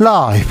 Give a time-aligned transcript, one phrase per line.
[0.00, 0.46] 라이브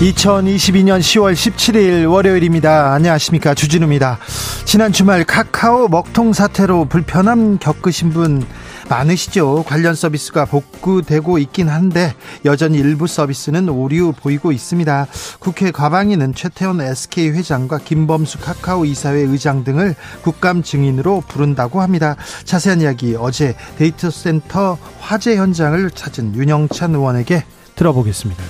[0.00, 2.92] 2022년 10월 17일 월요일입니다.
[2.92, 3.54] 안녕하십니까.
[3.54, 4.18] 주진우입니다.
[4.64, 8.44] 지난 주말 카카오 먹통 사태로 불편함 겪으신 분
[8.88, 9.64] 많으시죠.
[9.66, 12.14] 관련 서비스가 복구되고 있긴 한데
[12.44, 15.06] 여전히 일부 서비스는 오류 보이고 있습니다.
[15.38, 22.16] 국회 과방위는 최태원 SK 회장과 김범수 카카오 이사회 의장 등을 국감 증인으로 부른다고 합니다.
[22.44, 27.44] 자세한 이야기 어제 데이터 센터 화재 현장을 찾은 윤영찬 의원에게
[27.74, 28.42] 들어보겠습니다.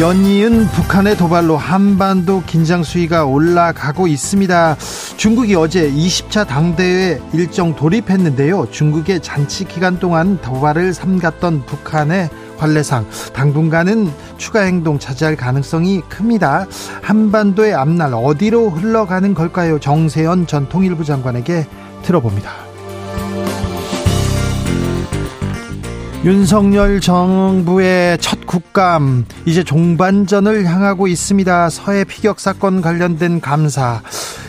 [0.00, 4.76] 연이은 북한의 도발로 한반도 긴장 수위가 올라가고 있습니다.
[5.16, 8.70] 중국이 어제 20차 당대회 일정 돌입했는데요.
[8.70, 16.66] 중국의 잔치 기간 동안 도발을 삼갔던 북한의 관례상 당분간은 추가 행동 자제할 가능성이 큽니다.
[17.02, 19.80] 한반도의 앞날 어디로 흘러가는 걸까요?
[19.80, 21.66] 정세현 전 통일부 장관에게
[22.02, 22.67] 들어봅니다.
[26.24, 31.70] 윤석열 정부의 첫 국감 이제 종반전을 향하고 있습니다.
[31.70, 34.02] 서해 피격 사건 관련된 감사,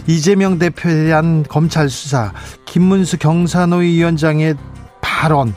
[0.07, 2.33] 이재명 대표에 대한 검찰 수사,
[2.65, 4.55] 김문수 경사노위 위원장의
[4.99, 5.53] 발언,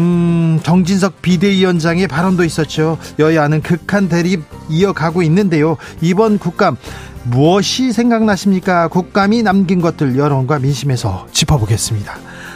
[0.00, 2.98] 음, 정진석 비대위원장의 발언도 있었죠.
[3.20, 5.76] 여야는 극한 대립 이어가고 있는데요.
[6.00, 6.76] 이번 국감
[7.22, 8.88] 무엇이 생각나십니까?
[8.88, 12.14] 국감이 남긴 것들 여론과 민심에서 짚어보겠습니다.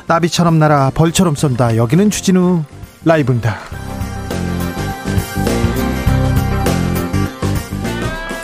[0.09, 1.77] 나비처럼 날아 벌처럼 쏜다.
[1.77, 2.65] 여기는 주진우
[3.05, 3.56] 라이브입니다.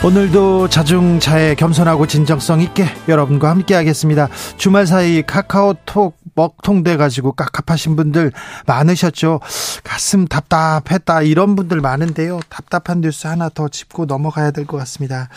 [0.03, 4.29] 오늘도 자중차에 겸손하고 진정성 있게 여러분과 함께 하겠습니다.
[4.55, 8.31] 주말 사이 카카오톡 먹통돼 가지고 깝깝하신 분들
[8.67, 9.39] 많으셨죠.
[9.83, 12.39] 가슴 답답했다 이런 분들 많은데요.
[12.47, 15.29] 답답한 뉴스 하나 더 짚고 넘어가야 될 것 같습니다.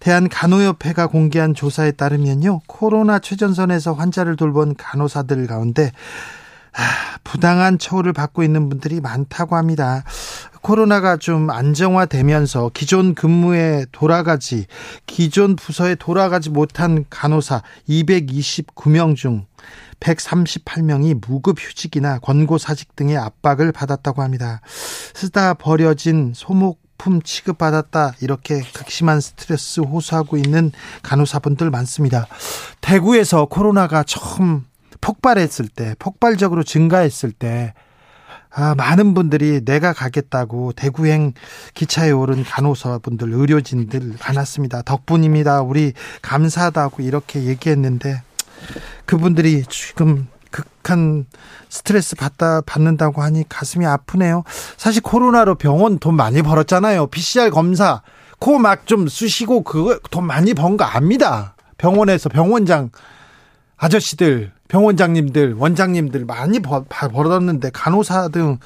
[0.00, 2.60] 대한간호협회가 공개한 조사에 따르면요.
[2.66, 5.92] 코로나 최전선에서 환자를 돌본 간호사들 가운데
[7.22, 10.04] 부당한 처우를 받고 있는 분들이 많다고 합니다.
[10.62, 14.66] 코로나가 좀 안정화되면서 기존 근무에 돌아가지,
[15.06, 19.44] 기존 부서에 돌아가지 못한 간호사 229명 중
[20.00, 24.60] 138명이 무급 휴직이나 권고 사직 등의 압박을 받았다고 합니다.
[25.14, 28.14] 쓰다 버려진 소목 품 취급받았다.
[28.20, 32.26] 이렇게 극심한 스트레스 호소하고 있는 간호사분들 많습니다.
[32.80, 34.64] 대구에서 코로나가 처음
[35.04, 37.74] 폭발했을 때, 폭발적으로 증가했을 때,
[38.50, 41.34] 아, 많은 분들이 내가 가겠다고 대구행
[41.74, 44.80] 기차에 오른 간호사분들, 의료진들 많았습니다.
[44.82, 45.60] 덕분입니다.
[45.60, 48.22] 우리 감사하다고 이렇게 얘기했는데
[49.04, 51.26] 그분들이 지금 극한
[51.68, 54.44] 스트레스 받다 받는다고 하니 가슴이 아프네요.
[54.76, 57.08] 사실 코로나로 병원 돈 많이 벌었잖아요.
[57.08, 58.02] PCR 검사
[58.38, 61.56] 코 막 좀 쑤시고 그거 돈 많이 번 거 압니다.
[61.76, 62.90] 병원에서 병원장
[63.76, 68.58] 아저씨들 병원장님들, 원장님들 많이 벌, 벌었는데 간호사 등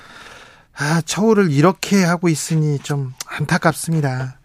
[0.80, 4.38] 아, 처우를 이렇게 하고 있으니 좀 안타깝습니다.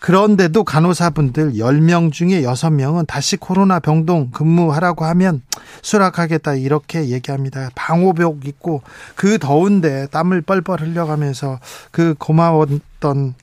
[0.00, 5.42] 그런데도 간호사분들 10명 중에 6명은 다시 코로나 병동 근무하라고 하면
[5.82, 7.70] 수락하겠다 이렇게 얘기합니다.
[7.76, 8.82] 방호복 입고
[9.14, 11.60] 그 더운데 땀을 뻘뻘 흘려가면서
[11.92, 13.34] 그 고마웠던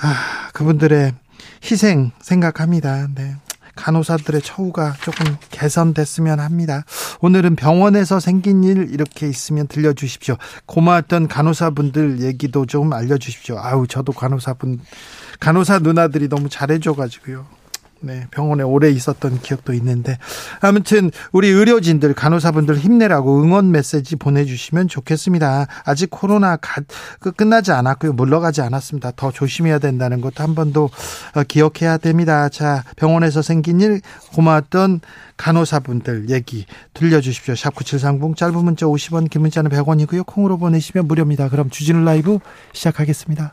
[0.00, 0.14] 아,
[0.52, 1.14] 그분들의
[1.62, 3.06] 희생 생각합니다.
[3.14, 3.36] 네.
[3.78, 6.84] 간호사들의 처우가 조금 개선됐으면 합니다.
[7.20, 10.36] 오늘은 병원에서 생긴 일 이렇게 있으면 들려주십시오.
[10.66, 13.58] 고마웠던 간호사분들 얘기도 좀 알려주십시오.
[13.58, 14.80] 아우 저도 간호사분
[15.38, 17.57] 간호사 누나들이 너무 잘해줘가지고요.
[18.00, 20.18] 네, 병원에 오래 있었던 기억도 있는데
[20.60, 25.66] 아무튼 우리 의료진들 간호사분들 힘내라고 응원 메시지 보내주시면 좋겠습니다.
[25.84, 26.80] 아직 코로나 가,
[27.18, 29.12] 그 끝나지 않았고요, 물러가지 않았습니다.
[29.16, 30.90] 더 조심해야 된다는 것도 한 번 더
[31.48, 32.48] 기억해야 됩니다.
[32.48, 34.00] 자, 병원에서 생긴 일
[34.34, 35.00] 고마웠던
[35.36, 37.54] 간호사분들 얘기 들려주십시오.
[37.54, 40.26] 샵9730 짧은 문자 50원, 긴 문자는 100원이고요.
[40.26, 41.48] 콩으로 보내시면 무료입니다.
[41.48, 42.38] 그럼 주진우 라이브
[42.72, 43.52] 시작하겠습니다.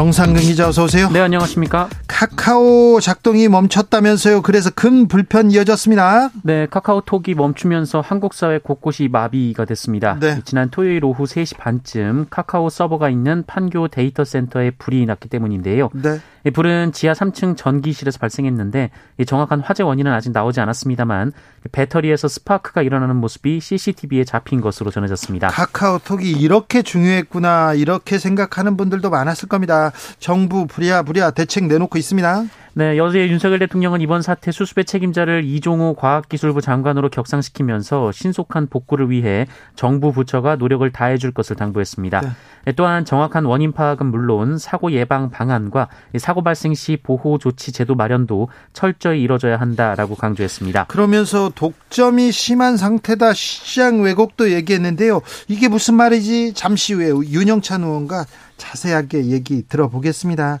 [0.00, 1.10] 정상근 기자 어서 오세요.
[1.10, 1.90] 네, 안녕하십니까?
[2.06, 4.40] 카카오 작동이 멈췄다면서요.
[4.40, 6.30] 그래서 큰 불편 이어졌습니다.
[6.42, 10.16] 네, 카카오톡이 멈추면서 한국 사회 곳곳이 마비가 됐습니다.
[10.18, 10.40] 네.
[10.46, 15.90] 지난 토요일 오후 3시 반쯤 카카오 서버가 있는 판교 데이터 센터에 불이 났기 때문인데요.
[15.92, 16.18] 네.
[16.44, 18.90] 이 불은 지하 3층 전기실에서 발생했는데
[19.26, 21.32] 정확한 화재 원인은 아직 나오지 않았습니다만
[21.72, 25.48] 배터리에서 스파크가 일어나는 모습이 CCTV에 잡힌 것으로 전해졌습니다.
[25.48, 29.92] 카카오톡이 이렇게 중요했구나 이렇게 생각하는 분들도 많았을 겁니다.
[30.18, 32.44] 정부 부랴부랴 대책 내놓고 있습니다.
[32.72, 39.46] 네, 여제 윤석열 대통령은 이번 사태 수습의 책임자를 이종우 과학기술부 장관으로 격상시키면서 신속한 복구를 위해
[39.74, 42.20] 정부 부처가 노력을 다해 줄 것을 당부했습니다.
[42.20, 42.28] 네.
[42.66, 42.72] 네.
[42.72, 45.88] 또한 정확한 원인 파악은 물론 사고 예방 방안과
[46.18, 50.84] 사고 발생 시 보호 조치 제도 마련도 철저히 이뤄져야 한다라고 강조했습니다.
[50.84, 55.22] 그러면서 독점이 심한 상태다 시장 왜곡도 얘기했는데요.
[55.48, 56.54] 이게 무슨 말이지?
[56.54, 60.60] 잠시 후에 윤영찬 의원과 자세하게 얘기 들어보겠습니다.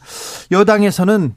[0.50, 1.34] 여당에서는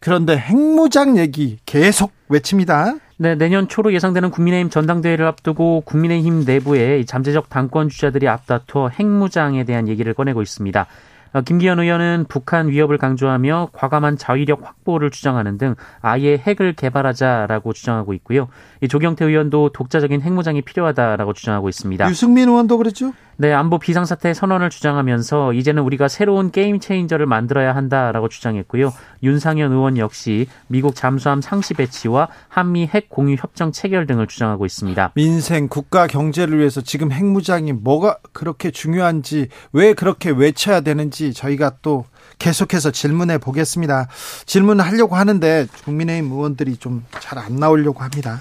[0.00, 2.94] 그런데 핵무장 얘기 계속 외칩니다.
[3.18, 9.88] 네, 내년 초로 예상되는 국민의힘 전당대회를 앞두고 국민의힘 내부에 잠재적 당권 주자들이 앞다퉈 핵무장에 대한
[9.88, 10.86] 얘기를 꺼내고 있습니다.
[11.32, 18.12] 어, 김기현 의원은 북한 위협을 강조하며 과감한 자위력 확보를 주장하는 등 아예 핵을 개발하자라고 주장하고
[18.14, 18.48] 있고요.
[18.88, 22.08] 조경태 의원도 독자적인 핵무장이 필요하다라고 주장하고 있습니다.
[22.08, 23.12] 유승민 의원도 그랬죠?
[23.38, 28.94] 네, 안보 비상사태 선언을 주장하면서 이제는 우리가 새로운 게임 체인저를 만들어야 한다라고 주장했고요.
[29.22, 35.12] 윤상현 의원 역시 미국 잠수함 상시 배치와 한미 핵 공유 협정 체결 등을 주장하고 있습니다.
[35.14, 42.06] 민생, 국가 경제를 위해서 지금 핵무장이 뭐가 그렇게 중요한지 왜 그렇게 외쳐야 되는지 저희가 또
[42.38, 44.08] 계속해서 질문해 보겠습니다.
[44.46, 48.40] 질문하려고 하는데 국민의힘 의원들이 좀 잘 안 나오려고 합니다.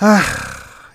[0.00, 0.20] 아.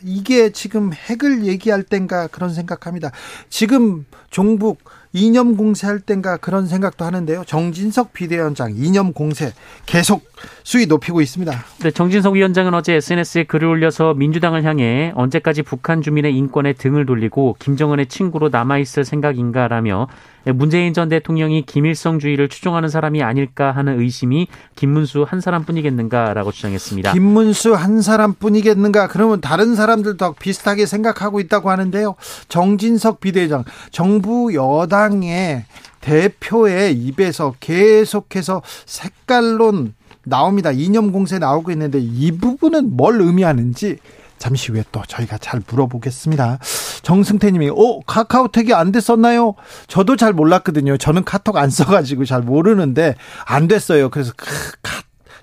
[0.05, 3.11] 이게 지금 핵을 얘기할 땐가 그런 생각합니다.
[3.49, 4.83] 지금 종북
[5.15, 7.45] 이념 공세할 땐가 그런 생각도 하는데요.
[7.45, 9.53] 정진석 비대위원장 이념 공세
[9.85, 10.29] 계속
[10.63, 11.53] 수위 높이고 있습니다.
[11.83, 17.55] 네, 정진석 위원장은 어제 SNS에 글을 올려서 민주당을 향해 언제까지 북한 주민의 인권에 등을 돌리고
[17.59, 20.07] 김정은의 친구로 남아있을 생각인가라며
[20.53, 27.13] 문재인 전 대통령이 김일성주의를 추종하는 사람이 아닐까 하는 의심이 김문수 한 사람뿐이겠는가라고 주장했습니다.
[27.13, 29.07] 김문수 한 사람뿐이겠는가?
[29.07, 32.15] 그러면 다른 사람들도 비슷하게 생각하고 있다고 하는데요.
[32.47, 35.65] 정진석 비대위원장 정부 여당 의
[36.01, 39.93] 대표의 입에서 계속해서 색깔론
[40.23, 40.71] 나옵니다.
[40.71, 43.97] 이념 공세 나오고 있는데 이 부분은 뭘 의미하는지
[44.37, 46.59] 잠시 후에 또 저희가 잘 물어보겠습니다.
[47.01, 49.55] 정승태 님이, 어, 카카오톡이 안 됐었나요?
[49.87, 50.97] 저도 잘 몰랐거든요.
[50.97, 53.15] 저는 카톡 안 써가지고 잘 모르는데,
[53.45, 54.09] 안 됐어요.
[54.09, 54.45] 그래서, 카,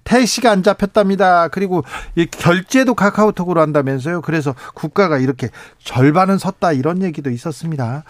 [0.05, 1.49] 택시가 안 잡혔답니다.
[1.49, 1.85] 그리고
[2.15, 4.21] 이 결제도 카카오톡으로 한다면서요.
[4.23, 8.05] 그래서 국가가 이렇게 절반은 섰다 이런 얘기도 있었습니다.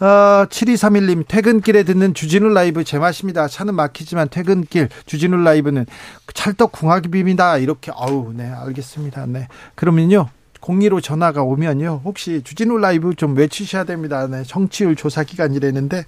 [0.00, 3.48] 어, 7231님 퇴근길에 듣는 주진우 라이브 제맛입니다.
[3.48, 5.86] 차는 막히지만 퇴근길 주진우 라이브는
[6.34, 7.58] 찰떡 궁합입니다.
[7.58, 9.26] 이렇게 아우 네 알겠습니다.
[9.26, 10.28] 네 그러면요.
[10.60, 12.02] 02로 전화가 오면요.
[12.04, 14.26] 혹시 주진우 라이브 좀 외치셔야 됩니다.
[14.26, 14.42] 네.
[14.44, 16.04] 정치율 조사 기간이라는데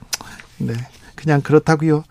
[0.58, 0.74] 네.
[1.14, 2.04] 그냥 그렇다고요.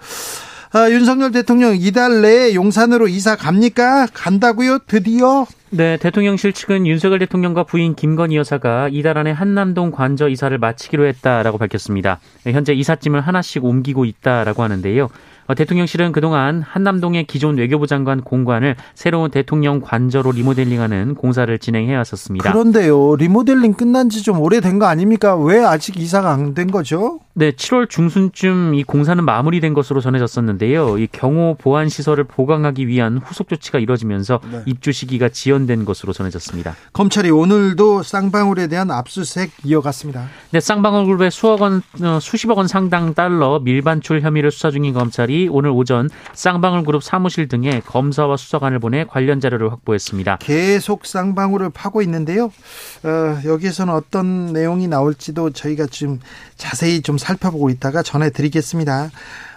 [0.71, 4.05] 아, 윤석열 대통령 이달 내에 용산으로 이사 갑니까?
[4.13, 4.79] 간다고요?
[4.85, 5.47] 드디어?
[5.71, 11.57] 네, 대통령실 측은 윤석열 대통령과 부인 김건희 여사가 이달 안에 한남동 관저 이사를 마치기로 했다라고
[11.57, 12.19] 밝혔습니다.
[12.45, 15.09] 현재 이삿짐을 하나씩 옮기고 있다라고 하는데요.
[15.47, 22.51] 어, 대통령실은 그동안 한남동의 기존 외교부 장관 공관을 새로운 대통령 관저로 리모델링하는 공사를 진행해 왔었습니다.
[22.51, 25.35] 그런데요, 리모델링 끝난 지 좀 오래된 거 아닙니까?
[25.35, 27.19] 왜 아직 이사가 안 된 거죠?
[27.39, 30.97] 네, 7월 중순쯤 이 공사는 마무리된 것으로 전해졌었는데요.
[30.97, 34.63] 이 경호 보안 시설을 보강하기 위한 후속 조치가 이뤄지면서 네.
[34.65, 36.75] 입주 시기가 지연된 것으로 전해졌습니다.
[36.91, 40.27] 검찰이 오늘도 쌍방울에 대한 압수수색 이어갔습니다.
[40.51, 45.47] 네, 쌍방울 그룹의 수억 원, 어, 수십억 원 상당 달러 밀반출 혐의를 수사 중인 검찰이
[45.49, 50.39] 오늘 오전 쌍방울 그룹 사무실 등에 검사와 수사관을 보내 관련 자료를 확보했습니다.
[50.41, 52.51] 계속 쌍방울을 파고 있는데요.
[53.03, 56.19] 어, 여기에서는 어떤 내용이 나올지도 저희가 좀
[56.57, 59.11] 자세히 좀 살 펴보고 있다가 전해드리겠습니다.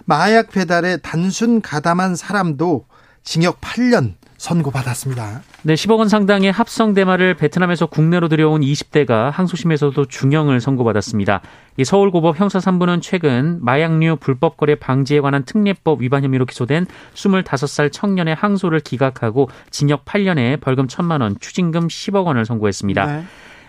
[0.05, 2.85] 마약 배달에 단순 가담한 사람도
[3.23, 5.41] 징역 8년 선고받았습니다.
[5.61, 11.41] 네, 10억 원 상당의 합성 대마를 베트남에서 국내로 들여온 20대가 항소심에서도 중형을 선고받았습니다.
[11.77, 17.93] 이 서울고법 형사 3부는 최근 마약류 불법 거래 방지에 관한 특례법 위반 혐의로 기소된 25살
[17.93, 23.05] 청년의 항소를 기각하고 징역 8년에 벌금 1천만 원, 추징금 10억 원을 선고했습니다.
[23.05, 23.23] 네.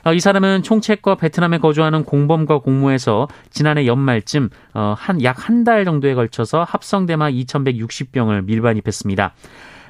[0.05, 6.13] 어, 이 사람은 총책과 베트남에 거주하는 공범과 공모해서 지난해 연말쯤 어, 한약 한 달 정도에
[6.15, 9.33] 걸쳐서 합성대마 2,160병을 밀반입했습니다.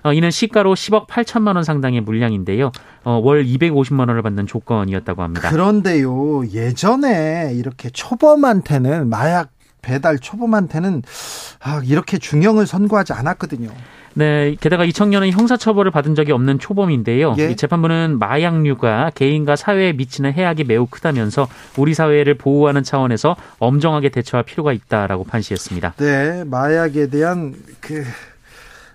[0.04, 2.70] 어, 이는 시가로 10억 8천만 원 상당의 물량인데요.
[3.04, 5.50] 월 250만 원을 받는 조건이었다고 합니다.
[5.50, 9.50] 그런데요, 예전에 이렇게 초범한테는 마약
[9.82, 11.02] 배달 초범한테는
[11.60, 13.70] 아, 이렇게 중형을 선고하지 않았거든요.
[14.14, 17.34] 네, 게다가 이 청년은 형사처벌을 받은 적이 없는 초범인데요.
[17.38, 17.50] 예.
[17.50, 24.44] 이 재판부는 마약류가 개인과 사회에 미치는 해악이 매우 크다면서 우리 사회를 보호하는 차원에서 엄정하게 대처할
[24.44, 25.94] 필요가 있다라고 판시했습니다.
[25.98, 28.04] 네, 마약에 대한 그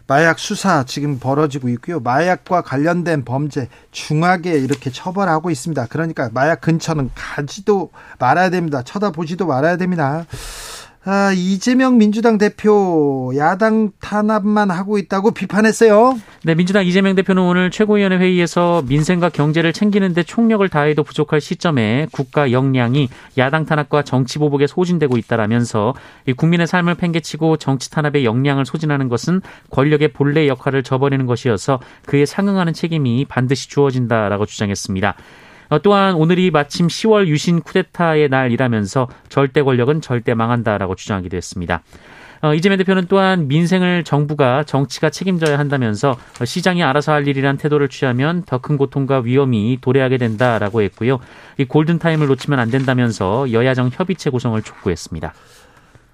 [0.09, 1.99] 마약 수사 지금 벌어지고 있고요.
[1.99, 5.85] 마약과 관련된 범죄 중하게 이렇게 처벌하고 있습니다.
[5.87, 8.81] 그러니까 마약 근처는 가지도 말아야 됩니다.
[8.81, 10.25] 쳐다보지도 말아야 됩니다.
[11.11, 16.19] 아, 이재명 민주당 대표 야당 탄압만 하고 있다고 비판했어요.
[16.43, 22.51] 네, 민주당 이재명 대표는 오늘 최고위원회 회의에서 민생과 경제를 챙기는데 총력을 다해도 부족할 시점에 국가
[22.51, 25.95] 역량이 야당 탄압과 정치 보복에 소진되고 있다라면서
[26.37, 32.73] 국민의 삶을 팽개치고 정치 탄압의 역량을 소진하는 것은 권력의 본래 역할을 저버리는 것이어서 그에 상응하는
[32.73, 35.15] 책임이 반드시 주어진다라고 주장했습니다.
[35.69, 41.83] 어, 또한 오늘이 마침 10월 유신 쿠데타의 날이라면서 절대 권력은 절대 망한다라고 주장하기도 했습니다.
[42.41, 48.43] 어, 이재명 대표는 또한 민생을 정부가 정치가 책임져야 한다면서 시장이 알아서 할 일이란 태도를 취하면
[48.43, 51.19] 더 큰 고통과 위험이 도래하게 된다라고 했고요.
[51.57, 55.33] 이 골든타임을 놓치면 안 된다면서 여야정 협의체 구성을 촉구했습니다.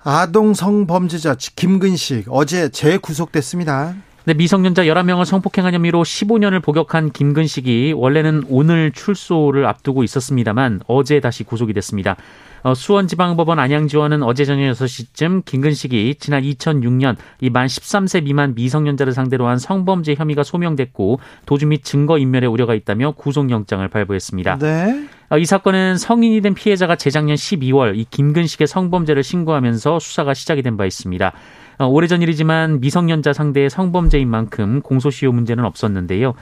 [0.04, 3.96] 아동 성범죄자 김근식 어제 재구속됐습니다.
[4.28, 11.44] 네, 미성년자 11명을 성폭행한 혐의로 15년을 복역한 김근식이 원래는 오늘 출소를 앞두고 있었습니다만 어제 다시
[11.44, 12.16] 구속이 됐습니다.
[12.64, 19.46] 어, 수원지방법원 안양지원은 어제 저녁 6시쯤 김근식이 지난 2006년 이 만 13세 미만 미성년자를 상대로
[19.46, 24.58] 한 성범죄 혐의가 소명됐고 도주 및 증거 인멸의 우려가 있다며 구속영장을 발부했습니다.
[24.58, 25.06] 네.
[25.30, 30.78] 어, 이 사건은 성인이 된 피해자가 재작년 12월 이 김근식의 성범죄를 신고하면서 수사가 시작이 된
[30.78, 31.32] 바 있습니다.
[31.78, 36.34] 어, 오래전 일이지만 미성년자 상대의 성범죄인 만큼 공소시효 문제는 없었는데요.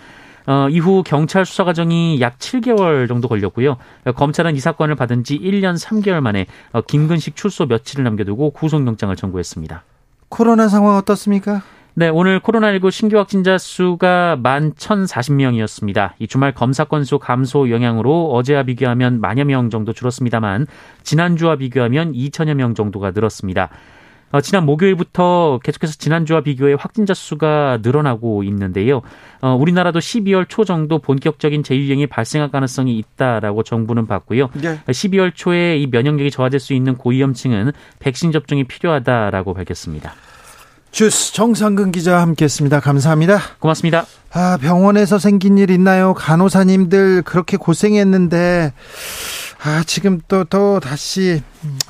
[0.45, 3.77] 어, 이후 경찰 수사 과정이 약 7개월 정도 걸렸고요.
[4.15, 9.83] 검찰은 이 사건을 받은 지 1년 3개월 만에 어, 김근식 출소 며칠을 남겨두고 구속영장을 청구했습니다.
[10.29, 11.61] 코로나 상황 어떻습니까?
[11.95, 16.13] 네, 오늘 코로나19 신규 확진자 수가 11,040명이었습니다.
[16.17, 20.65] 이 주말 검사 건수 감소 영향으로 어제와 비교하면 만여 명 정도 줄었습니다만
[21.03, 23.69] 지난주와 비교하면 2천여 명 정도가 늘었습니다.
[24.33, 29.03] 어, 지난 목요일부터 계속해서 지난주와 비교해 확진자 수가 늘어나고 있는데요.
[29.41, 34.49] 어, 우리나라도 12월 초 정도 본격적인 재유행이 발생할 가능성이 있다라고 정부는 봤고요.
[34.55, 34.79] 네.
[34.87, 40.15] 12월 초에 이 면역력이 저하될 수 있는 고위험층은 백신 접종이 필요하다라고 밝혔습니다.
[40.89, 42.79] 주스 정상근 기자와 함께했습니다.
[42.79, 43.39] 감사합니다.
[43.59, 44.05] 고맙습니다.
[44.31, 46.15] 아 병원에서 생긴 일 있나요?
[46.15, 48.73] 간호사님들 그렇게 고생했는데
[49.65, 51.41] 아, 지금 또, 또 다시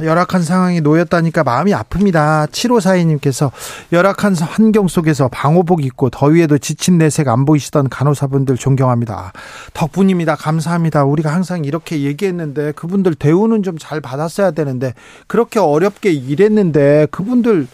[0.01, 2.48] 열악한 상황이 놓였다니까 마음이 아픕니다.
[2.51, 3.51] 7542님께서
[3.92, 9.34] 열악한 환경 속에서 방호복 입고 더위에도 지친 내색 안 보이시던 간호사분들 존경합니다.
[9.74, 10.36] 덕분입니다.
[10.36, 11.03] 감사합니다.
[11.03, 14.94] 우리가 항상 이렇게 얘기했는데 그분들 대우는 좀 잘 받았어야 되는데
[15.27, 17.68] 그렇게 어렵게 일했는데 그분들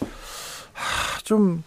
[1.24, 1.62] 좀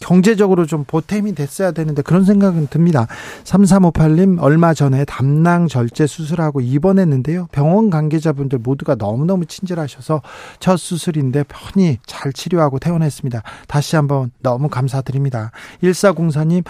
[0.00, 3.06] 경제적으로 좀 보탬이 됐어야 되는데 그런 생각은 듭니다.
[3.44, 7.48] 3358님 얼마 전에 담낭 절제 수술하고 입원했는데요.
[7.52, 10.22] 병원 관계자분들 모두가 너무너무 친절하셔서
[10.60, 13.42] 첫 수술인데 편히 잘 치료하고 퇴원했습니다.
[13.66, 15.50] 다시 한번 너무 감사드립니다.
[15.82, 16.64] 1404님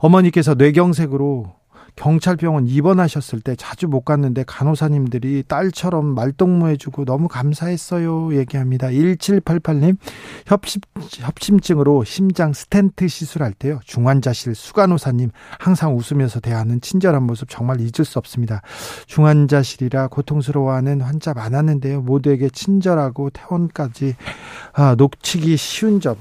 [0.00, 1.61] 어머니께서 뇌경색으로
[1.96, 8.34] 경찰병원 입원하셨을 때 자주 못 갔는데 간호사님들이 딸처럼 말동무해주고 너무 감사했어요.
[8.34, 8.88] 얘기합니다.
[8.88, 9.96] 1788님,
[10.46, 13.80] 협심, 협심증으로 심장 스텐트 시술할 때요.
[13.84, 18.62] 중환자실 수간호사님 항상 웃으면서 대하는 친절한 모습 정말 잊을 수 없습니다.
[19.06, 22.02] 중환자실이라 고통스러워하는 환자 많았는데요.
[22.02, 24.16] 모두에게 친절하고 퇴원까지
[24.72, 26.16] 아, 놓치기 쉬운 점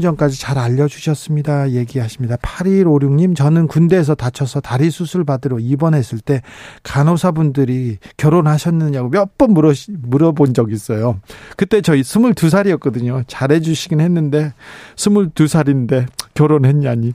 [0.00, 1.72] 점까지 잘 알려주셨습니다.
[1.72, 2.36] 얘기하십니다.
[2.36, 6.42] 8156님, 저는 군대에서 다쳐서 다리 수술 받으러 입원했을 때
[6.82, 11.20] 간호사분들이 결혼하셨느냐고 몇 번 물어, 물어본 적 있어요.
[11.56, 13.24] 그때 저희 22살이었거든요.
[13.26, 14.52] 잘해주시긴 했는데,
[14.96, 17.12] 22살인데 결혼했냐니.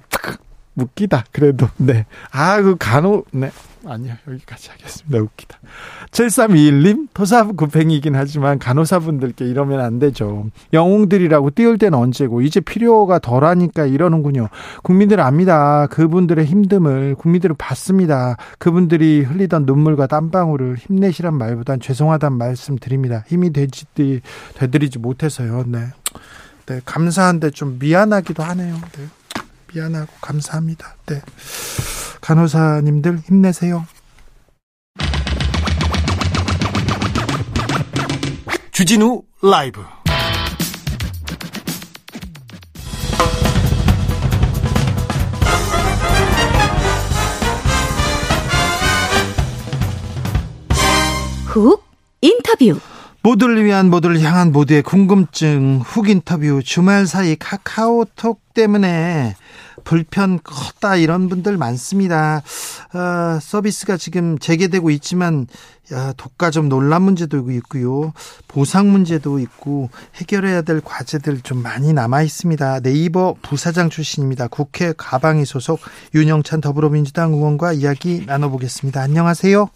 [0.75, 1.25] 웃기다.
[1.31, 2.05] 그래도, 네.
[2.31, 3.51] 아, 그 간호, 네.
[3.85, 5.19] 아니요, 여기까지 하겠습니다.
[5.19, 5.57] 웃기다.
[6.11, 10.47] 7321님, 토사구팽이긴 하지만 간호사분들께 이러면 안 되죠.
[10.73, 14.49] 영웅들이라고 띄울 때는 언제고, 이제 필요가 덜하니까 이러는군요.
[14.83, 15.87] 국민들은 압니다.
[15.87, 18.37] 그분들의 힘듦을 국민들은 받습니다.
[18.57, 23.23] 그분들이 흘리던 눈물과 땀방울을 힘내시란 말보단 죄송하단 말씀 드립니다.
[23.27, 23.85] 힘이 되지,
[24.55, 25.63] 되드리지 못해서요.
[25.67, 25.79] 네.
[26.65, 28.75] 네, 감사한데 좀 미안하기도 하네요.
[28.75, 29.07] 네.
[29.73, 30.95] 미안하고 감사합니다.
[31.05, 31.21] 네.
[32.21, 33.85] 간호사님들 힘내세요.
[38.79, 39.81] 주진우 라이브.
[51.47, 51.83] 훅
[52.21, 52.79] 인터뷰.
[53.21, 56.61] 모두를 위한 모두를 향한 모두의 궁금증 훅 인터뷰.
[56.63, 59.35] 주말 사이 카카오톡 때문에
[59.83, 62.41] 불편 컸다 이런 분들 많습니다.
[62.93, 65.47] 어, 서비스가 지금 재개되고 있지만
[65.91, 68.13] 야, 독과점 논란 문제도 있고요.
[68.47, 72.81] 보상 문제도 있고 해결해야 될 과제들 좀 많이 남아 있습니다.
[72.81, 74.47] 네이버 부사장 출신입니다.
[74.49, 75.79] 국회 가방위 소속
[76.13, 79.01] 윤영찬 더불어민주당 의원과 이야기 나눠보겠습니다.
[79.01, 79.67] 안녕하세요.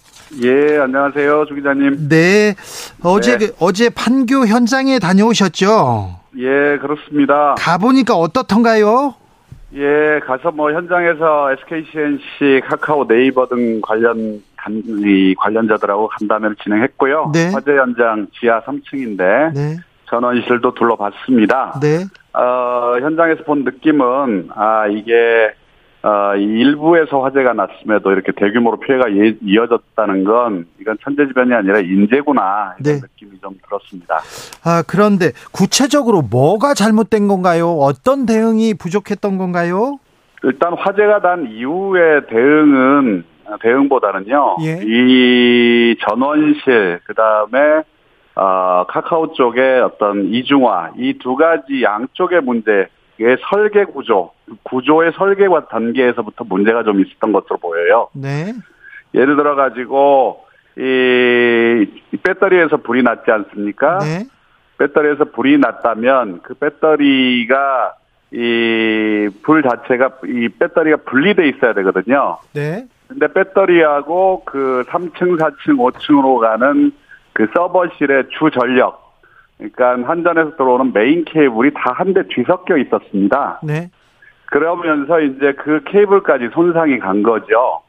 [0.43, 2.09] 예, 안녕하세요, 주 기자님.
[2.09, 2.55] 네,
[3.01, 3.49] 어제 네.
[3.59, 6.19] 어제 판교 현장에 다녀오셨죠?
[6.37, 7.55] 예, 그렇습니다.
[7.57, 9.15] 가 보니까 어떻던가요?
[9.75, 17.31] 예, 가서 뭐 현장에서 SKCNC, 카카오, 네이버 등 관련 간, 이 관련자들하고 간담회를 진행했고요.
[17.33, 17.51] 네.
[17.51, 19.77] 화재 현장 지하 3층인데 네.
[20.09, 21.79] 전원실도 둘러봤습니다.
[21.81, 22.05] 네.
[22.33, 25.53] 어, 현장에서 본 느낌은 아 이게
[26.05, 29.05] 어, 일부에서 화재가 났음에도 이렇게 대규모로 피해가
[29.41, 32.99] 이어졌다는 건 이건 천재지변이 아니라 인재구나 이런 네.
[33.01, 34.19] 느낌이 좀 들었습니다.
[34.65, 37.69] 아 그런데 구체적으로 뭐가 잘못된 건가요?
[37.79, 39.97] 어떤 대응이 부족했던 건가요?
[40.43, 43.23] 일단 화재가 난 이후의 대응은
[43.61, 44.57] 대응보다는요.
[44.61, 44.81] 예.
[44.83, 47.83] 이 전원실 그다음에
[48.35, 52.87] 어, 카카오 쪽의 어떤 이중화 이 두 가지 양쪽의 문제
[53.19, 54.31] 의 설계 구조,
[54.63, 58.09] 구조의 설계와 단계에서부터 문제가 좀 있었던 것으로 보여요.
[58.13, 58.53] 네.
[59.13, 60.45] 예를 들어 가지고
[60.77, 63.99] 이 배터리에서 불이 났지 않습니까?
[63.99, 64.25] 네.
[64.79, 67.93] 배터리에서 불이 났다면 그 배터리가
[68.31, 72.37] 이 불 자체가 이 배터리가 분리돼 있어야 되거든요.
[72.53, 72.87] 네.
[73.07, 76.91] 근데 배터리하고 그 3층, 4층, 5층으로 가는
[77.33, 79.02] 그 서버실의 주 전력
[79.57, 83.59] 그러니까 한전에서 들어오는 메인 케이블이 다 한 대 뒤섞여 있었습니다.
[83.63, 83.89] 네.
[84.47, 87.81] 그러면서 이제 그 케이블까지 손상이 간 거죠.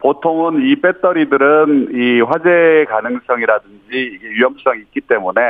[0.00, 5.40] 보통은 이 배터리들은 이 화재 가능성이라든지 위험성이 있기 때문에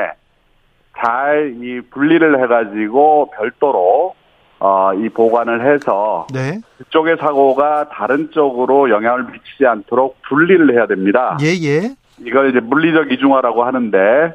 [0.99, 4.15] 잘 이 분리를 해가지고 별도로
[4.61, 6.61] 어, 이 보관을 해서 네.
[6.79, 11.37] 그쪽의 사고가 다른 쪽으로 영향을 미치지 않도록 분리를 해야 됩니다.
[11.43, 11.97] 예, 예.
[12.21, 14.35] 이걸 이제 물리적 이중화라고 하는데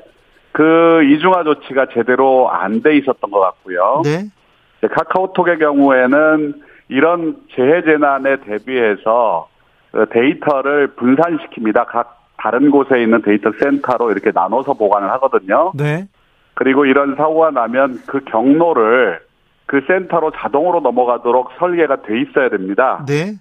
[0.58, 4.02] 그 이중화 조치가 제대로 안 돼 있었던 것 같고요.
[4.04, 4.26] 네.
[4.82, 9.50] 카카오톡의 경우에는 이런 재해 재난에 대비해서
[9.92, 11.86] 그 데이터를 분산시킵니다.
[11.88, 15.74] 각 다른 곳에 있는 데이터 센터로 이렇게 나눠서 보관을 하거든요.
[15.76, 16.08] 네.
[16.56, 19.20] 그리고 이런 사고가 나면 그 경로를
[19.68, 23.06] 그 센터로 자동으로 넘어가도록 설계가 돼 있어야 됩니다.
[23.08, 23.34] 네.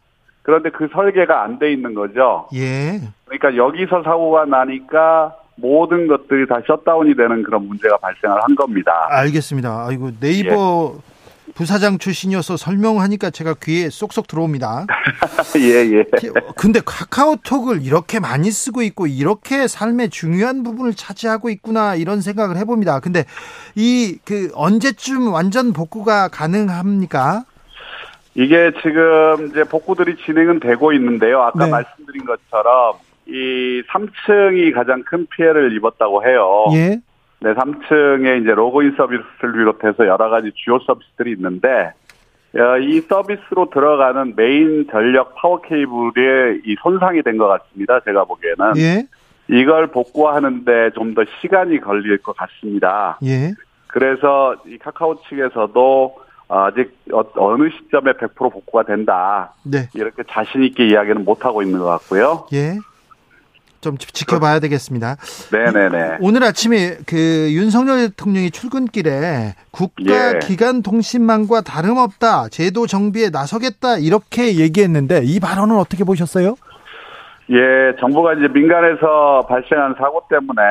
[0.43, 2.47] 그런데 그 설계가 안 돼 있는 거죠.
[2.55, 3.01] 예.
[3.25, 8.93] 그러니까 여기서 사고가 나니까 모든 것들이 다 shutdown이 되는 그런 문제가 발생을 한 겁니다.
[9.11, 9.87] 알겠습니다.
[9.89, 11.17] 아이고 네이버 예.
[11.55, 14.87] 부사장 출신이어서 설명하니까 제가 귀에 쏙쏙 들어옵니다.
[15.57, 16.05] 예, 예.
[16.57, 23.01] 근데 카카오톡을 이렇게 많이 쓰고 있고 이렇게 삶의 중요한 부분을 차지하고 있구나 이런 생각을 해봅니다.
[23.01, 23.25] 근데
[23.75, 27.45] 이 그 언제쯤 완전 복구가 가능합니까?
[28.35, 31.43] 이게 지금 이제 복구들이 진행은 되고 있는데요.
[31.43, 31.71] 아까 네.
[31.71, 32.97] 말씀드린 것처럼
[33.29, 36.67] 이 3층이 가장 큰 피해를 입었다고 해요.
[36.75, 37.01] 예.
[37.41, 41.93] 네, 3층에 이제 로그인 서비스를 비롯해서 여러 가지 주요 서비스들이 있는데
[42.55, 48.01] 어, 이 서비스로 들어가는 메인 전력 파워 케이블이 이 손상이 된 것 같습니다.
[48.01, 49.07] 제가 보기에는 예.
[49.49, 53.19] 이걸 복구하는데 좀 더 시간이 걸릴 것 같습니다.
[53.25, 53.53] 예.
[53.89, 56.17] 그래서 이 카카오 측에서도
[56.49, 59.53] 아직 어, 어느 시점에 100% 복구가 된다.
[59.65, 59.89] 네.
[59.95, 62.47] 이렇게 자신 있게 이야기는 못 하고 있는 것 같고요.
[62.55, 62.77] 예.
[63.87, 65.17] 좀 지켜봐야 되겠습니다.
[65.53, 66.19] 네네네.
[66.21, 67.17] 오늘 아침에 그
[67.53, 76.57] 윤석열 대통령이 출근길에 국가기관 통신망과 다름없다 제도 정비에 나서겠다 이렇게 얘기했는데 이 발언은 어떻게 보셨어요?
[77.51, 80.63] 예, 정부가 이제 민간에서 발생한 사고 때문에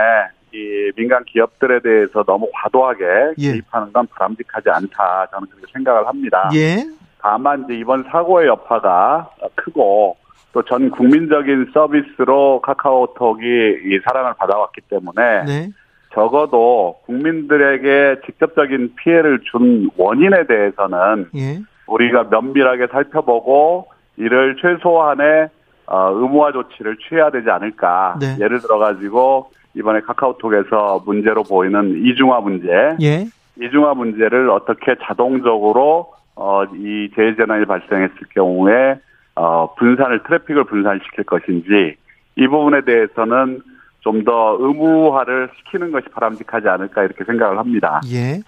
[0.51, 3.03] 이 민간 기업들에 대해서 너무 과도하게
[3.37, 3.51] 예.
[3.53, 6.49] 개입하는 건 바람직하지 않다 저는 그렇게 생각을 합니다.
[6.53, 6.83] 예.
[7.21, 10.17] 다만 이제 이번 사고의 여파가 크고
[10.55, 15.69] 또 전 국민적인 서비스로 카카오톡이 이 사랑을 받아왔기 때문에 네.
[16.13, 21.59] 적어도 국민들에게 직접적인 피해를 준 원인에 대해서는 예.
[21.87, 25.49] 우리가 면밀하게 살펴보고 이를 최소한의
[25.87, 28.17] 어, 의무화 조치를 취해야 되지 않을까.
[28.21, 28.37] 네.
[28.39, 33.25] 예를 들어 가지고 이번에 카카오톡에서 문제로 보이는 이중화 문제, 예.
[33.61, 38.95] 이중화 문제를 어떻게 자동적으로 어, 이 재해재난이 발생했을 경우에
[39.35, 41.95] 어, 분산을 트래픽을 분산시킬 것인지
[42.37, 43.61] 이 부분에 대해서는
[44.05, 48.01] 좀 더 의무화를 시키는 것이 바람직하지 않을까 이렇게 생각을 합니다.
[48.11, 48.41] 예.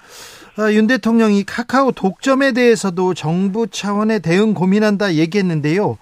[0.56, 5.97] 아, 윤 대통령이 카카오 독점에 대해서도 정부 차원의 대응 고민한다 얘기했는데요.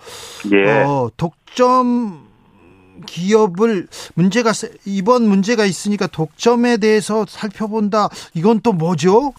[0.52, 0.84] 예.
[0.84, 2.26] 어, 독점
[3.06, 4.52] 기업을 문제가
[4.86, 8.10] 이번 문제가 있으니까 독점에 대해서 살펴본다.
[8.34, 9.34] 이건 또 뭐죠?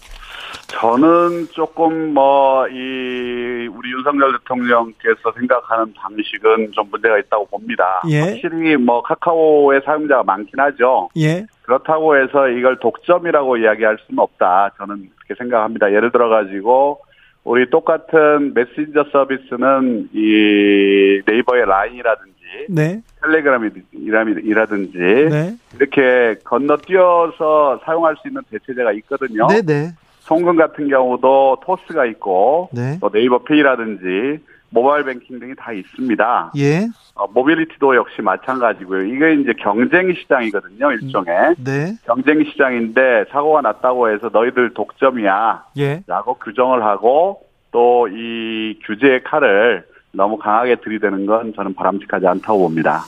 [0.67, 8.01] 저는 조금 뭐, 이, 우리 윤석열 대통령께서 생각하는 방식은 좀 문제가 있다고 봅니다.
[8.09, 8.19] 예.
[8.19, 11.09] 확실히 뭐, 카카오의 사용자가 많긴 하죠.
[11.17, 11.45] 예.
[11.63, 14.71] 그렇다고 해서 이걸 독점이라고 이야기할 수는 없다.
[14.77, 15.93] 저는 그렇게 생각합니다.
[15.93, 16.99] 예를 들어가지고,
[17.45, 22.35] 우리 똑같은 메신저 서비스는 이 네이버의 라인이라든지,
[22.69, 23.01] 네.
[23.21, 25.55] 텔레그램이라든지, 네.
[25.75, 29.47] 이렇게 건너뛰어서 사용할 수 있는 대체제가 있거든요.
[29.47, 29.63] 네네.
[29.65, 29.91] 네.
[30.27, 32.97] 송금 같은 경우도 토스가 있고 네.
[32.99, 36.51] 또 네이버 페이라든지 모바일 뱅킹 등이 다 있습니다.
[36.57, 36.87] 예.
[37.15, 39.03] 어, mobility도 역시 마찬가지고요.
[39.05, 41.55] 이게 이제 경쟁 시장이거든요, 일종의.
[41.63, 41.93] 네.
[42.05, 45.63] 경쟁 시장인데 사고가 났다고 해서 너희들 독점이야.
[45.77, 46.03] 예.
[46.07, 53.03] 라고 규정을 하고 또 이 규제의 칼을 너무 강하게 들이대는 건 저는 바람직하지 않다고 봅니다.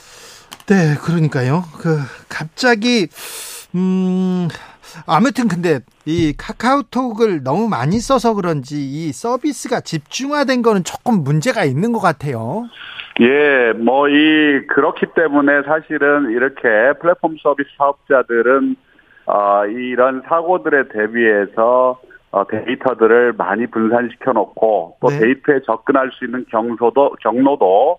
[0.66, 1.64] 네, 그러니까요.
[1.78, 3.08] 그 갑자기
[3.74, 4.48] 음
[5.06, 11.92] 아무튼 근데 이 카카오톡을 너무 많이 써서 그런지 이 서비스가 집중화된 거는 조금 문제가 있는
[11.92, 12.68] 것 같아요.
[13.20, 18.76] 예, 뭐 이 그렇기 때문에 사실은 이렇게 플랫폼 서비스 사업자들은
[19.26, 22.00] 어 이런 사고들에 대비해서
[22.32, 25.18] 어 데이터들을 많이 분산시켜 놓고 또 네.
[25.20, 27.98] 데이터에 접근할 수 있는 경로도 경로도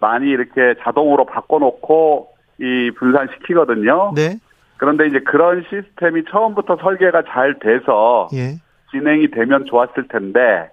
[0.00, 4.12] 많이 이렇게 자동으로 바꿔 놓고 이 분산시키거든요.
[4.14, 4.38] 네.
[4.80, 8.54] 그런데 이제 그런 시스템이 처음부터 설계가 잘 돼서 예.
[8.90, 10.70] 진행이 되면 좋았을 텐데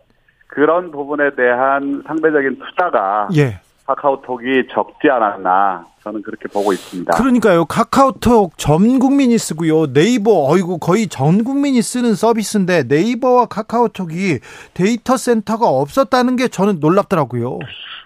[0.47, 3.59] 그런 부분에 대한 상대적인 투자가 예.
[3.87, 7.17] 카카오톡이 적지 않았나 저는 그렇게 보고 있습니다.
[7.17, 7.65] 그러니까요.
[7.65, 9.93] 카카오톡 전 국민이 쓰고요.
[9.93, 14.39] 네이버 어이구 거의 전 국민이 쓰는 서비스인데 네이버와 카카오톡이
[14.73, 17.59] 데이터 센터가 없었다는 게 저는 놀랍더라고요.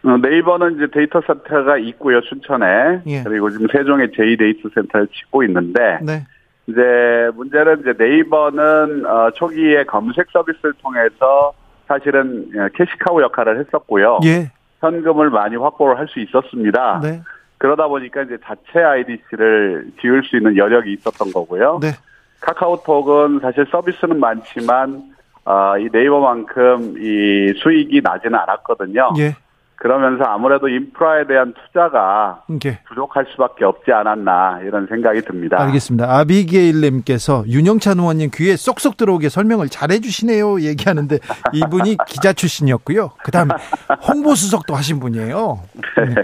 [0.03, 3.01] 어, 네이버는 이제 데이터 센터가 있고요, 춘천에.
[3.07, 3.23] 예.
[3.23, 5.99] 그리고 지금 세종에 제2 데이터 센터를 짓고 있는데.
[6.01, 6.25] 네.
[6.67, 6.81] 이제
[7.35, 11.53] 문제는 이제 네이버는 어, 초기에 검색 서비스를 통해서
[11.87, 14.19] 사실은 어, cash cow 역할을 했었고요.
[14.25, 14.51] 예.
[14.81, 16.99] 현금을 많이 확보를 할 수 있었습니다.
[17.01, 17.21] 네.
[17.57, 21.79] 그러다 보니까 이제 자체 IDC를 지을 수 있는 여력이 있었던 거고요.
[21.81, 21.91] 네.
[22.41, 25.03] 카카오톡은 사실 서비스는 많지만
[25.45, 29.13] 어, 이 네이버만큼 이 수익이 나지는 않았거든요.
[29.19, 29.35] 예.
[29.81, 32.79] 그러면서 아무래도 인프라에 대한 투자가 네.
[32.87, 35.59] 부족할 수밖에 없지 않았나 이런 생각이 듭니다.
[35.59, 36.05] 알겠습니다.
[36.19, 41.17] 아비게일님께서 윤영찬 의원님 귀에 쏙쏙 들어오게 설명을 잘 해주시네요 얘기하는데
[41.53, 43.09] 이분이 기자 출신이었고요.
[43.23, 43.49] 그다음
[44.07, 45.59] 홍보 수석도 하신 분이에요.
[45.97, 46.15] 네.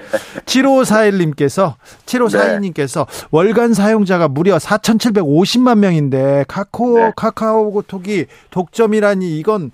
[0.45, 1.73] 7541님께서
[2.05, 3.27] 7542님께서 네.
[3.31, 7.11] 월간 사용자가 무려 4,750만 명인데 카카오 네.
[7.15, 9.71] 카카오톡이 독점이라니 이건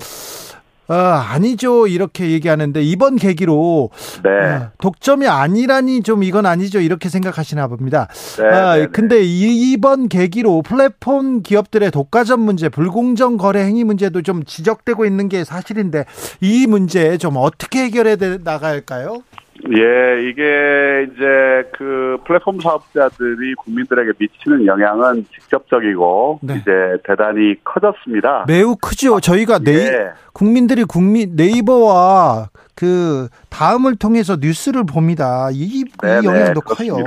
[0.88, 1.88] 아, 아니죠.
[1.88, 3.89] 이렇게 얘기하는데 이번 계기로
[4.24, 4.30] 네.
[4.30, 6.80] 아, 독점이 아니라니 좀 이건 아니죠.
[6.82, 8.08] 이렇게 생각하시나 봅니다.
[8.38, 8.88] 네, 아, 네, 네.
[8.88, 15.28] 근데 이 번 계기로 플랫폼 기업들의 독과점 문제, 불공정 거래 행위 문제도 좀 지적되고 있는
[15.30, 16.06] 게 사실인데
[16.41, 19.24] 이 문제 좀 어떻게 해결해 나갈까요?
[19.71, 26.56] 예, 이게 이제 그 플랫폼 사업자들이 국민들에게 미치는 영향은 직접적이고 네.
[26.56, 26.71] 이제
[27.06, 28.45] 대단히 커졌습니다.
[28.47, 29.21] 매우 크죠.
[29.21, 30.12] 저희가 네 예.
[30.34, 35.49] 국민들이 국민 네이버와 그 다음을 통해서 뉴스를 봅니다.
[35.52, 36.97] 이, 이 영향도 커요.
[36.99, 37.04] 예.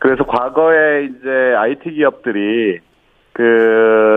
[0.00, 2.80] 그래서 과거에 이제 IT 기업들이
[3.32, 3.42] 그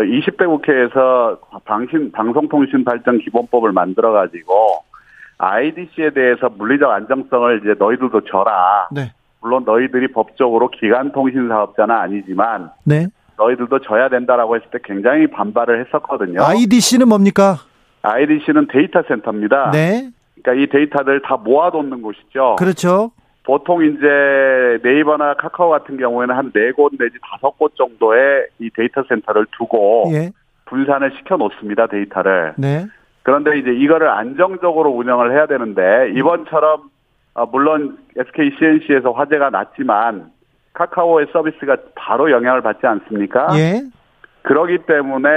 [0.05, 4.83] 20대 국회에서 방신 방송통신 발전 기본법을 만들어 가지고
[5.51, 8.87] IDC에 대해서 물리적 안정성을 이제 너희들도 져라.
[8.91, 9.11] 네.
[9.41, 13.07] 물론 너희들이 법적으로 기간 통신 사업자는 아니지만 네.
[13.37, 16.41] 너희들도 져야 된다라고 했을 때 굉장히 반발을 했었거든요.
[16.43, 17.57] IDC는 뭡니까?
[18.03, 19.71] IDC는 데이터 센터입니다.
[19.71, 20.09] 네.
[20.41, 22.55] 그러니까 이 데이터들 다 모아놓는 곳이죠.
[22.57, 23.11] 그렇죠.
[23.45, 29.03] 보통 이제 네이버나 카카오 같은 경우에는 한 네 곳 내지 다섯 곳 정도의 이 데이터
[29.09, 30.31] 센터를 두고 예.
[30.65, 32.53] 분산을 시켜 놓습니다 데이터를.
[32.57, 32.85] 네.
[33.23, 36.89] 그런데 이제 이거를 안정적으로 운영을 해야 되는데 이번처럼
[37.35, 40.31] 어, 물론 SK CNC에서 화제가 났지만
[40.73, 43.47] 카카오의 서비스가 바로 영향을 받지 않습니까?
[43.57, 43.81] 예.
[44.43, 45.29] 그러기 때문에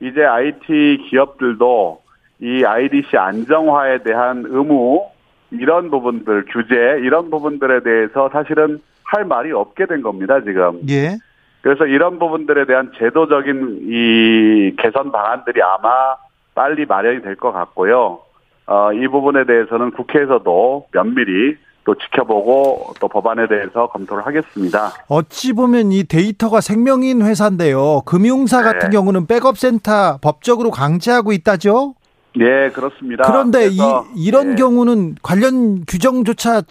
[0.00, 2.00] 이제 IT 기업들도
[2.40, 5.06] 이 IDC 안정화에 대한 의무
[5.50, 10.80] 이런 부분들 규제 이런 부분들에 대해서 사실은 할 말이 없게 된 겁니다 지금.
[10.88, 11.16] 예.
[11.62, 16.16] 그래서 이런 부분들에 대한 제도적인 이 개선 방안들이 아마
[16.58, 18.18] 빨리 마련이 될 것 같고요.
[18.66, 24.90] 어, 이 부분에 대해서는 국회에서도 면밀히 또 지켜보고 또 법안에 대해서 검토를 하겠습니다.
[25.08, 28.02] 어찌 보면 이 데이터가 생명인 회사인데요.
[28.04, 28.64] 금융사 네.
[28.72, 31.94] 같은 경우는 백업센터 법적으로 강제하고 있다죠?
[32.36, 33.22] 네, 그렇습니다.
[33.24, 33.78] 그런데 이,
[34.16, 34.54] 이런 네.
[34.56, 36.62] 경우는 관련 규정조차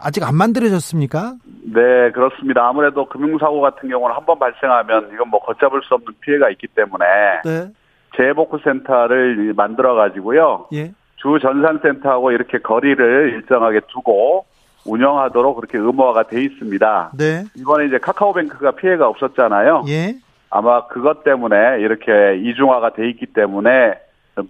[0.00, 1.36] 아직 안 만들어졌습니까?
[1.74, 2.68] 네, 그렇습니다.
[2.68, 7.04] 아무래도 금융사고 같은 경우는 한 번 발생하면 이건 뭐 걷잡을 수 없는 피해가 있기 때문에
[7.46, 7.70] 네.
[8.16, 10.66] 재복구센터를 만들어 가지고요.
[10.72, 10.92] 예.
[11.16, 14.44] 주 전산센터하고 이렇게 거리를 일정하게 두고
[14.84, 17.12] 운영하도록 그렇게 의무화가 돼 있습니다.
[17.16, 17.44] 네.
[17.56, 19.84] 이번에 이제 카카오뱅크가 피해가 없었잖아요.
[19.88, 20.16] 예.
[20.50, 23.94] 아마 그것 때문에 이렇게 이중화가 돼 있기 때문에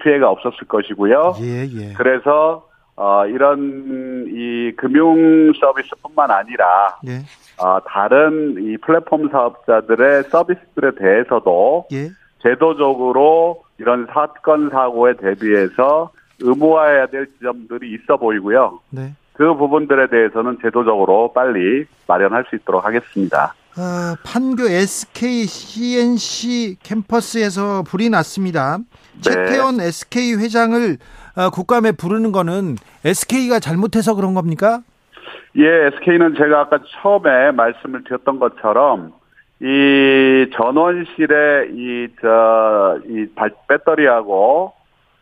[0.03, 1.35] 피해가 없었을 것이고요.
[1.43, 1.93] 예, 예.
[1.95, 7.21] 그래서 어, 이런 이 금융 서비스뿐만 아니라 예.
[7.63, 12.09] 어, 다른 이 플랫폼 사업자들의 서비스들에 대해서도 예.
[12.43, 18.81] 제도적으로 이런 사건 사고에 대비해서 의무화해야 될 지점들이 있어 보이고요.
[18.91, 19.15] 네.
[19.33, 23.55] 그 부분들에 대해서는 제도적으로 빨리 마련할 수 있도록 하겠습니다.
[23.79, 28.79] 어, 판교 SK CNC 캠퍼스에서 불이 났습니다.
[28.79, 29.21] 네.
[29.23, 30.99] 최태원 SK 회장을
[31.37, 34.83] 어, 국감에 부르는 거는 SK가 잘못해서 그런 겁니까?
[35.57, 39.13] 예, SK는 제가 아까 처음에 말씀을 드렸던 것처럼
[39.63, 43.27] 이 전원실에 이, 저, 이
[43.69, 44.73] 배터리하고,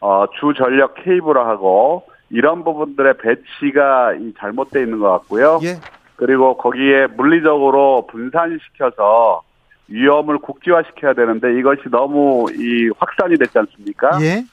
[0.01, 5.61] 어, 주 전력 케이블하고, 이런 부분들의 배치가 잘못되어 있는 것 같고요.
[5.63, 5.75] 예.
[6.17, 9.43] 그리고 거기에 물리적으로 분산시켜서
[9.89, 14.19] 위험을 국지화시켜야 되는데 이것이 너무 이 확산이 됐지 않습니까?
[14.23, 14.45] 예.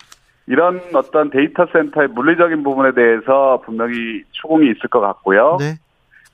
[0.48, 5.58] 이런 어떤 데이터 센터의 물리적인 부분에 대해서 분명히 추궁이 있을 것 같고요.
[5.60, 5.76] 네.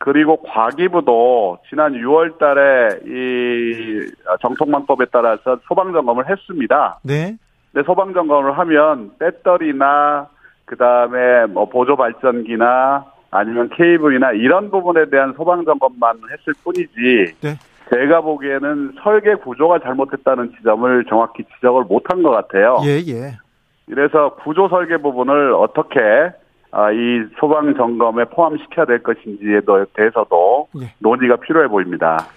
[0.04, 4.12] 그리고 과기부도 지난 6월 달에 이
[4.42, 7.00] 정통망법에 따라서 소방 점검을 했습니다.
[7.04, 7.38] 네.
[7.72, 10.28] 근데 소방 점검을 하면 배터리나
[10.66, 17.36] 그다음에 뭐 보조 발전기나 아니면 케이블이나 이런 부분에 대한 소방 점검만 했을 뿐이지.
[17.40, 17.56] 네.
[17.90, 22.82] 제가 보기에는 설계 구조가 잘못됐다는 지점을 정확히 지적을 못한 것 같아요.
[22.84, 23.38] 예, 예.
[23.86, 26.43] 그래서 구조 설계 부분을 어떻게 아,
[26.92, 29.62] 이 소방 점검에 포함시켜야 될 것인지에
[29.96, 30.94] 대해서도 예.
[31.00, 32.28] 논의가 필요해 보입니다.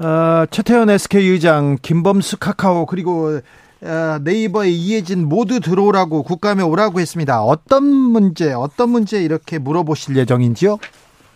[0.00, 3.38] 어, 최태현 SK 의장, 김범수 카카오 그리고
[3.84, 7.42] 어, 네이버의 이해진 모두 들어오라고 국감에 오라고 했습니다.
[7.42, 10.78] 어떤 문제, 어떤 문제 이렇게 물어보실 예정인지요?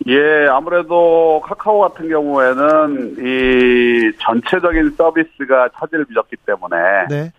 [0.07, 6.77] 예, 아무래도 카카오 같은 경우에는 이 전체적인 서비스가 차질을 빚었기 때문에
[7.09, 7.31] 네.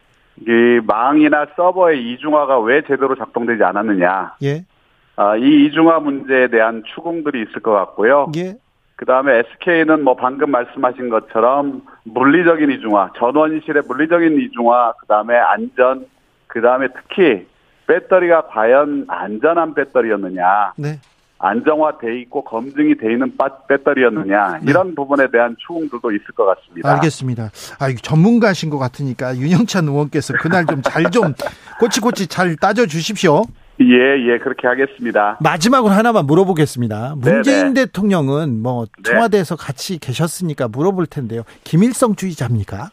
[0.47, 4.35] 이 망이나 서버의 이중화가 왜 제대로 작동되지 않았느냐.
[4.43, 4.65] 예.
[5.17, 8.33] 아, 이 이중화 문제에 대한 추궁들이 있을 것 같고요.
[8.37, 8.55] 예.
[8.97, 16.07] 그 다음에 SK는 뭐 방금 말씀하신 것처럼 물리적인 이중화, 전원실의 물리적인 이중화, 그 다음에 안전,
[16.47, 17.47] 그 다음에 특히
[17.87, 20.75] 배터리가 과연 안전한 배터리였느냐.
[20.77, 21.01] 네.
[21.41, 23.33] 안정화돼 있고 검증이 돼 있는
[23.67, 24.71] 배터리였느냐 네.
[24.71, 26.93] 이런 부분에 대한 추궁들도 있을 것 같습니다.
[26.93, 27.45] 알겠습니다.
[27.79, 31.35] 아, 전문가신 것 같으니까 윤영찬 의원께서 그날 좀 잘좀 좀
[31.81, 33.45] 꼬치꼬치 잘 따져 주십시오.
[33.81, 35.39] 예, 예, 그렇게 하겠습니다.
[35.41, 37.15] 마지막으로 하나만 물어보겠습니다.
[37.17, 37.87] 문재인 네네.
[37.87, 39.03] 대통령은 뭐 네.
[39.03, 41.43] 청와대에서 같이 계셨으니까 물어볼 텐데요.
[41.65, 42.91] 김일성주의자입니까?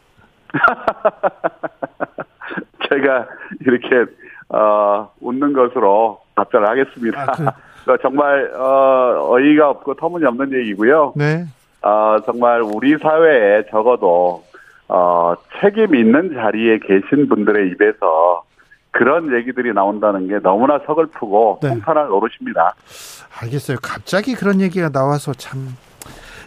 [2.88, 3.28] 제가
[3.60, 4.10] 이렇게
[4.48, 7.22] 어, 웃는 것으로 답변을 하겠습니다.
[7.22, 7.44] 아, 그...
[8.02, 11.14] 정말 어, 어이가 없고 터무니없는 얘기고요.
[11.16, 11.44] 네.
[11.82, 14.42] 어, 정말 우리 사회에 적어도
[14.88, 18.42] 어, 책임 있는 자리에 계신 분들의 입에서
[18.90, 21.68] 그런 얘기들이 나온다는 게 너무나 서글프고 네.
[21.68, 22.74] 통탄할 노릇입니다.
[23.40, 23.78] 알겠어요.
[23.82, 25.76] 갑자기 그런 얘기가 나와서 참.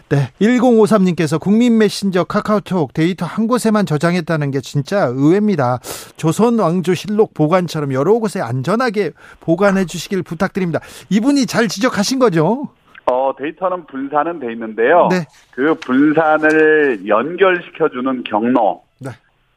[0.08, 0.30] 네.
[0.42, 5.78] 1053님께서 국민 메신저 카카오톡 데이터 한 곳에만 저장했다는 게 진짜 의외입니다.
[6.18, 10.80] 조선 왕조 실록 보관처럼 여러 곳에 안전하게 보관해 주시길 부탁드립니다.
[11.08, 12.68] 이분이 잘 지적하신 거죠?
[13.06, 15.08] 어, 데이터는 분산은 돼 있는데요.
[15.10, 15.24] 네.
[15.50, 18.81] 그 분산을 연결시켜주는 경로.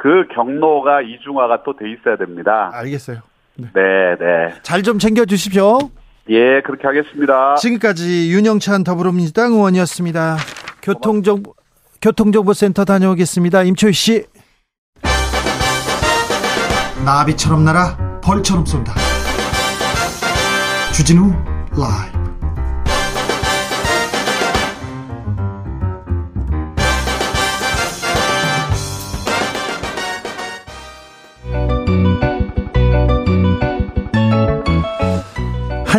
[0.05, 2.69] 그 경로가 이중화가 또 돼 있어야 됩니다.
[2.75, 3.21] 알겠어요.
[3.55, 4.15] 네, 네.
[4.19, 4.53] 네.
[4.61, 5.79] 잘 좀 챙겨 주십시오.
[6.29, 7.55] 예, 그렇게 하겠습니다.
[7.55, 10.37] 지금까지 윤영찬 더불어민주당 의원이었습니다.
[10.83, 11.55] 교통정보
[12.03, 13.63] 교통정보센터 다녀오겠습니다.
[13.63, 14.25] 임초희 씨.
[17.03, 18.93] 나비처럼 날아 벌처럼 쏜다.
[20.93, 21.31] 주진우
[21.71, 22.24] 라이브.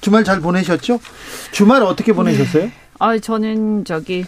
[0.00, 1.00] 주말 잘 보내셨죠?
[1.52, 2.64] 주말 어떻게 보내셨어요?
[2.64, 2.72] 네.
[2.98, 4.24] 아, 저는 저기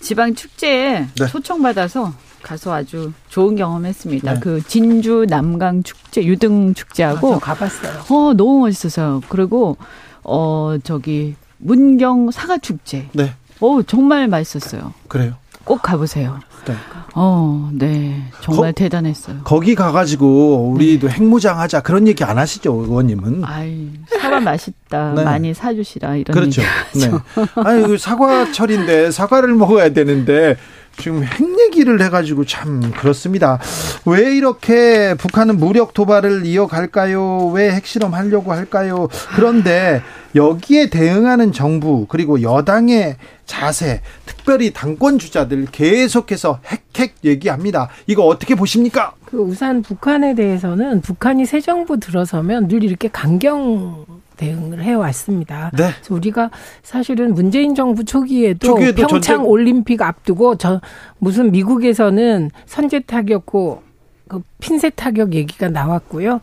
[0.00, 1.26] 지방 축제에 네.
[1.26, 4.34] 초청 받아서 가서 아주 좋은 경험했습니다.
[4.34, 4.40] 네.
[4.40, 8.04] 그 진주 남강 축제 유등 축제하고 아, 가봤어요.
[8.08, 9.76] 어 너무 멋있어서 그리고
[10.22, 13.08] 어 저기 문경 사과 축제.
[13.12, 13.34] 네.
[13.60, 14.94] 어 정말 맛있었어요.
[15.08, 15.34] 그래요.
[15.68, 16.40] 꼭 가보세요.
[16.66, 16.74] 네.
[17.14, 18.22] 어, 네.
[18.40, 19.40] 정말 거, 대단했어요.
[19.44, 21.14] 거기 가가지고 우리도 네.
[21.14, 23.44] 핵무장 하자 그런 얘기 안 하시죠, 의원님은?
[23.44, 25.12] 아이, 사과 맛있다.
[25.14, 25.24] 네.
[25.24, 26.62] 많이 사주시라 이런 그렇죠.
[26.94, 27.10] 네.
[27.56, 30.56] 아니, 사과철인데 사과를 먹어야 되는데
[30.98, 33.58] 지금 핵 얘기를 해가지고 참 그렇습니다.
[34.04, 37.48] 왜 이렇게 북한은 무력 도발을 이어갈까요?
[37.48, 39.08] 왜 핵실험 하려고 할까요?
[39.34, 40.02] 그런데
[40.34, 47.88] 여기에 대응하는 정부 그리고 여당의 자세, 특별히 당권 주자들 계속해서 핵핵 얘기합니다.
[48.06, 49.14] 이거 어떻게 보십니까?
[49.24, 54.04] 그 우선 북한에 대해서는 북한이 새 정부 들어서면 늘 이렇게 강경
[54.38, 55.70] 대응을 해왔습니다.
[55.74, 55.90] 네.
[55.92, 56.50] 그래서 우리가
[56.82, 59.46] 사실은 문재인 정부 초기에도, 초기에도 평창 전쟁...
[59.46, 60.80] 올림픽 앞두고 저
[61.18, 63.82] 무슨 미국에서는 선제 타격고
[64.28, 66.40] 그 핀셋 타격 얘기가 나왔고요.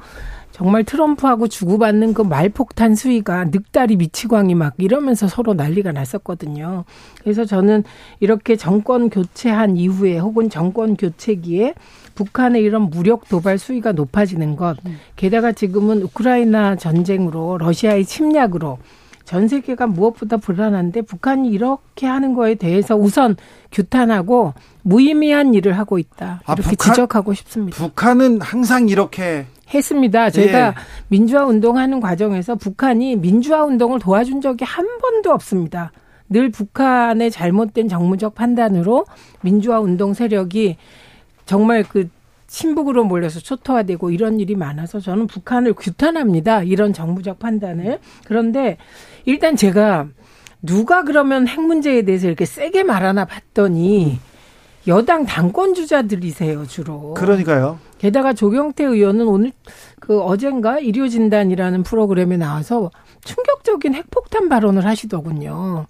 [0.55, 6.85] 정말 트럼프하고 주고받는 그 말폭탄 수위가 늑다리 미치광이 막 이러면서 서로 난리가 났었거든요.
[7.21, 7.83] 그래서 저는
[8.21, 11.73] 이렇게 정권 교체한 이후에 혹은 정권 교체기에
[12.15, 14.77] 북한의 이런 무력 도발 수위가 높아지는 것,
[15.17, 18.77] 게다가 지금은 우크라이나 전쟁으로 러시아의 침략으로
[19.25, 23.35] 전 세계가 무엇보다 불안한데 북한이 이렇게 하는 거에 대해서 우선
[23.73, 26.41] 규탄하고 무의미한 일을 하고 있다.
[26.45, 27.75] 아, 이렇게 아, 북한, 지적하고 싶습니다.
[27.75, 30.29] 북한은 항상 이렇게 했습니다.
[30.29, 30.73] 제가 예.
[31.07, 35.91] 민주화 운동하는 과정에서 북한이 민주화 운동을 도와준 적이 한 번도 없습니다.
[36.29, 39.05] 늘 북한의 잘못된 정무적 판단으로
[39.41, 40.77] 민주화 운동 세력이
[41.45, 42.09] 정말 그
[42.47, 46.63] 신북으로 몰려서 초토화되고 이런 일이 많아서 저는 북한을 규탄합니다.
[46.63, 47.99] 이런 정부적 판단을.
[48.25, 48.77] 그런데
[49.25, 50.07] 일단 제가
[50.61, 54.19] 누가 그러면 핵 문제에 대해서 이렇게 세게 말하나 봤더니
[54.87, 57.13] 여당 당권 주자들이세요 주로.
[57.15, 57.79] 그러니까요.
[57.97, 59.51] 게다가 조경태 의원은 오늘
[59.99, 62.91] 그 어젠가 일요진단이라는 프로그램에 나와서
[63.23, 65.85] 충격적인 핵폭탄 발언을 하시더군요.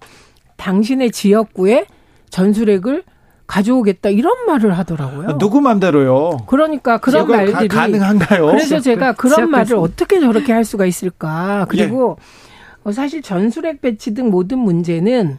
[0.58, 1.86] 당신의 지역구에
[2.30, 3.04] 전술핵을
[3.48, 5.38] 가져오겠다 이런 말을 하더라고요.
[5.38, 6.46] 누구 맘대로요?
[6.48, 11.65] 그러니까 그런 말들이 가, 능한가요 그래서 제가 그런 말을 어떻게 저렇게 할 수가 있을까?
[11.70, 12.18] 그리고
[12.88, 12.91] 예.
[12.91, 15.38] 사실 전술핵 배치 등 모든 문제는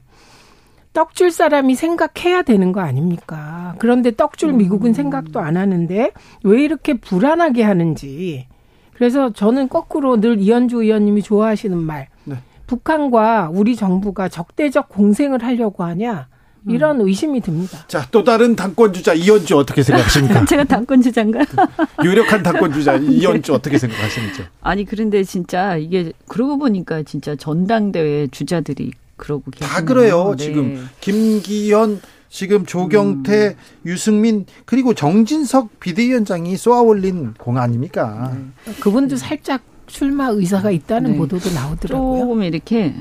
[0.97, 3.75] 떡줄 사람이 생각해야 되는 거 아닙니까?
[3.79, 6.11] 그런데 떡줄 미국은 생각도 안 하는데
[6.43, 8.47] 왜 이렇게 불안하게 하는지.
[8.95, 12.09] 그래서 저는 거꾸로 늘 이현주 의원님이 좋아하시는 말.
[12.25, 12.37] 네.
[12.67, 16.29] 북한과 우리 정부가 적대적 공생을 하려고 하냐?
[16.67, 17.85] 이런 의심이 듭니다.
[17.89, 20.47] 자, 또 다른 당권 주자 이현주 어떻게 생각하십니까?
[20.49, 21.41] 제가 당권 주자인가?
[22.03, 24.45] 유력한 당권 주자 이현주 어떻게 생각하십니까?
[24.63, 29.51] 아니 그런데 진짜 이게 그러고 보니까 진짜 전당대회 주자들이 그러고.
[29.53, 30.35] 다 그래요.
[30.37, 30.45] 네.
[30.45, 33.55] 지금 김기현 지금 조경태, 음.
[33.87, 38.37] 유승민 그리고 정진석 비대위원장이 쏘아올린 공 아닙니까?
[38.67, 38.75] 네.
[38.81, 41.19] 그분도 살짝 출마 의사가 있다는 네.
[41.19, 42.21] 보도도 나오더라고요.
[42.21, 42.95] 조금 이렇게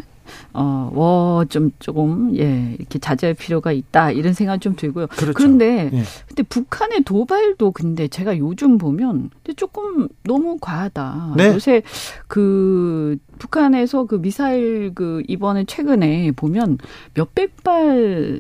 [0.53, 5.07] 어, 워, 좀, 조금, 예, 이렇게 자제할 필요가 있다, 이런 생각 좀 들고요.
[5.07, 5.33] 그렇죠.
[5.33, 6.03] 그런데 예.
[6.27, 11.33] 근데 북한의 도발도 근데 제가 요즘 보면, 조금 너무 과하다.
[11.37, 11.47] 네.
[11.53, 11.81] 요새
[12.27, 16.77] 그, 북한에서 그 미사일 그, 이번에 최근에 보면
[17.13, 18.39] 몇백 발,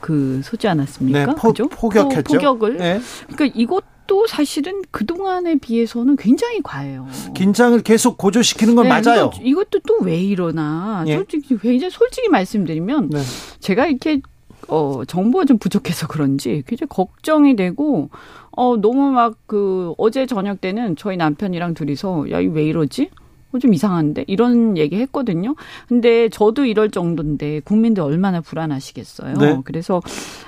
[0.00, 1.26] 그 쏘지 않았습니까?
[1.26, 1.68] 네, 포, 그죠?
[1.68, 2.34] 포격했죠.
[2.34, 2.78] 포격을.
[2.78, 3.00] 네.
[3.28, 7.06] 그러니까 이것 또 사실은 그동안에 비해서는 굉장히 과해요.
[7.34, 9.30] 긴장을 계속 고조시키는 건 네, 맞아요.
[9.40, 11.02] 이것도 또 왜 이러나.
[11.06, 11.16] 예.
[11.16, 13.20] 솔직히 굉장히 솔직히 말씀드리면 네.
[13.60, 14.20] 제가 이렇게
[14.68, 18.10] 어 정보가 좀 부족해서 그런지 굉장히 걱정이 되고
[18.50, 23.08] 어 너무 막 그 어제 저녁 때는 저희 남편이랑 둘이서 야 이거 왜 이러지?
[23.52, 25.54] 어, 좀 이상한데 이런 얘기 했거든요.
[25.88, 29.34] 근데 저도 이럴 정도인데 국민들 얼마나 불안하시겠어요.
[29.36, 29.60] 네.
[29.64, 30.00] 그래서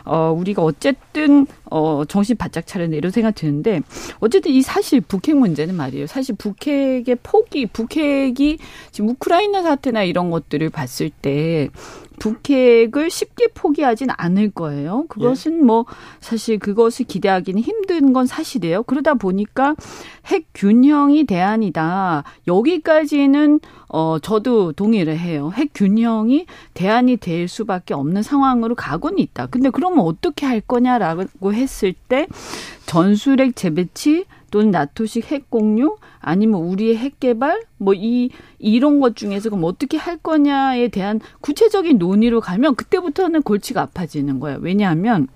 [0.05, 3.81] 어 우리가 어쨌든 어 정신 바짝 차려야 이런 생각 드는데
[4.21, 6.07] 어쨌든 이 사실 북핵 문제는 말이에요.
[6.07, 8.59] 사실 북핵의 폭이 북핵이
[8.91, 11.69] 지금 우크라이나 사태나 이런 것들을 봤을 때
[12.19, 15.07] 북핵을 쉽게 포기하진 않을 거예요.
[15.09, 15.63] 그것은 예.
[15.63, 15.85] 뭐
[16.21, 18.83] 사실 그것을 기대하기는 힘든 건 사실이에요.
[18.85, 19.75] 그러다 보니까
[20.27, 22.25] 핵 균형이 대안이다.
[22.47, 25.53] 여기까지는 어 저도 동의를 해요.
[25.55, 29.47] 핵 균형이 대안이 될 수밖에 없는 상황으로 가고는 있다.
[29.47, 32.27] 근데 그러면 어떻게 할 거냐라고 했을 때
[32.87, 39.51] 전술핵 재배치 또는 나토식 핵 공유 아니면 우리의 핵 개발 뭐 이 이런 것 중에서
[39.51, 44.59] 그럼 어떻게 할 거냐에 대한 구체적인 논의로 가면 그때부터는 골치가 아파지는 거예요.
[44.61, 45.29] 왜냐하면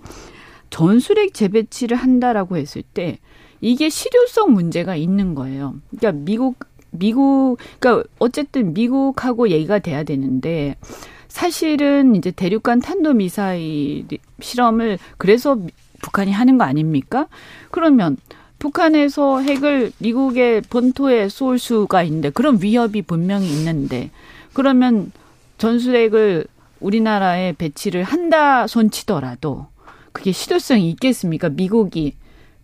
[0.71, 3.19] 전술핵 재배치를 한다라고 했을 때
[3.61, 5.77] 이게 실효성 문제가 있는 거예요.
[5.91, 6.59] 그러니까 미국
[6.91, 10.77] 미국 그러니까 어쨌든 미국하고 얘기가 돼야 되는데
[11.29, 14.07] 사실은 이제 대륙간 탄도 미사일
[14.41, 15.59] 실험을 그래서
[16.03, 17.29] 북한이 하는 거 아닙니까?
[17.71, 18.17] 그러면
[18.59, 24.11] 북한에서 핵을 미국의 본토에 쏠 수가 있는데 그런 위협이 분명히 있는데
[24.53, 25.13] 그러면
[25.59, 26.47] 전술핵을
[26.81, 29.67] 우리나라에 배치를 한다 손치더라도
[30.13, 31.49] 그게 실효성이 있겠습니까?
[31.49, 32.15] 미국이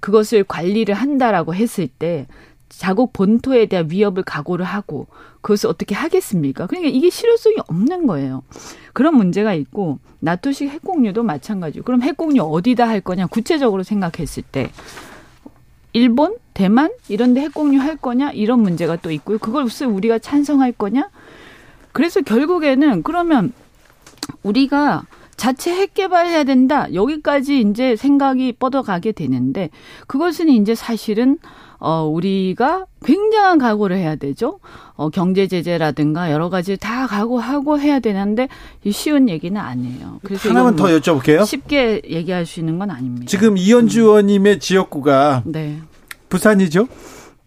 [0.01, 2.27] 그것을 관리를 한다라고 했을 때
[2.69, 5.07] 자국 본토에 대한 위협을 각오를 하고
[5.41, 6.67] 그것을 어떻게 하겠습니까?
[6.67, 8.43] 그러니까 이게 실효성이 없는 거예요.
[8.93, 14.71] 그런 문제가 있고 나토식 핵공유도 마찬가지고 그럼 핵공유 어디다 할 거냐 구체적으로 생각했을 때
[15.95, 19.39] 일본, 대만 이런 데 핵공유 할 거냐 이런 문제가 또 있고요.
[19.39, 21.09] 그것을 우리가 찬성할 거냐?
[21.93, 23.53] 그래서 결국에는 그러면
[24.43, 25.05] 우리가
[25.37, 26.93] 자체 핵 개발해야 된다.
[26.93, 29.71] 여기까지 이제 생각이 뻗어가게 되는데
[30.07, 31.39] 그것은 이제 사실은
[31.79, 34.59] 어 우리가 굉장한 각오를 해야 되죠.
[34.95, 38.49] 어 경제 제재라든가 여러 가지 다 각오하고 해야 되는데
[38.91, 40.21] 쉬운 얘기는 아니에요.
[40.23, 41.45] 그래서 하나만 더 여쭤볼게요.
[41.45, 43.27] 쉽게 얘기할 수 있는 건 아닙니다.
[43.27, 45.81] 지금 이현주 의원님의 지역구가 네.
[46.29, 46.89] 부산이죠?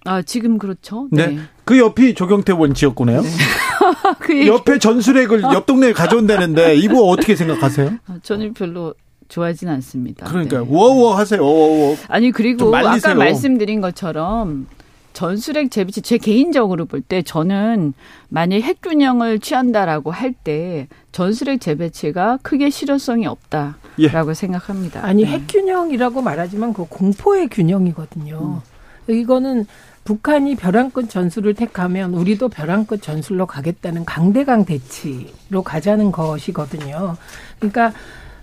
[0.06, 1.08] 아 지금 그렇죠.
[1.12, 1.28] 네.
[1.28, 1.40] 네.
[1.68, 3.22] 그 옆이 조경태 원 지역구네요.
[3.22, 3.30] 네.
[4.20, 7.98] 그 옆에 전술핵을 옆 동네에 가져온다는데 이거 어떻게 생각하세요?
[8.08, 8.94] 아, 저는 별로
[9.28, 10.26] 좋아하진 않습니다.
[10.28, 10.66] 그러니까 네.
[10.70, 11.44] 워워 하세요.
[11.44, 11.98] 워워.
[12.08, 14.68] 아니 그리고 아까 말씀드린 것처럼
[15.12, 17.94] 전술핵 재배치 제 개인적으로 볼 때 저는
[18.30, 24.34] 만약 핵 균형을 취한다라고 할 때 전술핵 재배치가 크게 실효성이 없다라고 예.
[24.34, 25.04] 생각합니다.
[25.04, 25.32] 아니 네.
[25.32, 28.62] 핵 균형이라고 말하지만 그 공포의 균형이거든요.
[29.10, 29.14] 음.
[29.14, 29.66] 이거는
[30.08, 37.18] 북한이 벼랑끝 전술을 택하면 우리도 벼랑끝 전술로 가겠다는 강대강 대치로 가자는 것이거든요.
[37.60, 37.92] 그러니까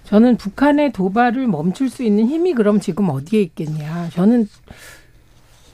[0.05, 4.11] 저는 북한의 도발을 멈출 수 있는 힘이 그럼 지금 어디에 있겠냐.
[4.11, 4.47] 저는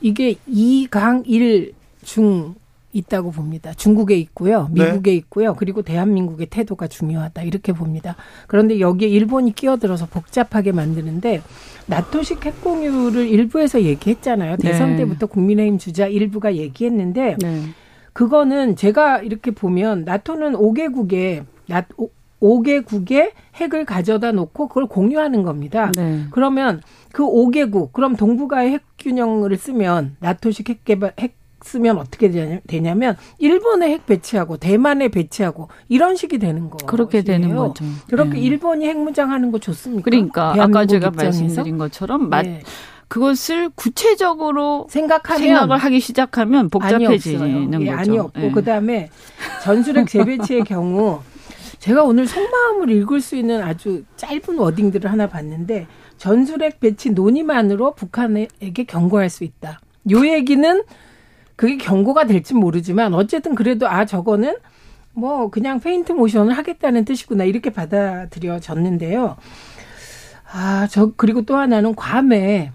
[0.00, 1.74] 이게 이강일
[2.04, 2.54] 중
[2.92, 3.72] 있다고 봅니다.
[3.74, 4.68] 중국에 있고요.
[4.72, 4.84] 네.
[4.84, 5.16] 미국에 네.
[5.16, 5.54] 있고요.
[5.54, 7.42] 그리고 대한민국의 태도가 중요하다.
[7.42, 8.16] 이렇게 봅니다.
[8.46, 11.42] 그런데 여기에 일본이 끼어들어서 복잡하게 만드는데
[11.90, 14.56] 나토식 핵공유를 일부에서 얘기했잖아요.
[14.56, 14.98] 대선 네.
[14.98, 17.62] 때부터 국민의힘 주자 일부가 얘기했는데 네.
[18.12, 21.84] 그거는 제가 이렇게 보면 나토는 5개국에 나
[22.40, 25.92] 5개국의 핵을 가져다 놓고 그걸 공유하는 겁니다.
[25.96, 26.24] 네.
[26.30, 26.80] 그러면
[27.12, 32.30] 그 5개국, 그럼 동북아의 핵 균형을 쓰면 나토식 핵 개발, 핵 쓰면 어떻게
[32.66, 37.84] 되냐면 일본에 핵 배치하고 대만에 배치하고 이런 식이 되는 거 그렇게 되는 거죠.
[38.08, 38.40] 그렇게 네.
[38.40, 40.02] 일본이 핵 무장하는 거 좋습니까?
[40.04, 41.40] 그러니까 아까 제가 입장에서?
[41.40, 42.62] 말씀드린 것처럼 네.
[43.08, 47.98] 그것을 구체적으로 생각하면 생각을 하기 시작하면 복잡해지는 아니 거죠.
[47.98, 48.50] 아니 없고 네.
[48.52, 49.10] 그다음에
[49.64, 51.20] 전술핵 재배치의 경우
[51.80, 55.86] 제가 오늘 속마음을 읽을 수 있는 아주 짧은 워딩들을 하나 봤는데
[56.18, 59.80] 전술핵 배치 논의만으로 북한에게 경고할 수 있다.
[60.10, 60.82] 요 얘기는
[61.60, 64.56] 그게 경고가 될지 모르지만 어쨌든 그래도 아 저거는
[65.12, 69.36] 뭐 그냥 페인트 모션을 하겠다는 뜻이구나 이렇게 받아들여졌는데요.
[70.50, 72.72] 아, 저 그리고 또 하나는 괌에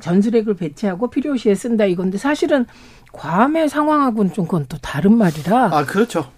[0.00, 2.64] 전술핵을 배치하고 필요시에 쓴다 이건데 사실은
[3.12, 5.68] 괌의 상황하고는 좀 그건 또 다른 말이라.
[5.70, 6.30] 아, 그렇죠.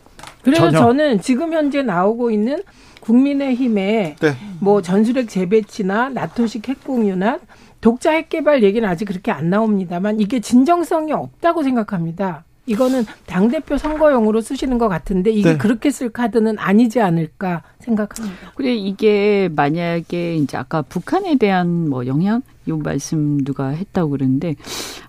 [0.42, 0.78] 그래서 전혀.
[0.78, 2.64] 저는 지금 현재 나오고 있는
[3.02, 4.36] 국민의힘의 네.
[4.58, 7.38] 뭐 전술핵 재배치나 나토식 핵공유나
[7.84, 12.44] 독자 핵 개발 얘기는 아직 그렇게 안 나옵니다만 이게 진정성이 없다고 생각합니다.
[12.64, 15.58] 이거는 당 대표 선거용으로 쓰시는 것 같은데 이게 네.
[15.58, 18.52] 그렇게 쓸 카드는 아니지 않을까 생각합니다.
[18.54, 24.54] 그래 이게 만약에 이제 아까 북한에 대한 뭐 영향 요 말씀 누가 했다고 그러는데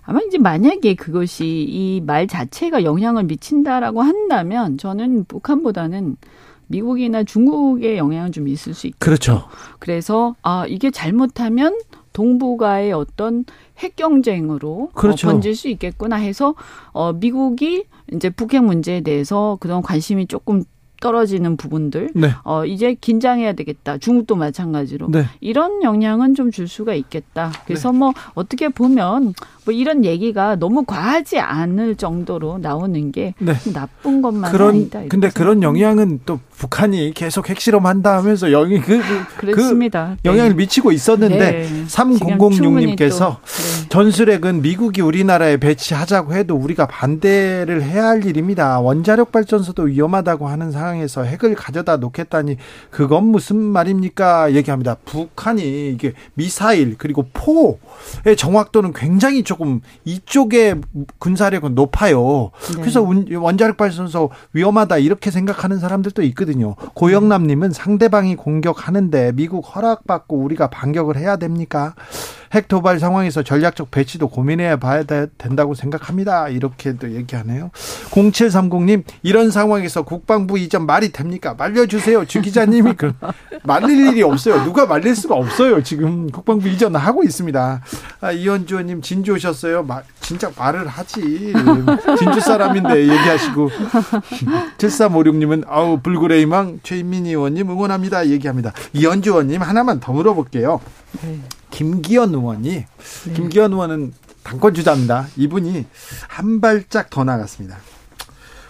[0.04, 6.18] 아마 이제 만약에 그것이 이 말 자체가 영향을 미친다라고 한다면 저는 북한보다는
[6.66, 9.44] 미국이나 중국의 영향은 좀 있을 수 있고 그렇죠.
[9.78, 11.78] 그래서 아 이게 잘못하면
[12.16, 13.44] 동북아의 어떤
[13.78, 15.28] 핵 경쟁으로 어, 그렇죠.
[15.28, 16.54] 어, 번질 수 있겠구나 해서
[16.92, 20.64] 어 미국이 이제 북핵 문제에 대해서 그동안 관심이 조금
[21.00, 22.30] 떨어지는 부분들 네.
[22.44, 23.98] 어 이제 긴장해야 되겠다.
[23.98, 25.26] 중국도 마찬가지로 네.
[25.40, 27.52] 이런 영향은 좀 줄 수가 있겠다.
[27.66, 27.98] 그래서 네.
[27.98, 29.34] 뭐 어떻게 보면
[29.66, 33.52] 뭐 이런 얘기가 너무 과하지 않을 정도로 나오는 게 네.
[33.74, 35.02] 나쁜 것만 그런, 아니다.
[35.08, 39.00] 근데 그런 영향은 또 북한이 계속 핵실험한다 하면서 영이 그,
[39.36, 39.90] 그, 그
[40.24, 40.54] 영향을 네.
[40.54, 41.84] 미치고 있었는데 네.
[41.88, 43.88] 3006님께서 네.
[43.90, 48.80] 전술핵은 미국이 우리나라에 배치하자고 해도 우리가 반대를 해야 할 일입니다.
[48.80, 52.56] 원자력 발전소도 위험하다고 하는 상황에서 핵을 가져다 놓겠다니
[52.90, 54.54] 그건 무슨 말입니까?
[54.54, 54.96] 얘기합니다.
[55.04, 60.82] 북한이 이게 미사일 그리고 포의 정확도는 굉장히 좀 조금 이쪽의
[61.18, 62.50] 군사력은 높아요.
[62.74, 62.80] 네.
[62.82, 66.74] 그래서 원자력 발전소 위험하다 이렇게 생각하는 사람들도 있거든요.
[66.92, 71.94] 고영남님은 상대방이 공격하는데 미국 허락받고 우리가 반격을 해야 됩니까?
[72.52, 76.48] 핵 도발 상황에서 전략적 배치도 고민해야 봐야 된다고 생각합니다.
[76.48, 77.70] 이렇게도 얘기하네요.
[78.10, 81.54] 0730님 이런 상황에서 국방부 이전 말이 됩니까?
[81.58, 82.24] 말려주세요.
[82.26, 83.12] 주 기자님이 그
[83.64, 84.62] 말릴 일이 없어요.
[84.64, 85.82] 누가 말릴 수가 없어요.
[85.82, 87.82] 지금 국방부 이전 하고 있습니다.
[88.20, 89.82] 아, 이현주 의원님 진주 오셨어요.
[89.82, 91.52] 마, 진짜 말을 하지.
[92.18, 93.70] 진주 사람인데 얘기하시고
[94.78, 98.28] 7356님은 아우 불굴의 희망 최인민 의원님 응원합니다.
[98.28, 98.72] 얘기합니다.
[98.92, 100.80] 이현주 의원님 하나만 더 물어볼게요.
[101.22, 101.40] 네.
[101.70, 102.86] 김기현 의원이 네.
[103.34, 104.12] 김기현 의원은
[104.42, 105.26] 당권 주자입니다.
[105.36, 105.86] 이분이
[106.28, 107.78] 한 발짝 더 나갔습니다.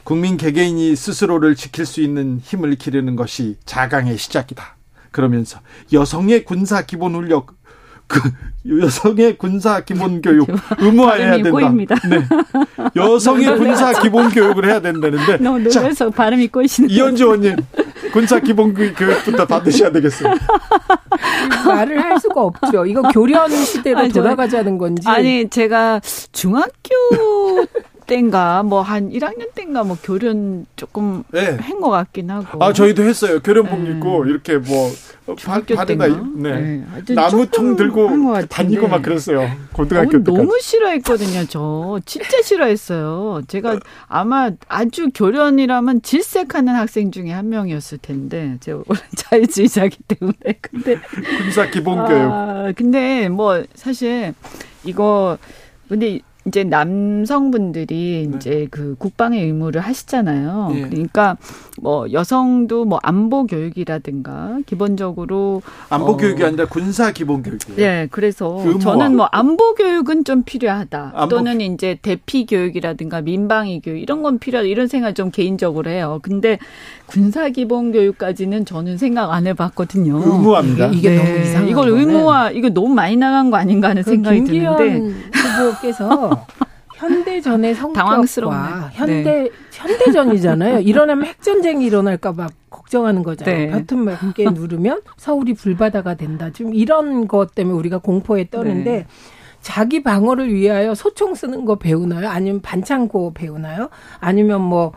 [0.04, 4.76] 국민 개개인이 스스로를 지킬 수 있는 힘을 기르는 것이 자강의 시작이다.
[5.10, 5.60] 그러면서
[5.92, 7.42] 여성의 군사 기본 훈련
[8.06, 8.20] 그
[8.82, 10.48] 여성의 군사 기본 교육
[10.78, 11.50] 의무화해야 된다.
[11.50, 11.94] 꼬입니다.
[12.08, 12.22] 네.
[12.94, 15.38] 여성의 군사 기본 교육을 해야 된다는데.
[15.42, 16.90] 너무 놀라서 발음이 꼬이시는.
[16.90, 17.56] 이현주 의원님
[18.12, 20.34] 군사 기본 교육부터 받으셔야 되겠어요.
[21.66, 22.86] 말을 할 수가 없죠.
[22.86, 25.02] 이거 교련 시대로 아니, 돌아가자는 건지.
[25.08, 26.00] 아니 제가
[26.32, 26.72] 중학교
[28.06, 31.56] 때인가 뭐 한 1학년 때인가 뭐 교련 조금 네.
[31.56, 32.62] 한것 같긴 하고.
[32.64, 33.40] 아 저희도 했어요.
[33.40, 33.90] 교련복 네.
[33.90, 34.90] 입고 이렇게 뭐
[35.36, 36.06] 중학교 때인가.
[36.36, 36.84] 네.
[37.06, 37.14] 네.
[37.14, 38.08] 나무총 들고
[38.48, 39.50] 다니고 막 그랬어요.
[39.72, 40.32] 고등학교 때.
[40.32, 41.46] 너무 싫어했거든요.
[41.48, 43.42] 저 진짜 싫어했어요.
[43.48, 50.98] 제가 아마 아주 교련이라면 질색하는 학생 중에 한 명이었을 텐데 제가 원래 자유주의자기 때문에 근데
[51.42, 52.30] 군사 기본 교육.
[52.30, 54.32] 아, 근데 뭐 사실
[54.84, 55.38] 이거
[55.88, 58.36] 근데 이제 남성분들이 네.
[58.36, 60.70] 이제 그 국방의 의무를 하시잖아요.
[60.72, 60.82] 네.
[60.82, 61.36] 그러니까
[61.80, 67.76] 뭐 여성도 뭐 안보 교육이라든가 기본적으로 안보 어, 교육이 아니라 군사 기본 교육이에요.
[67.76, 68.78] 네, 그래서 의무화.
[68.78, 71.12] 저는 뭐 안보 교육은 좀 필요하다.
[71.14, 71.34] 안보.
[71.34, 74.68] 또는 이제 대피 교육이라든가 민방위 교육 이런 건 필요하다.
[74.68, 76.20] 이런 생각 좀 개인적으로 해요.
[76.22, 76.58] 근데
[77.06, 80.16] 군사 기본 교육까지는 저는 생각 안 해봤거든요.
[80.18, 80.86] 의무화입니다.
[80.88, 81.16] 이게, 이게 네.
[81.24, 86.46] 너무 이상 이걸 의무화 이거 너무 많이 나간 거 아닌가 하는 생각이 드는데 후보께서
[86.96, 88.10] 현대전의 성격과
[88.92, 89.50] 현대 네.
[89.72, 90.80] 현대전이잖아요.
[90.80, 93.56] 일어나면 핵전쟁이 일어날까봐 걱정하는 거잖아요.
[93.66, 93.70] 네.
[93.70, 96.50] 버튼 몇 개 누르면 서울이 불바다가 된다.
[96.50, 99.06] 좀 이런 것 때문에 우리가 공포에 떠는데 네.
[99.60, 102.28] 자기 방어를 위하여 소총 쓰는 거 배우나요?
[102.28, 103.90] 아니면 반창고 배우나요?
[104.20, 104.92] 아니면 뭐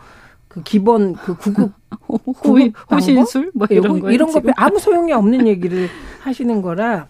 [0.50, 1.72] 그 기본 그 구급
[2.42, 5.88] 구급 호신술 뭐 이런 거 이런 거 아무 소용이 없는 얘기를
[6.20, 7.06] 하시는 거라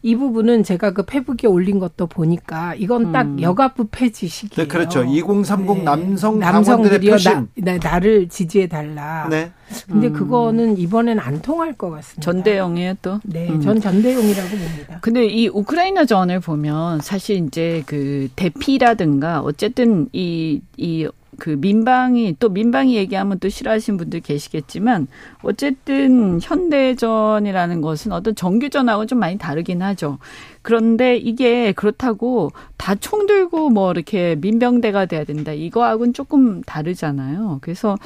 [0.00, 3.42] 이 부분은 제가 그 페북에 올린 것도 보니까 이건 딱 음.
[3.42, 4.68] 여가부 폐지 시기예요.
[4.68, 5.02] 네, 그렇죠.
[5.02, 5.82] 2030 네.
[5.82, 7.48] 남성 남성들의 표심.
[7.56, 9.26] 나, 나, 를 지지해 달라.
[9.28, 9.50] 네.
[9.88, 10.12] 근데 음.
[10.12, 12.20] 그거는 이번엔 안 통할 것 같습니다.
[12.22, 13.18] 전대용이에요 또.
[13.24, 13.60] 네, 음.
[13.60, 14.98] 전 전대용이라고 봅니다.
[15.00, 21.08] 근데 이 우크라이나 전을 보면 사실 이제 그 대피라든가 어쨌든 이 이
[21.38, 25.06] 그 민방위 또 민방위 얘기하면 또 싫어하시는 분들 계시겠지만
[25.42, 30.18] 어쨌든 현대전이라는 것은 어떤 정규전하고 좀 많이 다르긴 하죠.
[30.62, 35.52] 그런데 이게 그렇다고 다 총 들고 뭐 이렇게 민병대가 돼야 된다.
[35.52, 37.58] 이거하고는 조금 다르잖아요.
[37.62, 37.96] 그래서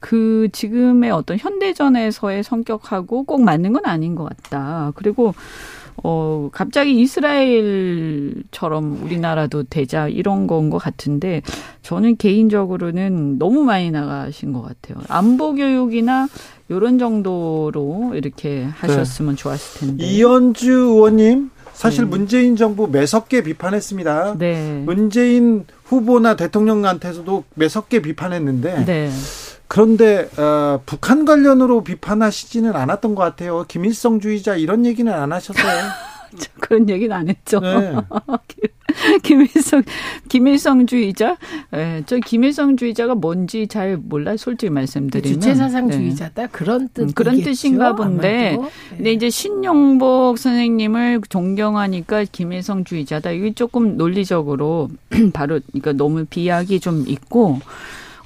[0.00, 4.92] 그 지금의 어떤 현대전에서의 성격하고 꼭 맞는 건 아닌 것 같다.
[4.96, 5.34] 그리고
[6.02, 11.42] 어, 갑자기 이스라엘처럼 우리나라도 되자 이런 건 것 같은데
[11.82, 15.02] 저는 개인적으로는 너무 많이 나가신 것 같아요.
[15.08, 16.28] 안보 교육이나
[16.70, 19.42] 요런 정도로 이렇게 하셨으면 네.
[19.42, 20.04] 좋았을 텐데.
[20.06, 22.10] 이현주 의원님 사실 네.
[22.10, 24.36] 문재인 정부 매섭게 비판했습니다.
[24.38, 24.82] 네.
[24.86, 29.10] 문재인 후보나 대통령한테서도 매섭게 비판했는데 네.
[29.74, 33.64] 그런데 어, 북한 관련으로 비판하시지는 않았던 것 같아요.
[33.66, 35.82] 김일성주의자 이런 얘기는 안 하셨어요.
[36.60, 37.58] 그런 얘기는 안 했죠.
[37.58, 37.92] 네.
[39.24, 39.82] 김일성
[40.28, 41.38] 김일성주의자?
[41.72, 46.48] 예, 네, 저 김일성주의자가 뭔지 잘 몰라 솔직히 말씀드리면 주체 사상주의자다 네.
[46.52, 48.56] 그런 뜻 음, 그런 뜻인가 본데.
[48.56, 48.58] 네.
[48.90, 53.32] 근데 이제 신용복 선생님을 존경하니까 김일성주의자다.
[53.32, 54.90] 이게 조금 논리적으로
[55.34, 57.58] 바로 그러니까 너무 비약이 좀 있고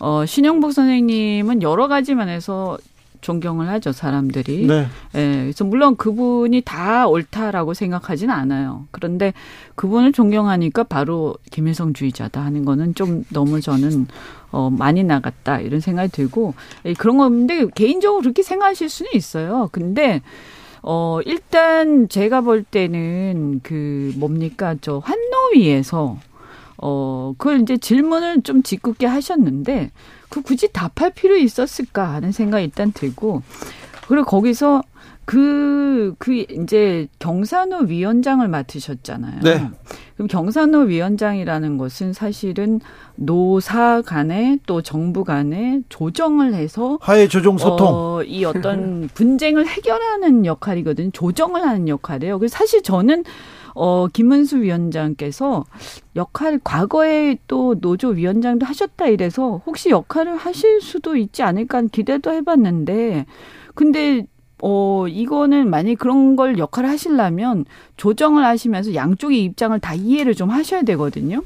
[0.01, 2.78] 어, 신영복 선생님은 여러 가지 면에서
[3.20, 4.66] 존경을 하죠, 사람들이.
[4.66, 4.86] 네.
[5.14, 8.86] 예, 그래서 물론 그분이 다 옳다라고 생각하지는 않아요.
[8.90, 9.32] 그런데
[9.74, 14.07] 그분을 존경하니까 바로 김일성주의자다 하는 거는 좀 너무 저는
[14.51, 19.68] 어, 많이 나갔다 이런 생각이 들고 예, 그런 건데 개인적으로 그렇게 생각하실 수는 있어요.
[19.72, 20.22] 근데
[20.82, 26.18] 어, 일단 제가 볼 때는 그 뭡니까 저 환노위에서
[26.78, 29.90] 어, 그걸 이제 질문을 좀 짓궂게 하셨는데,
[30.28, 33.42] 그 굳이 답할 필요 있었을까 하는 생각이 일단 들고,
[34.06, 34.82] 그리고 거기서
[35.24, 39.40] 그, 그, 이제 경산호 위원장을 맡으셨잖아요.
[39.42, 39.68] 네.
[40.14, 42.80] 그럼 경산호 위원장이라는 것은 사실은
[43.14, 50.46] 노사 간에 또 정부 간에 조정을 해서 화해 조정 소통 어, 이 어떤 분쟁을 해결하는
[50.46, 51.10] 역할이거든요.
[51.12, 52.38] 조정을 하는 역할이에요.
[52.38, 53.24] 그래서 사실 저는
[53.78, 55.64] 어, 김은수 위원장께서
[56.16, 63.26] 역할, 과거에 또 노조 위원장도 하셨다 이래서 혹시 역할을 하실 수도 있지 않을까 기대도 해봤는데,
[63.74, 64.26] 근데
[64.60, 67.64] 어, 이거는 만약에 그런 걸 역할을 하시려면
[67.96, 71.42] 조정을 하시면서 양쪽의 입장을 다 이해를 좀 하셔야 되거든요.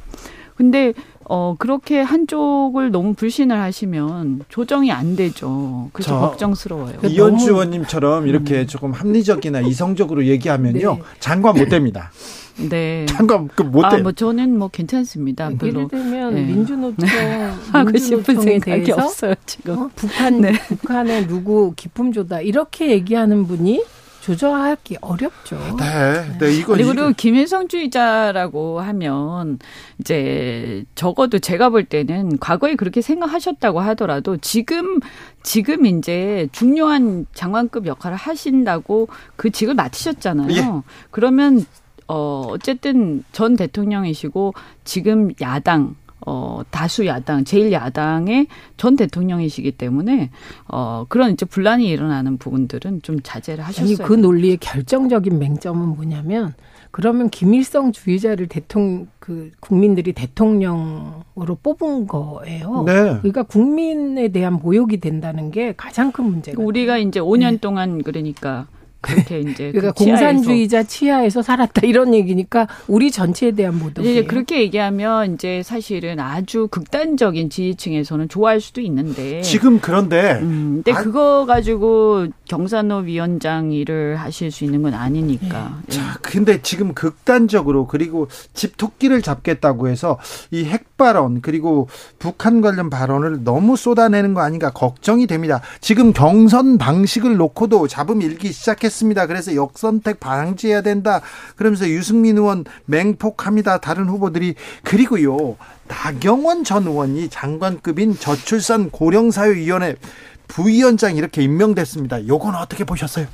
[0.56, 0.94] 근데
[1.24, 5.88] 어 그렇게 한쪽을 너무 불신을 하시면 조정이 안 되죠.
[5.92, 6.98] 그래서 걱정스러워요.
[7.04, 8.66] 이현주 의원님처럼 이렇게 음.
[8.66, 11.02] 조금 합리적이나 이성적으로 얘기하면요 네.
[11.20, 12.10] 장관 못 됩니다.
[12.56, 13.06] 네.
[13.06, 13.96] 장관 그못 돼.
[13.96, 15.48] 아, 뭐 저는 뭐 괜찮습니다.
[15.50, 15.58] 네.
[15.58, 15.80] 별로.
[15.80, 16.42] 예를 들면 네.
[16.42, 17.08] 민주노총
[17.72, 19.78] 하고 싶은 생각이 없어요 지금.
[19.78, 19.90] 어?
[19.94, 20.52] 북한 네.
[20.52, 23.82] 북한에 누구 기품 조다 이렇게 얘기하는 분이
[24.22, 25.58] 조절하기 어렵죠.
[25.78, 27.10] 네, 네 이거 그리고 이거.
[27.10, 29.58] 김일성주의자라고 하면
[29.98, 35.00] 이제 적어도 제가 볼 때는 과거에 그렇게 생각하셨다고 하더라도 지금
[35.42, 40.50] 지금 이제 중요한 장관급 역할을 하신다고 그 직을 맡으셨잖아요.
[40.52, 40.92] 예.
[41.10, 41.66] 그러면
[42.06, 44.54] 어 어쨌든 전 대통령이시고
[44.84, 45.96] 지금 야당
[46.26, 48.46] 어, 다수 야당, 제일 야당의
[48.76, 50.30] 전 대통령이시기 때문에,
[50.68, 53.96] 어, 그런 이제 분란이 일어나는 부분들은 좀 자제를 하셨어요.
[53.96, 56.54] 아니, 그 논리의 결정적인 맹점은 뭐냐면,
[56.92, 62.84] 그러면 김일성 주의자를 대통령, 그, 국민들이 대통령으로 뽑은 거예요.
[62.86, 62.92] 네.
[63.18, 66.62] 그러니까 국민에 대한 모욕이 된다는 게 가장 큰 문제가.
[66.62, 67.56] 우리가 이제 5년 네.
[67.56, 68.66] 동안 그러니까
[69.02, 74.60] 그렇게 이제 그러니까 그 공산주의자 치하에서 살았다 이런 얘기니까 우리 전체에 대한 모독 이제 그렇게
[74.62, 81.44] 얘기하면 이제 사실은 아주 극단적인 지지층에서는 좋아할 수도 있는데 지금 그런데 음, 근데 아, 그거
[81.46, 85.80] 가지고 경산호 위원장 일을 하실 수 있는 건 아니니까.
[85.86, 85.96] 네.
[85.96, 90.18] 자, 근데 지금 극단적으로 그리고 집토끼를 잡겠다고 해서
[90.50, 91.88] 이 핵 발언 그리고
[92.20, 95.60] 북한 관련 발언을 너무 쏟아내는 거 아닌가 걱정이 됩니다.
[95.80, 99.26] 지금 경선 방식을 놓고도 잡음 일기 시작했 했습니다.
[99.26, 101.22] 그래서 역선택 방지해야 된다.
[101.56, 103.78] 그러면서 유승민 의원 맹폭합니다.
[103.78, 105.56] 다른 후보들이 그리고요.
[105.88, 109.96] 나경원 전 의원이 장관급인 저출산 고령사회위원회
[110.46, 112.28] 부위원장 이렇게 임명됐습니다.
[112.28, 113.26] 요건 어떻게 보셨어요?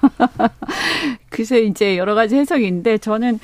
[1.28, 3.38] 글쎄 이제 여러 가지 해석인데 저는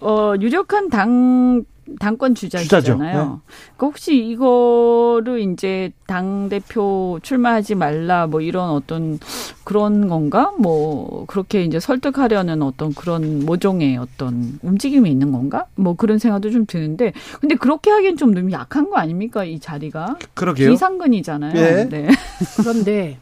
[0.00, 1.64] 어 유력한 당
[1.98, 2.98] 당권 주자잖아요.
[2.98, 3.12] 네.
[3.12, 3.42] 그러니까
[3.80, 9.18] 혹시 이거를 이제 당 대표 출마하지 말라 뭐 이런 어떤
[9.64, 10.52] 그런 건가?
[10.58, 15.66] 뭐 그렇게 이제 설득하려는 어떤 그런 모종의 어떤 움직임이 있는 건가?
[15.74, 20.16] 뭐 그런 생각도 좀 드는데 근데 그렇게 하기엔 좀 너무 약한 거 아닙니까 이 자리가?
[20.34, 20.70] 그러게요.
[20.70, 21.52] 비상근이잖아요.
[21.52, 21.88] 네.
[21.88, 22.08] 네.
[22.56, 23.18] 그런데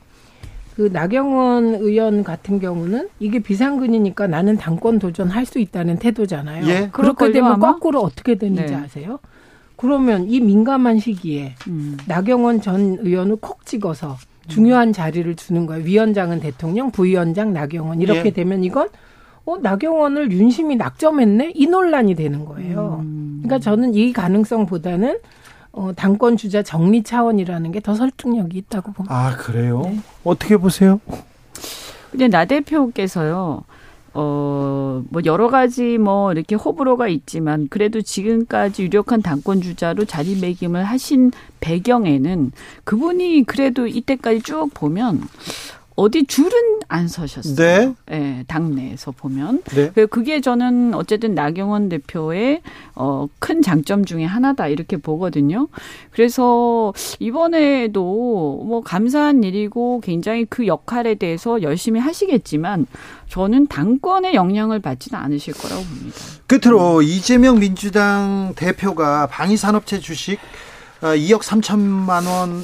[0.76, 6.66] 그 나경원 의원 같은 경우는 이게 비상근이니까 나는 당권 도전할 수 있다는 태도잖아요.
[6.66, 6.88] 예.
[6.92, 7.72] 그렇게 되면 아마?
[7.72, 8.74] 거꾸로 어떻게 되는지 네.
[8.74, 9.18] 아세요?
[9.76, 11.96] 그러면 이 민감한 시기에 음.
[12.06, 14.16] 나경원 전 의원을 콕 찍어서
[14.48, 15.84] 중요한 자리를 주는 거예요.
[15.84, 18.30] 위원장은 대통령, 부위원장 나경원 이렇게 예.
[18.30, 18.88] 되면 이건
[19.44, 23.00] 어 나경원을 윤심이 낙점했네 이 논란이 되는 거예요.
[23.02, 23.40] 음.
[23.42, 25.18] 그러니까 저는 이 가능성보다는
[25.72, 29.14] 어, 당권 주자 정리 차원이라는 게 더 설득력이 있다고 봅니다.
[29.14, 29.82] 아 그래요?
[29.84, 29.98] 네.
[30.24, 31.00] 어떻게 보세요?
[32.10, 33.64] 근데 나 대표께서요.
[34.14, 41.32] 어, 뭐, 여러 가지 뭐, 이렇게 호불호가 있지만, 그래도 지금까지 유력한 당권 주자로 자리매김을 하신
[41.60, 42.52] 배경에는
[42.84, 45.22] 그분이 그래도 이때까지 쭉 보면,
[45.94, 47.56] 어디 줄은 안 서셨어요.
[47.56, 47.94] 네.
[48.06, 49.62] 네 당내에서 보면.
[49.74, 49.90] 네.
[50.06, 52.62] 그게 저는 어쨌든 나경원 대표의
[52.94, 55.68] 어, 큰 장점 중에 하나다 이렇게 보거든요.
[56.10, 58.02] 그래서 이번에도
[58.66, 62.86] 뭐 감사한 일이고 굉장히 그 역할에 대해서 열심히 하시겠지만
[63.28, 66.16] 저는 당권의 영향을 받지는 않으실 거라고 봅니다.
[66.46, 67.02] 끝으로 음.
[67.02, 70.38] 이재명 민주당 대표가 방위산업체 주식
[71.00, 72.62] 2억 어, 3천만 원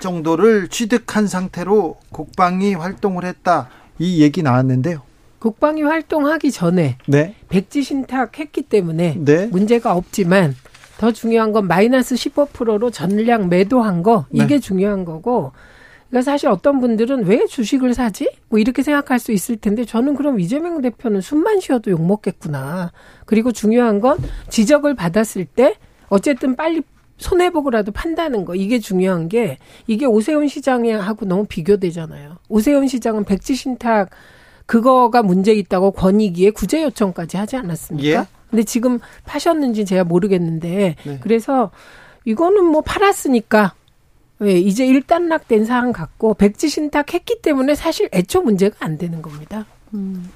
[0.00, 3.68] 정도를 취득한 상태로 국방이 활동을 했다.
[3.98, 5.02] 이 얘기 나왔는데요.
[5.38, 7.34] 국방이 활동하기 전에 네.
[7.48, 9.46] 백지 신탁했기 때문에 네.
[9.46, 10.56] 문제가 없지만
[10.98, 14.58] 더 중요한 건 마이너스 15%로 전량 매도한 거 이게 네.
[14.58, 15.52] 중요한 거고
[16.08, 18.30] 그러니까 사실 어떤 분들은 왜 주식을 사지?
[18.48, 22.92] 뭐 이렇게 생각할 수 있을 텐데 저는 그럼 이재명 대표는 숨만 쉬어도 욕 먹겠구나.
[23.24, 24.16] 그리고 중요한 건
[24.48, 25.74] 지적을 받았을 때
[26.08, 26.82] 어쨌든 빨리
[27.18, 32.36] 손해보고라도 판다는 거 이게 중요한 게 이게 오세훈 시장하고 너무 비교되잖아요.
[32.48, 34.10] 오세훈 시장은 백지 신탁
[34.66, 38.08] 그거가 문제 있다고 권익위에 구제 요청까지 하지 않았습니까?
[38.08, 38.26] 예?
[38.50, 41.18] 근데 지금 파셨는지 제가 모르겠는데 네.
[41.20, 41.70] 그래서
[42.24, 43.74] 이거는 뭐 팔았으니까
[44.42, 49.64] 예, 이제 일단락된 사안 같고 백지 신탁했기 때문에 사실 애초 문제가 안 되는 겁니다.
[49.94, 50.30] 음.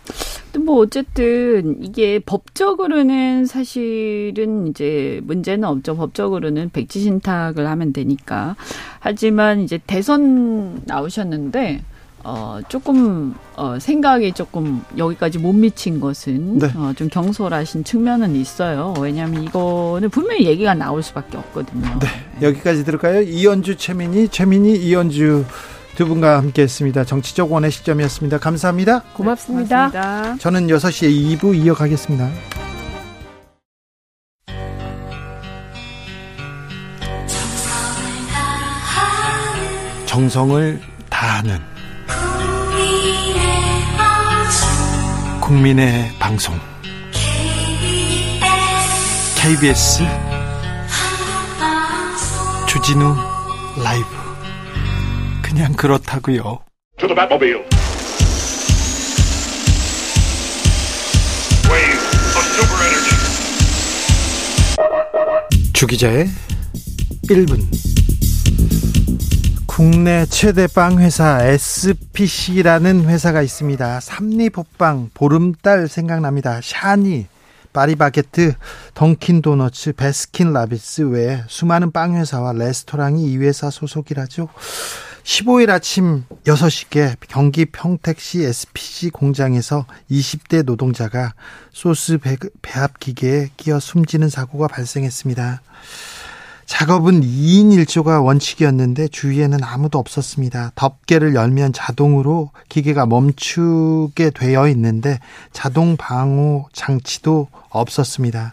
[0.59, 5.97] 뭐 어쨌든 이게 법적으로는 사실은 이제 문제는 없죠.
[5.97, 8.57] 법적으로는 백지 신탁을 하면 되니까.
[8.99, 11.83] 하지만 이제 대선 나오셨는데
[12.23, 16.67] 어, 조금, 어, 생각이 조금 여기까지 못 미친 것은, 네.
[16.77, 18.93] 어, 좀 경솔하신 측면은 있어요.
[19.01, 21.87] 왜냐하면 이거는 분명히 얘기가 나올 수밖에 없거든요.
[21.99, 22.47] 네.
[22.47, 23.23] 여기까지 들을까요?
[23.23, 25.47] 이연주, 최민희, 최민희, 이연주
[26.01, 27.05] 두 분과 함께 했습니다.
[27.05, 28.39] 정치적 원의 시점이었습니다.
[28.39, 29.03] 감사합니다.
[29.13, 29.91] 고맙습니다.
[29.91, 30.37] 고맙습니다.
[30.39, 32.31] 저는 6시에 2부 이어가겠습니다.
[40.07, 40.81] 정성을
[41.11, 41.59] 다하는
[45.43, 46.59] 국민의 방송
[49.37, 50.03] KBS
[52.67, 53.15] 주진우
[53.85, 54.20] 라이브
[55.51, 56.61] 그냥 그렇다고요.
[65.73, 66.29] 주기자의
[67.25, 67.67] 1분
[69.67, 73.99] 국내 최대 빵 회사 SPC라는 회사가 있습니다.
[73.99, 76.61] 삼리호빵 보름달 생각납니다.
[76.63, 77.27] 샤니,
[77.73, 78.55] 파리바게트,
[78.95, 84.49] 던킨 도너츠, 베스킨 라비스 외에 수많은 빵 회사와 레스토랑이 이 회사 소속이라죠.
[85.25, 91.35] 15일 아침 6시께 경기 평택시 SPC 공장에서 20대 노동자가
[91.73, 92.19] 소스
[92.63, 95.63] 배합 기계에 끼어 숨지는 사고가 발생했습니다.
[96.67, 100.73] 작업은 2인 1조가 원칙이었는데 주위에는 아무도 없었습니다.
[100.77, 105.19] 덮개를 열면 자동으로 기계가 멈추게 되어 있는데
[105.53, 108.53] 자동 방호 장치도 없었습니다.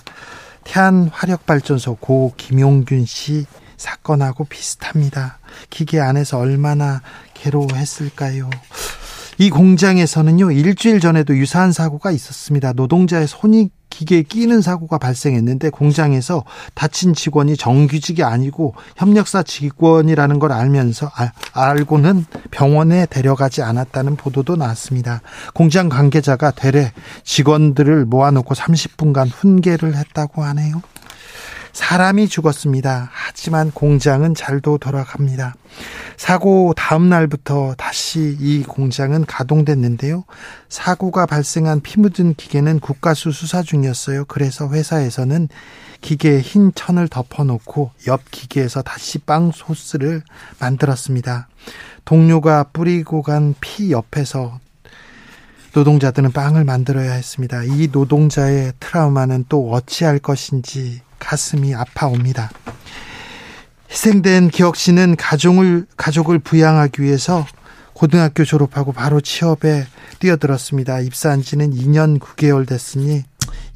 [0.64, 3.46] 태안 화력발전소 고 김용균 씨
[3.78, 5.40] 사건하고 비슷합니다.
[5.70, 7.02] 기계 안에서 얼마나
[7.34, 8.50] 괴로워했을까요?
[9.40, 12.74] 이 공장에서는요, 일주일 전에도 유사한 사고가 있었습니다.
[12.74, 21.10] 노동자의 손이 기계에 끼는 사고가 발생했는데 공장에서 다친 직원이 정규직이 아니고 협력사 직원이라는 걸 알면서
[21.16, 25.22] 아, 알고는 병원에 데려가지 않았다는 보도도 나왔습니다.
[25.54, 26.92] 공장 관계자가 되레
[27.24, 30.82] 직원들을 모아놓고 30분간 훈계를 했다고 하네요.
[31.78, 33.12] 사람이 죽었습니다.
[33.14, 35.54] 하지만 공장은 잘도 돌아갑니다.
[36.18, 40.24] 사고 다음 날부터 다시 이 공장은 가동됐는데요.
[40.70, 44.26] 사고가 발생한 피 묻은 기계는 국가수 수사 중이었어요.
[44.26, 45.50] 그래서 회사에서는
[46.02, 50.24] 기계에 흰 천을 덮어놓고 옆 기계에서 다시 빵 소스를
[50.60, 51.48] 만들었습니다.
[52.06, 54.60] 동료가 뿌리고 간 피 옆에서
[55.76, 57.64] 노동자들은 빵을 만들어야 했습니다.
[57.66, 62.50] 이 노동자의 트라우마는 또 어찌할 것인지 가슴이 아파옵니다.
[63.90, 67.46] 희생된 기혁 씨는 가족을 가족을 부양하기 위해서
[67.94, 69.88] 고등학교 졸업하고 바로 취업에
[70.20, 71.00] 뛰어들었습니다.
[71.02, 73.24] 입사한 지는 2년 9개월 됐으니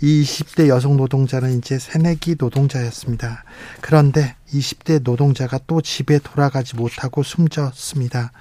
[0.01, 3.43] 20대 여성 노동자는 이제 새내기 노동자였습니다.
[3.81, 8.31] 그런데 20대 노동자가 또 집에 돌아가지 못하고 숨졌습니다.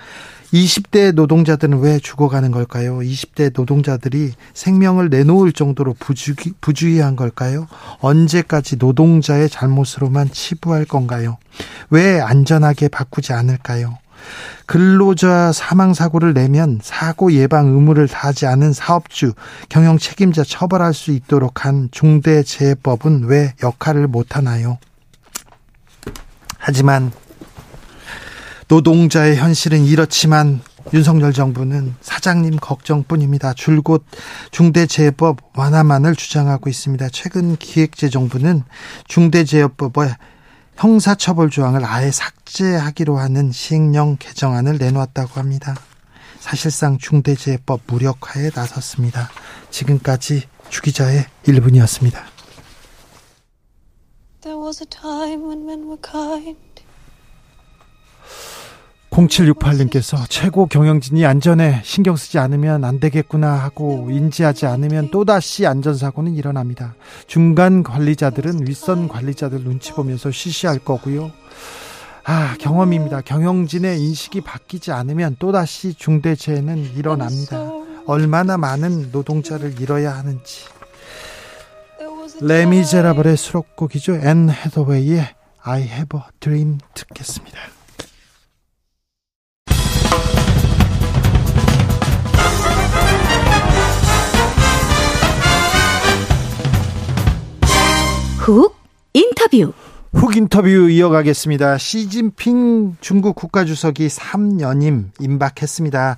[0.53, 2.99] 20대 노동자들은 왜 죽어가는 걸까요?
[2.99, 7.69] 20대 노동자들이 생명을 내놓을 정도로 부주, 부주의한 걸까요?
[8.01, 11.39] 언제까지 노동자의 잘못으로만 치부할 건가요?
[11.91, 13.99] 왜 안전하게 바꾸지 않을까요?
[14.67, 19.33] 근로자 사망 사고를 내면 사고 예방 의무를 다하지 않은 사업주,
[19.69, 24.79] 경영 책임자 처벌할 수 있도록 한 중대재해법은 왜 역할을 못 하나요?
[26.59, 27.11] 하지만
[28.71, 30.61] 노동자의 현실은 이렇지만
[30.95, 33.53] 윤석열 정부는 사장님 걱정뿐입니다.
[33.53, 34.05] 줄곧
[34.53, 37.09] 중대재해법 완화만을 주장하고 있습니다.
[37.09, 38.63] 최근 기획재정부는
[39.09, 40.15] 중대재해법의
[40.77, 45.75] 형사처벌 조항을 아예 삭제하기로 하는 시행령 개정안을 내놓았다고 합니다.
[46.39, 49.31] 사실상 중대재해법 무력화에 나섰습니다.
[49.71, 52.21] 지금까지 주기자의 1분이었습니다.
[59.11, 66.95] 0768님께서 최고 경영진이 안전에 신경 쓰지 않으면 안 되겠구나 하고 인지하지 않으면 또다시 안전사고는 일어납니다.
[67.27, 71.33] 중간 관리자들은 윗선 관리자들 눈치 보면서 쉬쉬할 거고요.
[72.25, 73.23] 아, 경험입니다.
[73.23, 77.69] 경영진의 인식이 바뀌지 않으면 또다시 중대재해는 일어납니다.
[78.07, 80.67] 얼마나 많은 노동자를 잃어야 하는지.
[82.41, 84.17] 레미제라블의 수록곡이죠.
[84.17, 85.27] 앤 해서웨이의
[85.63, 87.80] I have a dream 듣겠습니다.
[98.41, 98.75] 훅
[99.13, 99.75] 인터뷰.
[100.15, 101.77] 훅 인터뷰 이어가겠습니다.
[101.77, 106.17] 시진핑 중국 국가주석이 3년임 임박했습니다.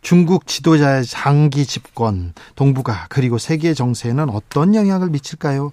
[0.00, 5.72] 중국 지도자의 장기 집권, 동북아 그리고 세계 정세에는 어떤 영향을 미칠까요?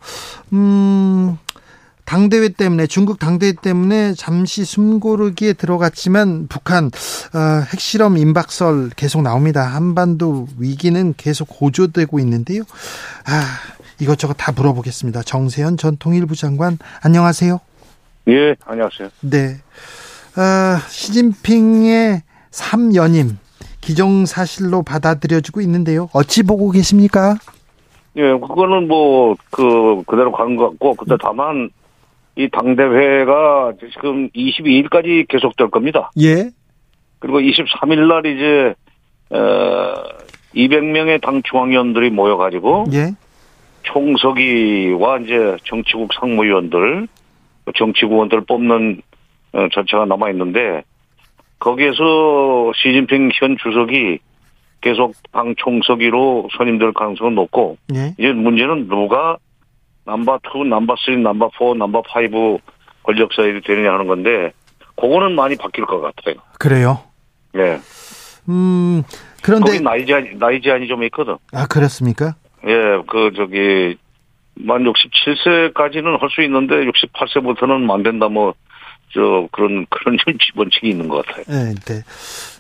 [0.54, 1.38] 음,
[2.04, 9.62] 당대회 때문에 중국 당대회 때문에 잠시 숨 고르기에 들어갔지만 북한 어, 핵실험 임박설 계속 나옵니다.
[9.62, 12.64] 한반도 위기는 계속 고조되고 있는데요.
[13.26, 13.46] 아
[14.02, 15.22] 이것저것 다 물어보겠습니다.
[15.22, 17.60] 정세현 전 통일부 장관 안녕하세요.
[18.30, 19.10] 예, 안녕하세요.
[19.22, 19.58] 네.
[20.36, 23.36] 아, 시진핑의 3연임
[23.80, 26.10] 기정사실로 받아들여지고 있는데요.
[26.14, 27.36] 어찌 보고 계십니까?
[28.18, 31.70] 예, 그거는 뭐, 그, 그대로 가는 것 같고, 근데 다만,
[32.36, 36.12] 이 당대회가 지금 22일까지 계속될 겁니다.
[36.20, 36.50] 예.
[37.20, 38.76] 그리고 23일 날 이제,
[39.30, 39.94] 어,
[40.56, 43.12] 200명의 당 중앙위원들이 모여가지고, 예.
[43.84, 47.08] 총서기와 이제 정치국 상무위원들,
[47.76, 49.02] 정치국원들 뽑는
[49.54, 50.84] 어, 전체가 남아 있는데,
[51.60, 54.20] 거기에서 시진핑 현 주석이
[54.82, 58.14] 계속 당 총서기로 선임될 가능성은 높고 네.
[58.18, 59.38] 이제 문제는 누가
[60.06, 62.60] 넘버 2, 넘버 3, 넘버 4, 넘버 5
[63.04, 64.52] 권력 서열이 되느냐 하는 건데
[64.96, 66.36] 그거는 많이 바뀔 것 같아요.
[66.60, 67.00] 그래요?
[67.54, 67.80] 네.
[68.50, 69.04] 음
[69.44, 71.38] 그런데 나이 제한 나이 제한이 좀 있거든.
[71.54, 72.36] 아 그렇습니까?
[72.68, 73.98] 예, 그 저기
[74.56, 78.54] 만 67세까지는 할 수 있는데 68세부터는 안 된다 뭐.
[79.14, 80.18] 저 그런 그런
[80.56, 81.44] 원칙이 있는 것 같아요.
[81.50, 82.02] 네, 네.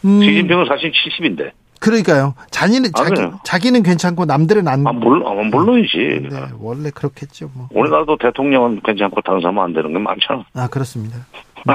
[0.04, 1.52] 음, 시진핑은 사실 70인데.
[1.80, 2.34] 그러니까요.
[2.52, 4.86] 자기는 아, 자기 자기는 괜찮고 남들은 안.
[4.86, 6.28] 아, 물, 아, 물론이지.
[6.30, 7.50] 네, 원래 그렇겠죠.
[7.54, 7.70] 뭐.
[7.72, 10.44] 우리나라도 대통령은 괜찮고 다른 사람은 안 되는 게 많잖아.
[10.54, 11.26] 아 그렇습니다.
[11.66, 11.74] 네.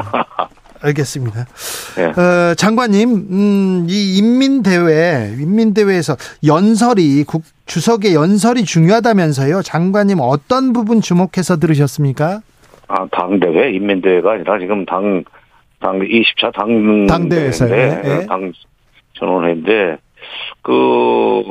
[0.83, 1.47] 알겠습니다.
[1.97, 2.05] 네.
[2.05, 6.16] 어, 장관님, 음, 이 인민대회, 인민대회에서
[6.47, 9.62] 연설이 국 주석의 연설이 중요하다면서요.
[9.62, 12.40] 장관님 어떤 부분 주목해서 들으셨습니까?
[12.88, 15.24] 아, 당대회, 인민대회가 아니라 지금 당,
[15.80, 18.00] 당 20차 당, 당대회에서 네.
[18.02, 18.26] 네.
[18.26, 18.52] 당
[19.14, 19.96] 전원회인데,
[20.62, 21.42] 그,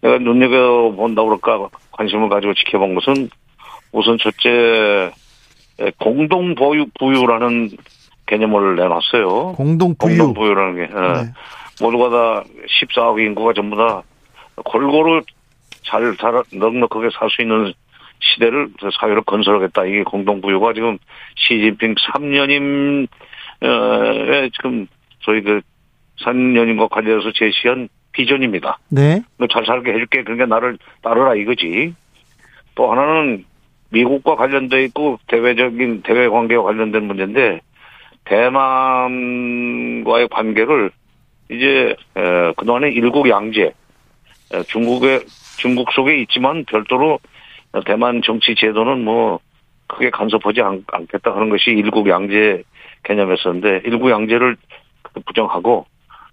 [0.00, 3.30] 내가 눈여겨본다고 그럴까 관심을 가지고 지켜본 것은
[3.92, 5.12] 우선 첫째,
[5.98, 7.70] 공동 보유, 부유라는
[8.26, 9.52] 개념을 내놨어요.
[9.52, 10.18] 공동 부유.
[10.18, 10.80] 공동 부유라는 게.
[10.92, 11.32] 네.
[11.80, 12.44] 모두가 다
[12.80, 14.02] 14억 인구가 전부 다
[14.64, 15.22] 골고루
[15.84, 17.72] 잘, 잘, 넉넉하게 살 수 있는
[18.18, 19.84] 시대를 사회로 건설하겠다.
[19.84, 20.96] 이게 공동부유가 지금
[21.36, 23.06] 시진핑 3년임
[23.62, 24.86] 에 지금
[25.20, 25.60] 저희 그
[26.24, 28.78] 3년임과 관련해서 제시한 비전입니다.
[28.88, 29.22] 네.
[29.50, 30.22] 잘 살게 해줄게.
[30.22, 31.94] 그러니까 나를 따르라 이거지.
[32.74, 33.44] 또 하나는
[33.90, 37.60] 미국과 관련돼 있고 대외적인 대외 관계와 관련된 문제인데
[38.24, 40.90] 대만과의 관계를
[41.50, 41.94] 이제
[42.56, 43.72] 그동안에 일국 양제
[44.68, 45.24] 중국의
[45.58, 47.18] 중국 속에 있지만 별도로
[47.84, 49.40] 대만 정치 제도는 뭐
[49.88, 52.62] 크게 간섭하지 않, 겠다 하는 것이 일국 양제
[53.04, 54.56] 개념이었었는데 일국 양제를
[55.26, 55.86] 부정하고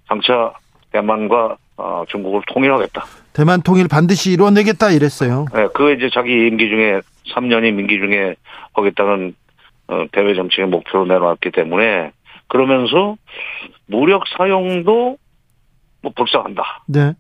[0.08, 0.54] 장차
[0.92, 3.04] 대만과 어, 중국을 통일하겠다.
[3.34, 5.46] 대만 통일 반드시 이루어내겠다 이랬어요.
[5.54, 7.02] 네, 그 이제 자기 임기 중에
[7.34, 8.36] 3년이 임기 중에
[8.74, 9.36] 하겠다는
[9.88, 12.12] 어, 대외 정책의 목표로 내놓았기 때문에
[12.48, 13.16] 그러면서
[13.88, 15.18] 무력 사용도
[16.02, 16.84] 뭐 불쌍한다.
[16.88, 17.14] 네.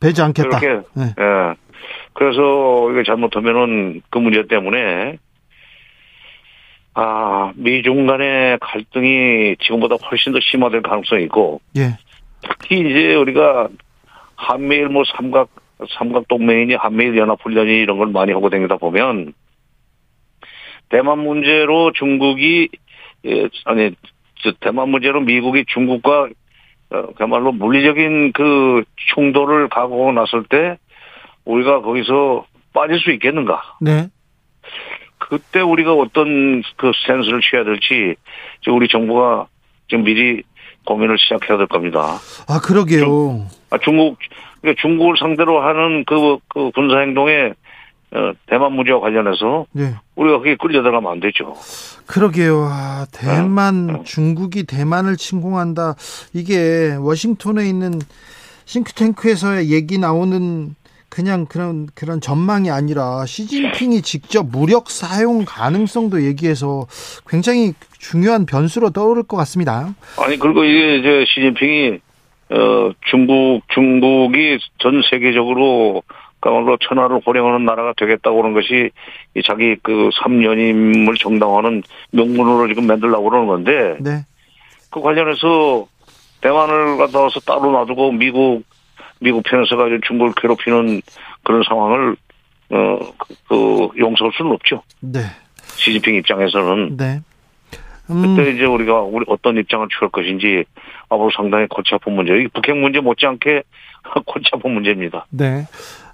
[0.00, 0.58] 배지 않겠다.
[0.58, 1.14] 그렇게 네.
[1.18, 1.54] 예.
[2.12, 5.18] 그래서 이게 잘못하면은 그 문제 때문에
[6.94, 11.96] 아 미중 간의 갈등이 지금보다 훨씬 더 심화될 가능성이 있고 예.
[12.42, 13.68] 특히 이제 우리가
[14.34, 15.48] 한미일 뭐 삼각
[15.96, 19.32] 삼각 동맹이니 한미일 연합 훈련이 이런 걸 많이 하고 다니다 보면
[20.88, 22.68] 대만 문제로 중국이
[23.26, 23.92] 예, 아니
[24.60, 26.28] 대만 문제로 미국이 중국과
[26.90, 28.82] 어, 그야말로 물리적인 그
[29.14, 30.78] 충돌을 각오하고 났을 때
[31.44, 33.62] 우리가 거기서 빠질 수 있겠는가?
[33.80, 34.08] 네.
[35.18, 38.14] 그때 우리가 어떤 그 스탠스를 취해야 될지
[38.68, 39.46] 우리 정부가
[39.88, 40.42] 지금 미리
[40.86, 42.18] 고민을 시작해야 될 겁니다.
[42.48, 43.04] 아 그러게요.
[43.04, 44.18] 중, 아, 중국
[44.60, 47.52] 그러니까 중국을 상대로 하는 그, 그 군사 행동에
[48.10, 49.94] 어, 대만 문제와 관련해서 네.
[50.14, 51.54] 우리가 그게 끌려들어가면 안 되죠.
[52.06, 52.66] 그러게요.
[52.70, 54.02] 아, 대만 네.
[54.04, 55.94] 중국이 대만을 침공한다.
[56.32, 58.00] 이게 워싱턴에 있는
[58.64, 60.74] 싱크탱크에서의 얘기 나오는
[61.10, 66.86] 그냥 그런 그런 전망이 아니라 시진핑이 직접 무력 사용 가능성도 얘기해서
[67.26, 69.94] 굉장히 중요한 변수로 떠오를 것 같습니다.
[70.18, 71.98] 아니 그리고 이게 이제 시진핑이
[72.50, 76.02] 어 중국 중국이 전 세계적으로
[76.48, 78.90] 그야말로 천하를 호령하는 나라가 되겠다고 그러는 것이
[79.44, 81.82] 자기 그 3년임을 정당화하는
[82.12, 84.24] 명분으로 지금 만들려고 그러는 건데 네.
[84.90, 85.86] 그 관련해서
[86.40, 88.64] 대만을 갖다 와서 따로 놔두고 미국
[89.20, 91.02] 미국 편에서 가지고 중국을 괴롭히는
[91.42, 92.16] 그런 상황을
[92.70, 94.82] 어, 그, 그 용서할 수는 없죠.
[95.00, 95.20] 네.
[95.76, 96.96] 시진핑 입장에서는.
[96.96, 97.20] 네.
[98.10, 98.36] 음.
[98.36, 100.64] 그때 이제 우리가 우리 어떤 입장을 취할 것인지
[101.08, 102.32] 앞으로 상당히 골치 아픈 문제.
[102.38, 103.62] 이 북핵 문제 못지않게
[104.24, 105.26] 골치 아픈 문제입니다.
[105.30, 105.64] 네.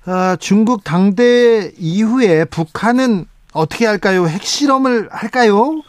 [0.07, 3.25] 아, 중국 당대 이후에 북한은
[3.55, 4.27] 어떻게 할까요?
[4.27, 5.83] 핵실험을 할까요?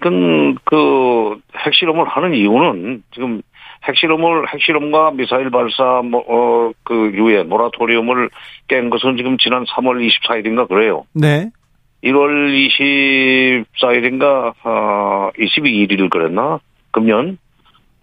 [0.00, 3.40] 그, 그 핵실험을 하는 이유는 지금
[3.84, 8.28] 핵실험을 핵실험과 미사일 발사 뭐, 어, 그 유예 모라토리움을
[8.68, 11.06] 깬 것은 지금 지난 3월 24일인가 그래요.
[11.14, 11.50] 네.
[12.04, 16.60] 1월 24일인가 어, 22일을 그랬나?
[16.90, 17.38] 금년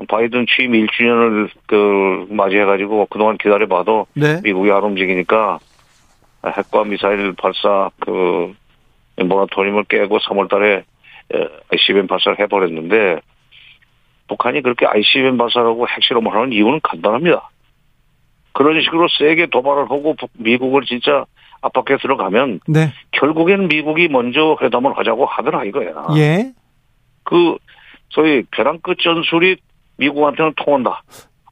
[0.07, 4.39] 바이든 취임 1주년을 그 맞이해가지고 그동안 기다려봐도 네.
[4.43, 5.59] 미국이 안 움직이니까
[6.45, 8.53] 핵과 미사일 발사 그
[9.17, 10.83] 모라토리움을 깨고 3월달에
[11.71, 13.19] ICBM 발사를 해버렸는데
[14.27, 17.49] 북한이 그렇게 ICBM 발사라고 핵실험을 하는 이유는 간단합니다.
[18.53, 21.25] 그런 식으로 세게 도발을 하고 미국을 진짜
[21.61, 22.93] 압박해 들어가면 네.
[23.11, 26.07] 결국엔 미국이 먼저 회담을 하자고 하더라 이거야.
[26.15, 26.53] 예.
[27.23, 27.57] 그
[28.09, 29.57] 소위 벼랑 끝 전술이
[29.99, 31.03] 미국한테는 통한다.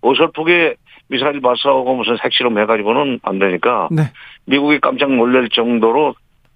[0.02, 0.76] 어설프게
[1.10, 4.04] 미사일 발사하고 무슨 핵실험 해가지고는 안 되니까 네.
[4.45, 6.16] 미국이 깜짝 놀랄 정도로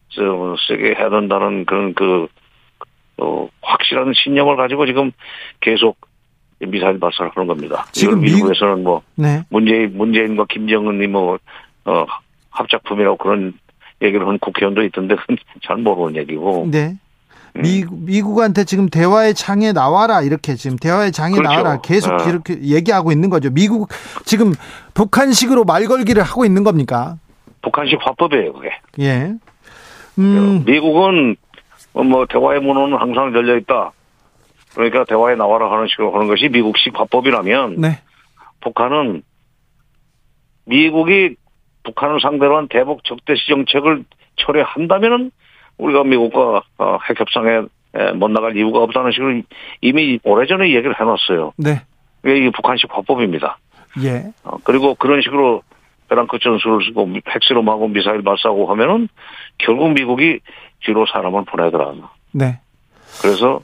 [0.09, 2.27] 저 세게 해야 된다는 그런 그
[3.17, 5.11] 어, 확실한 신념을 가지고 지금
[5.59, 5.97] 계속
[6.59, 7.85] 미사일 발사를 하는 겁니다.
[7.91, 9.41] 지금 미국에서는 뭐 네.
[9.49, 11.39] 문재인 문재인과 김정은이 뭐
[11.85, 12.05] 어,
[12.51, 13.53] 합작품이라고 그런
[14.01, 15.15] 얘기를 하는 국회의원도 있던데
[15.65, 16.67] 잘 모르는 얘기고.
[16.71, 16.95] 네.
[17.57, 17.61] 음.
[17.61, 21.51] 미, 미국한테 지금 대화의 장에 나와라 이렇게 지금 대화의 장에 그렇죠.
[21.51, 22.29] 나와라 계속 어.
[22.29, 23.49] 이렇게 얘기하고 있는 거죠.
[23.49, 23.89] 미국
[24.25, 24.53] 지금
[24.93, 27.17] 북한식으로 말 걸기를 하고 있는 겁니까?
[27.61, 28.69] 북한식 화법이에요, 그게.
[28.99, 29.33] 예.
[30.17, 30.63] 음.
[30.65, 31.35] 미국은
[31.93, 33.91] 뭐 대화의 문은 항상 열려 있다.
[34.73, 37.99] 그러니까 대화에 나와라 하는 식으로 하는 것이 미국식 화법이라면 네.
[38.61, 39.23] 북한은
[40.65, 41.35] 미국이
[41.83, 44.05] 북한을 상대로 한 대북 적대시 정책을
[44.37, 45.31] 철회한다면은
[45.81, 47.61] 우리가 미국과 어, 핵 협상에
[48.15, 49.41] 못 나갈 이유가 없다는 식으로
[49.81, 51.53] 이미 오래전에 얘기를 해놨어요.
[51.57, 51.81] 네.
[52.23, 53.57] 이게 북한식 화법입니다.
[54.03, 54.31] 예.
[54.43, 55.63] 어, 그리고 그런 식으로
[56.07, 59.09] 베랑크 전술을 쓰고 핵실험하고 미사일 발사하고 하면은
[59.57, 60.39] 결국 미국이
[60.83, 61.93] 뒤로 사람을 보내더라.
[62.31, 62.59] 네.
[63.21, 63.61] 그래서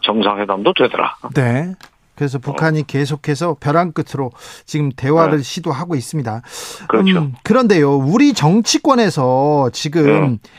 [0.00, 1.16] 정상회담도 되더라.
[1.34, 1.74] 네.
[2.14, 2.84] 그래서 북한이 어.
[2.86, 4.30] 계속해서 벼랑 끝으로
[4.64, 5.42] 지금 대화를 네.
[5.42, 6.42] 시도하고 있습니다.
[6.88, 7.18] 그렇죠.
[7.18, 10.50] 음, 그런데요, 우리 정치권에서 지금 네.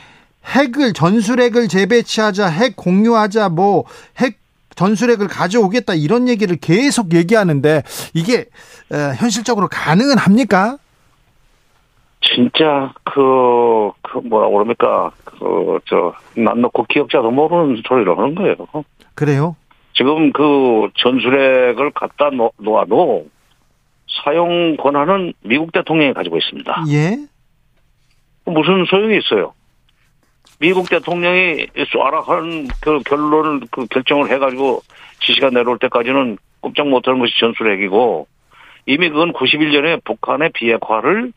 [0.46, 3.84] 핵을 전술핵을 재배치하자, 핵 공유하자, 뭐
[4.20, 4.38] 핵
[4.76, 7.82] 전술핵을 가져오겠다 이런 얘기를 계속 얘기하는데
[8.12, 8.46] 이게
[9.18, 10.78] 현실적으로 가능은 합니까?
[12.20, 15.78] 진짜 그, 그 뭐라 그럽니까 그
[16.34, 18.56] 저난 넣고 기억자도 모르는 소리를 하는 거예요.
[19.14, 19.56] 그래요?
[19.92, 23.26] 지금 그 전술핵을 갖다 놓아도
[24.24, 26.84] 사용 권한은 미국 대통령이 가지고 있습니다.
[26.88, 27.18] 예.
[28.46, 29.52] 무슨 소용이 있어요?
[30.60, 34.82] 미국 대통령이 쏴라 하는 그 결론을 그 결정을 해가지고
[35.20, 38.26] 지시가 내려올 때까지는 꼼짝 못하는 것이 전술핵이고
[38.86, 41.32] 이미 그건 91년에 북한의 비핵화를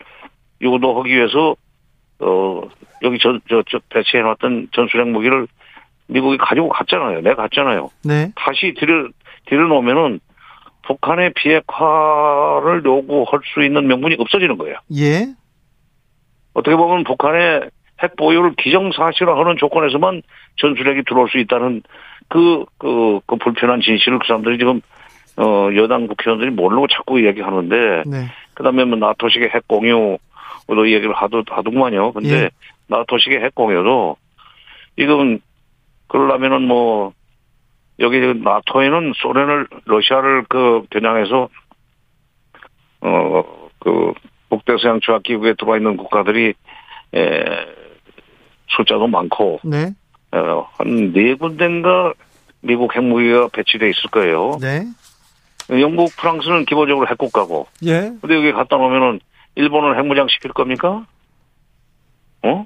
[0.62, 1.56] 유도하기 위해서
[2.20, 2.62] 어
[3.04, 5.48] 여기 저 저 저 배치해놨던 전술핵 무기를
[6.08, 7.22] 미국이 가지고 갔잖아요.
[7.22, 7.90] 내가 갔잖아요.
[8.04, 8.32] 네.
[8.36, 9.10] 다시 들여,
[9.48, 10.20] 들여놓으면은
[10.84, 14.78] 북한의 비핵화를 요구할 수 있는 명분이 없어지는 거예요.
[14.96, 15.28] 예.
[16.54, 17.70] 어떻게 보면 북한의
[18.02, 20.22] 핵 보유를 기정사실화하는 조건에서만
[20.58, 21.84] 전술핵이 들어올 수 있다는
[22.30, 24.82] 그, 그, 그 불편한 진실을 그 사람들이 지금,
[25.38, 28.28] 어, 여당 국회의원들이 모르고 자꾸 얘기하는데, 네.
[28.54, 30.20] 그 다음에 뭐 나토식의 핵 공유로
[30.86, 32.12] 얘기를 하도, 하더구만요.
[32.14, 32.50] 근데 예.
[32.88, 34.18] 나토식의 핵 공유도,
[34.98, 35.40] 이건
[36.08, 37.14] 그러려면은 뭐
[38.00, 41.50] 여기 나토에는 소련을 러시아를 그 겨냥해서
[43.02, 44.14] 어 그
[44.50, 46.54] 북대서양 조약 기구에 들어와 있는 국가들이
[47.14, 47.46] 에
[48.70, 49.94] 숫자도 많고 네.
[50.32, 52.14] 어, 한 네 군데인가
[52.62, 54.58] 미국 핵무기가 배치돼 있을 거예요.
[54.62, 54.86] 네.
[55.70, 57.68] 영국, 프랑스는 기본적으로 핵국가고.
[57.86, 58.12] 예.
[58.22, 59.20] 근데 여기 갖다 놓으면은
[59.56, 61.06] 일본을 핵무장 시킬 겁니까?
[62.44, 62.66] 어?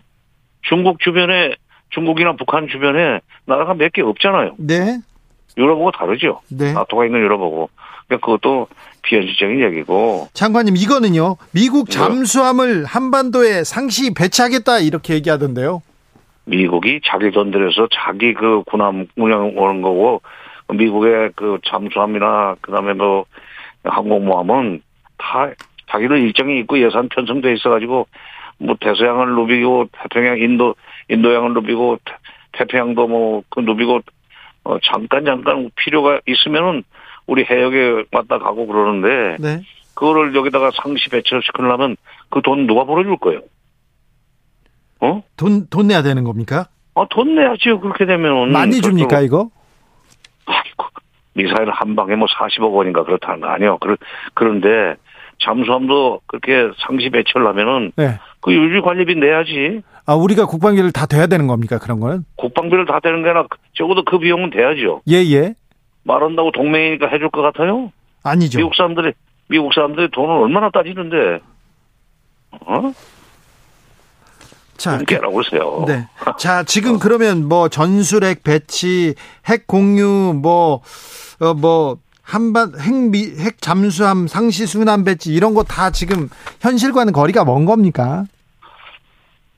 [0.64, 1.56] 중국 주변에
[1.89, 4.56] 중국이나 북한 주변에 나라가 몇 개 없잖아요.
[4.58, 4.99] 네.
[5.58, 6.41] 유럽하고 다르죠.
[6.49, 6.74] 네.
[6.74, 7.70] 나토가 있는 유럽하고.
[8.08, 8.68] 그러니까 그것도
[9.04, 10.30] 비현실적인 얘기고.
[10.34, 11.38] 장관님 이거는요.
[11.52, 15.82] 미국 잠수함을 한반도에 상시 배치하겠다 이렇게 얘기하던데요.
[16.52, 20.22] 미국이 자기 돈 들여서 자기 그 군함 운영 오는 거고
[20.70, 23.26] 미국의 그 잠수함이나 그다음에 뭐
[23.84, 24.82] 항공모함은
[25.18, 25.49] 다
[25.89, 28.08] 자기들 일정이 있고 예산 편성돼 있어가지고
[28.60, 30.76] 뭐 대서양을 누비고 태평양 인도
[31.10, 31.99] 인도양을 누비고
[32.54, 34.02] 태평양도 뭐 그 누비고
[34.64, 36.84] 어 잠깐 잠깐 필요가 있으면은
[37.28, 39.62] 우리 해역에 왔다 가고 그러는데 네.
[39.95, 41.95] 그거를 여기다가 상시 배치를 시키려면
[42.30, 43.41] 그 돈 누가 벌어줄 거예요?
[45.02, 45.24] 어?
[45.36, 46.68] 돈, 돈 내야 되는 겁니까?
[46.95, 48.52] 아, 돈 내야지요, 그렇게 되면.
[48.52, 49.49] 많이 줍니까, 이거?
[50.45, 50.86] 아이고,
[51.34, 53.78] 미사일 한 방에 뭐 40억 원인가 그렇다는 거 아니요.
[54.34, 54.95] 그런데
[55.43, 58.20] 잠수함도 그렇게 상시 배치를 하면은 네.
[58.41, 59.82] 그 유지 관리비 내야지.
[60.06, 61.80] 아, 우리가 국방비를 다 돼야 되는 겁니까?
[61.80, 62.26] 그런 거는?
[62.36, 65.02] 국방비를 다 되는 게 아니라 적어도 그 비용은 돼야죠.
[65.10, 65.56] 예, 예.
[66.04, 67.91] 말한다고 동맹이니까 해줄 것 같아요?
[68.24, 68.60] 아니죠.
[68.60, 69.14] 미국 사람들이,
[69.47, 71.39] 미국 사람들이 돈을 얼마나 따지는데,
[72.66, 72.91] 어?
[74.82, 75.86] 자, 깨라고 그러세요.
[75.88, 76.08] 네.
[76.40, 79.16] 자, 지금 그러면 뭐 전술핵 배치,
[79.48, 80.82] 핵 공유, 뭐,
[81.40, 86.30] 어, 뭐, 한반, 핵 미, 핵 잠수함 상시 순환 배치 이런 거 다 지금
[86.62, 88.24] 현실과는 거리가 먼 겁니까?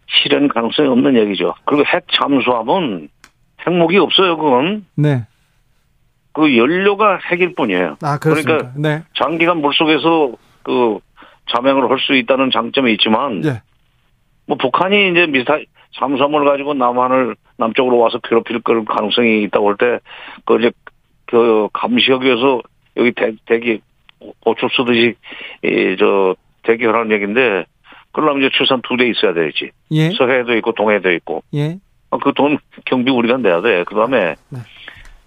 [0.07, 1.53] 실현 가능성이 없는 얘기죠.
[1.65, 3.09] 그리고 핵 잠수함은
[3.65, 4.85] 핵무기 없어요, 그건.
[4.95, 5.25] 네.
[6.33, 7.97] 그 연료가 핵일 뿐이에요.
[8.01, 8.57] 아, 그렇습니까?
[8.57, 9.03] 그러니까 네.
[9.15, 10.31] 장기간 물속에서
[10.63, 10.99] 그
[11.53, 13.61] 자명을 할 수 있다는 장점이 있지만 네.
[14.45, 15.59] 뭐 북한이 이제 미사
[15.99, 19.99] 잠수함을 가지고 남한을 남쪽으로 와서 괴롭힐 걸 가능성이 있다고 할 때
[20.45, 20.71] 그 이제
[21.27, 22.61] 그 감시하기 위해서
[22.97, 23.79] 여기 대, 대기
[24.41, 25.15] 고추 쓰듯이
[25.63, 27.65] 이 저 대기하라는 얘기인데
[28.11, 29.71] 그러려면 이제 최소한 두대 있어야 되지.
[29.91, 30.11] 예.
[30.11, 31.43] 서해도 있고 동해도 있고.
[31.55, 31.77] 예.
[32.11, 33.83] 아, 그 돈 경비 우리가 내야 돼.
[33.85, 34.59] 그다음에 네.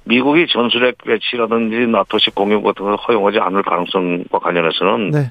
[0.05, 5.31] 미국이 전술핵 배치라든지 나토식 공유 같은 걸 허용하지 않을 가능성과 관련해서는 네.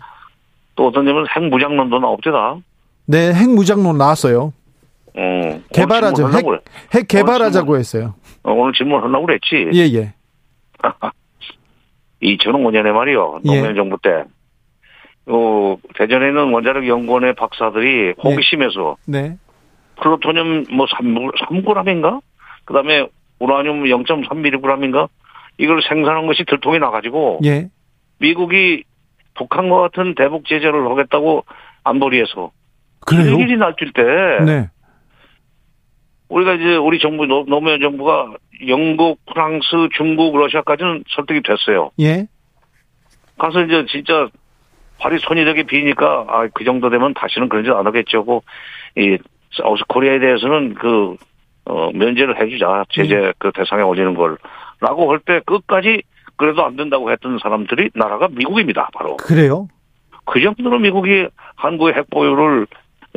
[0.75, 2.57] 또 어떤 점은 핵무장론도 나옵니다.
[3.07, 4.53] 네, 핵무장론 나왔어요.
[5.17, 6.29] 어, 개발하죠.
[6.29, 6.45] 핵,
[6.93, 8.15] 핵 개발하자고 했어요.
[8.43, 9.71] 어, 오늘 질문하려고 그랬지.
[9.73, 10.13] 예, 예.
[12.21, 13.39] 2005년에 말이요.
[13.45, 13.47] 예.
[13.47, 13.75] 노무현 예.
[13.75, 14.23] 정부 때.
[15.27, 19.21] 어, 대전에 있는 원자력 연구원의 박사들이 호기심에서 네.
[19.21, 19.37] 네.
[20.01, 22.21] 플루토늄 뭐 3, 3g인가?
[22.65, 23.07] 그 다음에
[23.39, 25.09] 우라늄 0.3mg인가?
[25.57, 27.39] 이걸 생산한 것이 들통이 나가지고.
[27.45, 27.69] 예.
[28.19, 28.83] 미국이
[29.35, 31.45] 북한과 같은 대북 제재를 하겠다고
[31.83, 32.51] 안보리에서.
[33.01, 33.37] 그래요?
[33.39, 34.43] 일이 날뛸 때.
[34.45, 34.69] 네.
[36.29, 38.33] 우리가 이제 우리 정부 노무현 정부가
[38.67, 41.91] 영국, 프랑스, 중국, 러시아까지는 설득이 됐어요.
[41.99, 42.27] 예.
[43.37, 44.27] 가서 이제 진짜
[44.99, 48.41] 발이 손이 되게 비니까 아 그 정도 되면 다시는 그런 짓 안 하겠죠.
[48.97, 49.17] 이
[49.55, 51.15] 사우스 코리아에 대해서는 그
[51.65, 53.31] 어, 면제를 해주자 제재 음.
[53.37, 56.01] 그 대상에 올리는 걸라고 할 때 끝까지
[56.37, 58.89] 그래도 안 된다고 했던 사람들이 나라가 미국입니다.
[58.93, 59.67] 바로 그래요?
[60.25, 62.67] 그 정도로 미국이 한국의 핵 보유를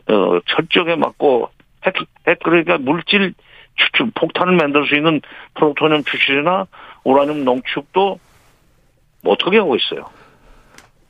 [0.08, 1.50] 어, 철저하게 막고
[1.84, 1.94] 핵,
[2.26, 3.34] 핵 그러니까 물질
[3.74, 5.20] 추출 폭탄을 만들 수 있는
[5.54, 6.66] 프로토늄 추출이나
[7.04, 8.18] 우라늄 농축도
[9.24, 10.06] 어떻게 하고 있어요?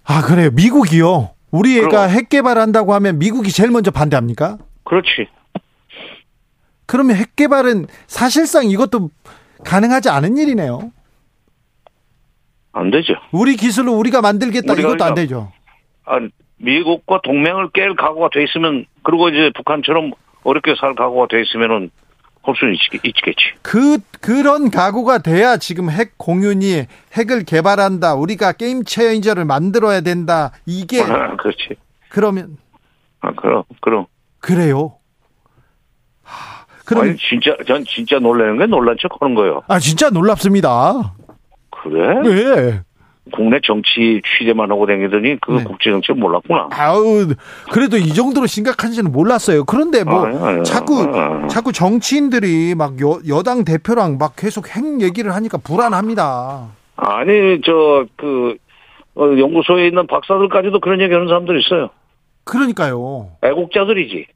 [0.05, 0.51] 아 그래요?
[0.53, 1.31] 미국이요?
[1.51, 4.59] 우리 애가 핵 개발한다고 하면 미국이 제일 먼저 반대합니까?
[4.85, 5.29] 그렇지.
[6.87, 9.11] 그러면 핵 개발은 사실상 이것도
[9.65, 10.93] 가능하지 않은 일이네요.
[12.73, 13.15] 안 되죠.
[13.33, 15.53] 우리 기술로 우리가 만들겠다 우리가 이것도 안 되죠.
[16.05, 16.19] 아,
[16.59, 20.13] 미국과 동맹을 깰 각오가 돼 있으면 그리고 이제 북한처럼
[20.45, 21.91] 어렵게 살 각오가 돼 있으면은
[22.43, 23.37] 할 수는 있겠지.
[23.63, 28.15] 그 그런 각오가 돼야 지금 핵 공윤이 핵을 개발한다.
[28.15, 30.53] 우리가 게임 체인저를 만들어야 된다.
[30.65, 31.77] 이게 아, 그렇지.
[32.09, 32.57] 그러면
[33.21, 34.07] 아 그럼 그럼
[34.41, 34.95] 그래요.
[36.87, 39.63] 그럼 아니, 진짜 전 진짜 놀라는 게 놀란 척 하는 거예요.
[39.69, 41.15] 아 진짜 놀랍습니다.
[41.71, 42.23] 그래?
[42.23, 42.81] 네.
[43.33, 45.65] 국내 정치 취재만 하고 다니더니 그 네.
[45.65, 46.69] 국제 정치 몰랐구나.
[46.73, 47.27] 아우
[47.73, 49.65] 그래도 이 정도로 심각한지는 몰랐어요.
[49.65, 55.01] 그런데 뭐 아니, 아니, 자꾸 아니, 자꾸 정치인들이 막 여, 여당 대표랑 막 계속 핵
[55.01, 56.69] 얘기를 하니까 불안합니다.
[56.97, 58.57] 아니 저그
[59.17, 61.91] 어, 연구소에 있는 박사들까지도 그런 얘기하는 사람들 있어요.
[62.45, 63.31] 그러니까요.
[63.43, 64.27] 애국자들이지.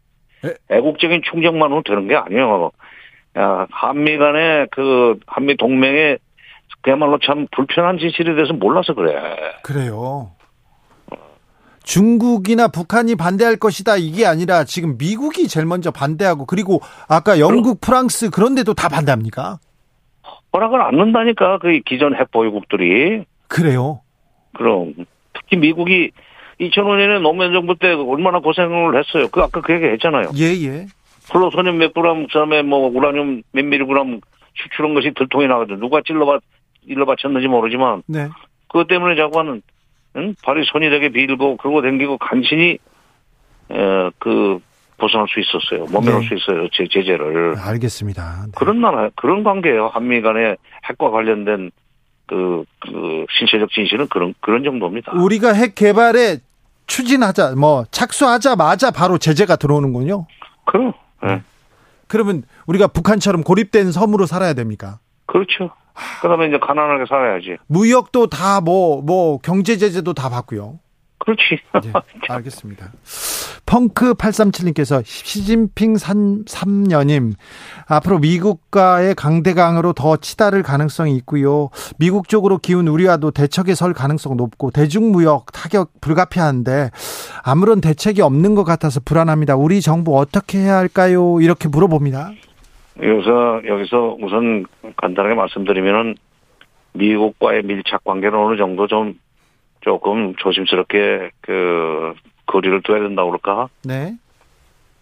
[0.45, 0.55] 에?
[0.77, 2.73] 애국적인 충정만 으로 되는 게 아니에요.
[3.39, 6.19] 야, 한미 간의 그 한미 동맹의
[6.83, 9.15] 그야말로 참 불편한 진실에 대해서 몰라서 그래.
[9.63, 10.33] 그래요.
[11.85, 18.31] 중국이나 북한이 반대할 것이다 이게 아니라 지금 미국이 제일 먼저 반대하고 그리고 아까 영국, 프랑스
[18.31, 19.59] 그런 데도 다 반대합니까?
[20.53, 23.25] 허락을 안 넣는다니까 그 기존 핵 보유국들이.
[23.49, 24.01] 그래요.
[24.55, 24.95] 그럼
[25.33, 26.11] 특히 미국이
[26.61, 29.29] 2005년에 노무현 정부 때 얼마나 고생을 했어요.
[29.33, 30.31] 그 아까 그 얘기 했잖아요.
[30.37, 30.87] 예, 예.
[31.31, 34.21] 플루토늄 몇 그램, 그다음에 뭐 우라늄 몇 미리그램
[34.55, 35.81] 추출한 것이 들통이 나거든.
[35.81, 36.43] 누가 찔러봤
[36.87, 38.29] 일러 바쳤는지 모르지만 네.
[38.69, 39.63] 그것 때문에 자꾸 하는
[40.17, 40.35] 응?
[40.43, 42.79] 발이 손이 되게 빌고 그러고 댕기고 간신히
[43.71, 44.59] 에, 그
[44.99, 45.87] 벗어날 수 있었어요.
[45.91, 46.29] 모면할 네.
[46.29, 46.69] 수 있어요.
[46.73, 47.57] 제 제재를.
[47.59, 48.45] 알겠습니다.
[48.47, 48.53] 네.
[48.55, 49.89] 그런 나라 그런 관계예요.
[49.89, 50.57] 한미 간의
[50.89, 51.71] 핵과 관련된
[52.27, 55.13] 그, 그 신체적 진실은 그런 그런 정도입니다.
[55.13, 56.39] 우리가 핵 개발에
[56.87, 60.27] 추진하자 뭐 착수하자마자 바로 제재가 들어오는군요.
[60.67, 60.93] 그럼.
[61.23, 61.43] 네.
[62.07, 64.99] 그러면 우리가 북한처럼 고립된 섬으로 살아야 됩니까?
[65.27, 65.71] 그렇죠.
[66.21, 67.57] 그다음에 이제 가난하게 살아야지.
[67.67, 70.79] 무역도 다 뭐뭐 뭐 경제 제재도 다 받고요.
[71.19, 71.61] 그렇지.
[71.85, 71.93] 네,
[72.29, 72.91] 알겠습니다.
[73.65, 77.35] 펑크 837님께서 시진핑 3, 3년임
[77.87, 81.71] 앞으로 미국과의 강대강으로 더 치달을 가능성이 있고요.
[81.97, 86.91] 미국 쪽으로 기운 우리와도 대척에 설 가능성 높고 대중무역 타격 불가피한데
[87.43, 89.55] 아무런 대책이 없는 것 같아서 불안합니다.
[89.55, 91.41] 우리 정부 어떻게 해야 할까요?
[91.41, 92.33] 이렇게 물어봅니다.
[93.01, 94.67] 여기서 여기서 우선
[94.97, 96.15] 간단하게 말씀드리면은
[96.93, 99.19] 미국과의 밀착 관계는 어느 정도 좀
[99.81, 102.15] 조금 조심스럽게 그
[102.47, 103.69] 거리를 둬야 된다고 그럴까?
[103.85, 104.15] 네.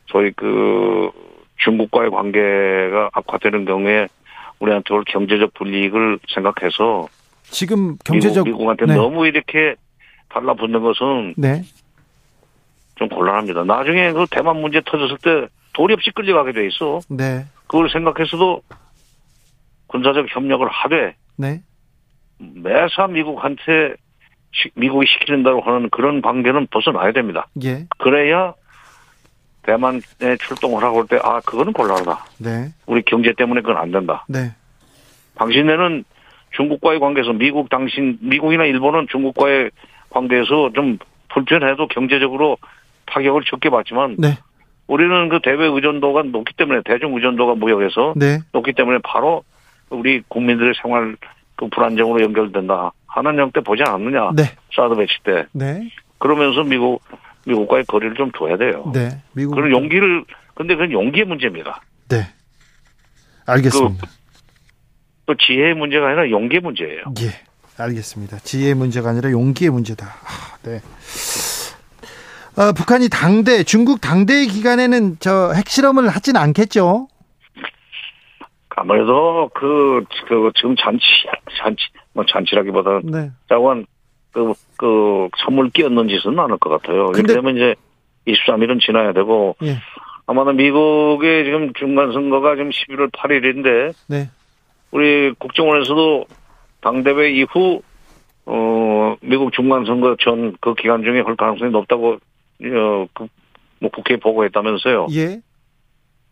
[0.06, 1.10] 소위 그
[1.56, 4.08] 중국과의 관계가 악화되는 경우에
[4.60, 7.08] 우리한테 올 경제적 불이익을 생각해서
[7.44, 8.94] 지금 경제적 미국, 한테 네.
[8.94, 9.74] 너무 이렇게
[10.28, 11.62] 달라붙는 것은 네.
[12.94, 13.64] 좀 곤란합니다.
[13.64, 17.00] 나중에 그 대만 문제 터졌을 때 도리 없이 끌려가게 돼 있어.
[17.08, 17.44] 네.
[17.66, 18.62] 그걸 생각해서도
[19.86, 21.62] 군사적 협력을 하되 네.
[22.38, 23.94] 매사 미국한테
[24.74, 27.46] 미국이 시키는 대로 하는 그런 관계는 벗어나야 됩니다.
[27.62, 27.86] 예.
[27.98, 28.54] 그래야
[29.62, 30.00] 대만에
[30.40, 32.24] 출동을 하고 올 때, 아, 그거는 곤란하다.
[32.38, 32.68] 네.
[32.86, 34.24] 우리 경제 때문에 그건 안 된다.
[34.28, 34.52] 네.
[35.36, 36.04] 당신네는
[36.56, 39.70] 중국과의 관계에서 미국 당신, 미국이나 일본은 중국과의
[40.08, 40.98] 관계에서 좀
[41.28, 42.56] 불편해도 경제적으로
[43.06, 44.16] 타격을 적게 받지만.
[44.18, 44.38] 네.
[44.90, 48.40] 우리는 그 대외 의존도가 높기 때문에 대중 의존도가 무역에서 네.
[48.52, 49.44] 높기 때문에 바로
[49.88, 51.16] 우리 국민들의 생활
[51.54, 52.90] 그 불안정으로 연결된다.
[53.06, 54.32] 한한령 때 보지 않았느냐.
[54.34, 54.42] 네.
[54.74, 55.46] 사드 배치 때.
[55.52, 55.88] 네.
[56.18, 57.02] 그러면서 미국
[57.46, 58.90] 미국과의 거리를 좀 둬야 돼요.
[58.92, 59.10] 네.
[59.32, 61.80] 미국 그런 용기를 근데 그건 용기의 문제입니다.
[62.08, 62.26] 네.
[63.46, 64.06] 알겠습니다.
[64.08, 64.12] 그,
[65.26, 67.04] 또 지혜의 문제가 아니라 용기의 문제예요.
[67.20, 67.30] 예.
[67.78, 68.40] 알겠습니다.
[68.40, 70.04] 지혜의 문제가 아니라 용기의 문제다.
[70.04, 70.80] 아, 네.
[72.56, 77.08] 어, 북한이 당대 중국 당대 기간에는 저 핵실험을 하진 않겠죠?
[78.80, 81.04] 아무래도 그, 그, 지금 잔치,
[81.58, 83.02] 잔치, 뭐 잔치라기보다는.
[83.10, 83.30] 네.
[83.48, 83.84] 자관,
[84.32, 87.06] 그, 그, 선물 끼얹는 짓은 않을 것 같아요.
[87.08, 87.74] 근데, 그러면 이제
[88.26, 89.56] 23일은 지나야 되고.
[89.62, 89.76] 예.
[90.26, 93.94] 아마도 미국의 지금 중간 선거가 지금 11월 8일인데.
[94.08, 94.30] 네.
[94.92, 96.24] 우리 국정원에서도
[96.80, 97.82] 당 대회 이후,
[98.46, 102.16] 어, 미국 중간 선거 전 그 기간 중에 할 가능성이 높다고,
[102.64, 103.26] 어, 그,
[103.80, 105.06] 뭐 국회에 보고했다면서요.
[105.12, 105.40] 예.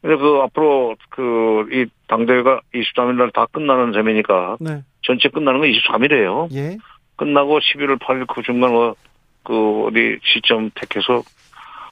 [0.00, 4.82] 근데 그 앞으로 그 이 당대회가 23일 날 다 끝나는 셈이니까 네.
[5.02, 6.54] 전체 끝나는 건 23일이에요.
[6.54, 6.76] 예.
[7.16, 8.94] 끝나고 11월 8일 그 중간 어,
[9.42, 11.22] 그 어디 시점 택해서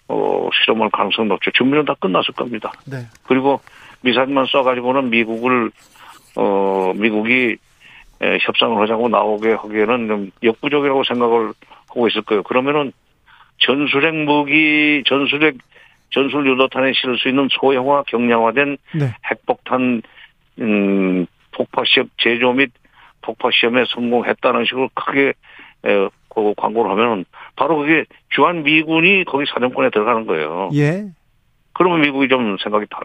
[0.08, 1.50] 어 실험할 가능성 높죠.
[1.52, 2.72] 준비는 다 끝났을 겁니다.
[2.86, 2.98] 네.
[3.26, 3.60] 그리고
[4.02, 5.70] 미사일만 쏴가지고는 미국을
[6.36, 7.56] 어 미국이
[8.22, 11.52] 에, 협상을 하자고 나오게 하기에는 좀 역부족이라고 생각을
[11.88, 12.42] 하고 있을 거예요.
[12.44, 12.92] 그러면은
[13.59, 15.57] 전술핵 무기, 전술핵
[16.11, 19.15] 전술 유도탄에 실을 수 있는 소형화 경량화된 네.
[19.31, 20.03] 핵폭탄
[20.61, 22.70] 음, 폭파 시험 제조 및
[23.23, 25.33] 폭파 시험에 성공했다는 식으로 크게
[25.85, 27.24] 에, 그 광고를 하면
[27.57, 30.70] 바로 그게 주한 미군이 거기 사정권에 들어가는 거예요.
[30.74, 31.07] 예.
[31.73, 33.01] 그러면 미국이 좀 생각이 다,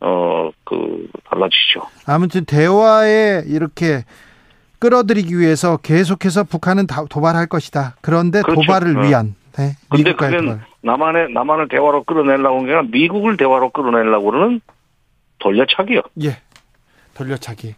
[0.00, 1.82] 어, 그, 달라지죠.
[2.06, 4.04] 아무튼 대화에 이렇게
[4.78, 7.96] 끌어들이기 위해서 계속해서 북한은 도발할 것이다.
[8.00, 8.60] 그런데 그렇죠.
[8.60, 9.08] 도발을 네.
[9.08, 9.34] 위한.
[9.56, 9.76] 네.
[9.90, 10.38] 근데 그게
[10.82, 14.60] 남한의, 남한을 대화로 끌어내려고 하는 게 아니라 미국을 대화로 끌어내려고 그러는
[15.38, 16.00] 돌려차기요.
[16.22, 16.38] 예.
[17.14, 17.74] 돌려차기.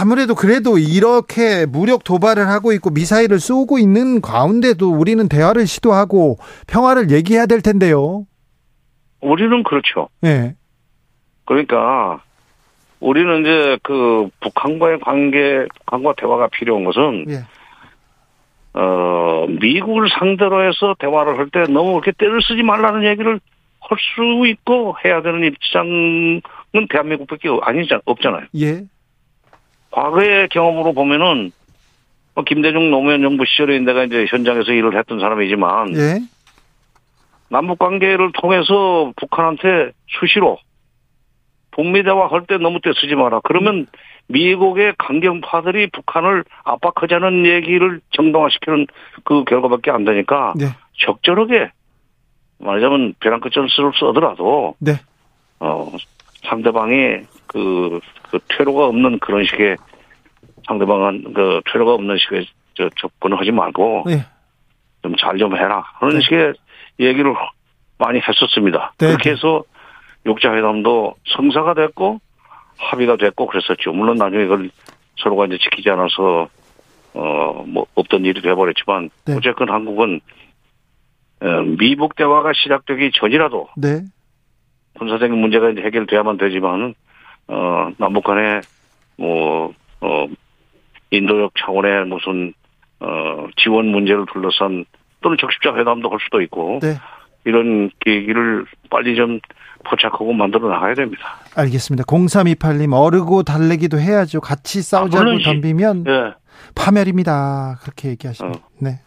[0.00, 7.10] 아무래도 그래도 이렇게 무력 도발을 하고 있고 미사일을 쏘고 있는 가운데도 우리는 대화를 시도하고 평화를
[7.10, 8.26] 얘기해야 될 텐데요.
[9.20, 10.08] 우리는 그렇죠.
[10.24, 10.54] 예.
[11.44, 12.22] 그러니까
[13.00, 17.44] 우리는 이제 그 북한과의 관계, 북한과 대화가 필요한 것은 예.
[18.74, 23.38] 어 미국을 상대로 해서 대화를 할 때 너무 그렇게 때를 쓰지 말라는 얘기를
[23.80, 26.40] 할 수 있고 해야 되는 입장은
[26.88, 28.46] 대한민국밖에 아니잖 없잖아요.
[28.56, 28.84] 예.
[29.90, 31.52] 과거의 경험으로 보면은
[32.34, 36.20] 뭐 김대중 노무현 정부 시절에 내가 이제 현장에서 일을 했던 사람이지만 예.
[37.50, 39.90] 남북 관계를 통해서 북한한테
[40.20, 40.56] 수시로
[41.72, 43.40] 북미 대화 할 때 너무 때 쓰지 마라.
[43.44, 43.86] 그러면
[44.28, 48.86] 미국의 강경파들이 북한을 압박하자는 얘기를 정당화시키는
[49.24, 50.66] 그 결과밖에 안 되니까 네.
[50.98, 51.70] 적절하게
[52.58, 53.68] 말하자면 벼랑 끝을
[53.98, 54.92] 써더라도 네.
[55.60, 55.92] 어
[56.48, 58.00] 상대방이 그,
[58.30, 59.76] 그 퇴로가 없는 그런 식의
[60.66, 64.24] 상대방은 그 퇴로가 없는 식의 저 접근을 하지 말고 네.
[65.02, 66.20] 좀잘좀 해라 그런 네.
[66.20, 66.54] 식의
[67.00, 67.34] 얘기를
[67.98, 68.94] 많이 했었습니다.
[68.98, 69.08] 네.
[69.08, 69.64] 그렇게 해서
[70.26, 72.20] 육자회담도 성사가 됐고
[72.90, 73.92] 합의가 됐고 그랬었죠.
[73.92, 74.70] 물론 나중에 그걸
[75.18, 76.48] 서로가 이제 지키지 않아서
[77.14, 79.34] 어 뭐 없던 일이 돼버렸지만 네.
[79.36, 80.20] 어쨌건 한국은
[81.40, 81.46] 어,
[81.78, 84.02] 미북 대화가 시작되기 전이라도 네.
[84.98, 86.94] 군사적인 문제가 이제 해결돼야만 되지만은
[87.48, 88.60] 어 남북 간에
[89.16, 90.28] 뭐어
[91.10, 92.52] 인도적 차원의 무슨
[93.00, 94.84] 어 지원 문제를 둘러싼
[95.22, 96.94] 또는 적십자 회담도 할 수도 있고 네.
[97.44, 99.40] 이런 계기를 빨리 좀
[99.84, 101.38] 포착하고 만들어 나가야 됩니다.
[101.56, 102.04] 알겠습니다.
[102.04, 104.40] 0328님 어르고 달래기도 해야죠.
[104.40, 106.34] 같이 싸우자고 아, 덤비면 네.
[106.74, 107.78] 파멸입니다.
[107.82, 108.48] 그렇게 얘기하시네.
[108.48, 108.52] 어.
[108.78, 109.00] 네.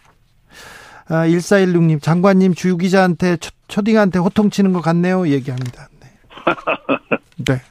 [1.07, 3.38] 아, 1416님 장관님 주기자한테
[3.68, 5.28] 초 딩한테 호통치는 것 같네요.
[5.28, 5.88] 얘기합니다.
[6.02, 6.07] 네.
[7.48, 7.62] 네.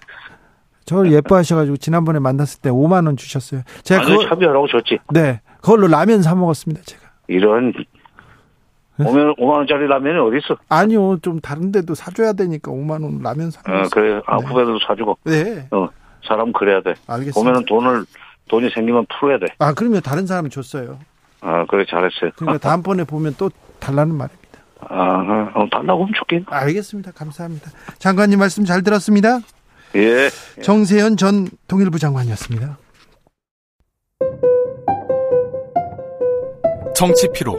[0.85, 3.63] 저를 예뻐하셔가지고 지난번에 만났을 때 5만 원 주셨어요.
[3.83, 4.99] 제가 그거 참여하라고 줬지.
[5.13, 6.83] 네, 그걸로 라면 사 먹었습니다.
[6.85, 7.03] 제가.
[7.29, 7.73] 이런
[8.99, 10.57] 5만, 5만 원짜리 라면이 어디 있어?
[10.69, 13.61] 아니요, 좀 다른 데도 사줘야 되니까 5만 원 라면 사.
[13.67, 14.21] 어, 그래.
[14.27, 14.47] 아, 네.
[14.47, 15.19] 후배들도 사주고.
[15.25, 15.67] 네.
[15.73, 15.89] 어,
[16.27, 16.95] 사람 그래야 돼.
[17.07, 17.35] 알겠습니다.
[17.35, 18.05] 보면은 돈을,
[18.49, 19.47] 돈이 생기면 풀어야 돼.
[19.59, 20.99] 아, 그러면 다른 사람 줬어요.
[21.41, 22.31] 아, 그래, 잘했어요.
[22.37, 23.51] 그러니까 다음번에 보면 또
[23.81, 24.45] 달라는 말입니다.
[24.89, 27.13] 아, 어, 달라고 하면 좋겠 알겠습니다.
[27.13, 27.71] 감사합니다.
[27.99, 29.41] 장관님 말씀 잘 들었습니다.
[29.97, 30.29] 예.
[30.63, 32.79] 정세현 전 통일부 장관이었습니다.
[36.95, 37.59] 정치 피로,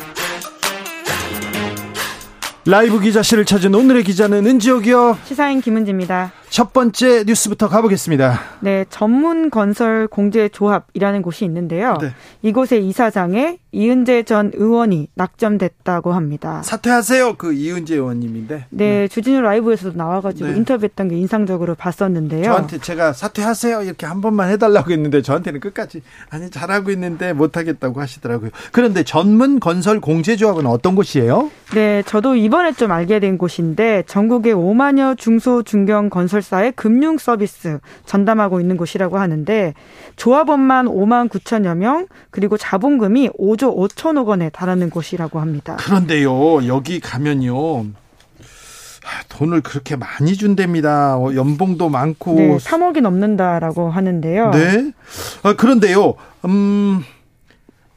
[2.65, 5.17] 라이브 기자실을 찾은 오늘의 기자는 은지옥이요.
[5.25, 8.37] 시사인 김은지입니다 첫 번째 뉴스부터 가보겠습니다.
[8.59, 11.97] 네, 전문 건설 공제 조합이라는 곳이 있는데요.
[12.01, 12.11] 네.
[12.41, 16.61] 이곳의 이사장에 이은재 전 의원이 낙점됐다고 합니다.
[16.61, 17.35] 사퇴하세요.
[17.37, 18.65] 그 이은재 의원님인데.
[18.69, 19.07] 네, 네.
[19.07, 20.57] 주진우 라이브에서도 나와가지고 네.
[20.57, 22.43] 인터뷰했던 게 인상적으로 봤었는데요.
[22.43, 28.49] 저한테 제가 사퇴하세요 이렇게 한 번만 해달라고 했는데 저한테는 끝까지 아니 잘하고 있는데 못하겠다고 하시더라고요.
[28.73, 31.49] 그런데 전문 건설 공제 조합은 어떤 곳이에요?
[31.73, 37.79] 네, 저도 이번에 좀 알게 된 곳인데 전국의 5만여 중소 중견 건설 건설사의 금융 서비스
[38.05, 39.73] 전담하고 있는 곳이라고 하는데
[40.15, 45.77] 조합원만 5만 9천여 명 그리고 자본금이 5조 5천억 원에 달하는 곳이라고 합니다.
[45.77, 47.85] 그런데요 여기 가면요
[49.29, 51.17] 돈을 그렇게 많이 준답니다.
[51.17, 54.51] 어, 연봉도 많고 네, 3억이 넘는다라고 하는데요.
[54.51, 54.91] 네.
[55.43, 56.15] 아, 그런데요.
[56.45, 57.03] 음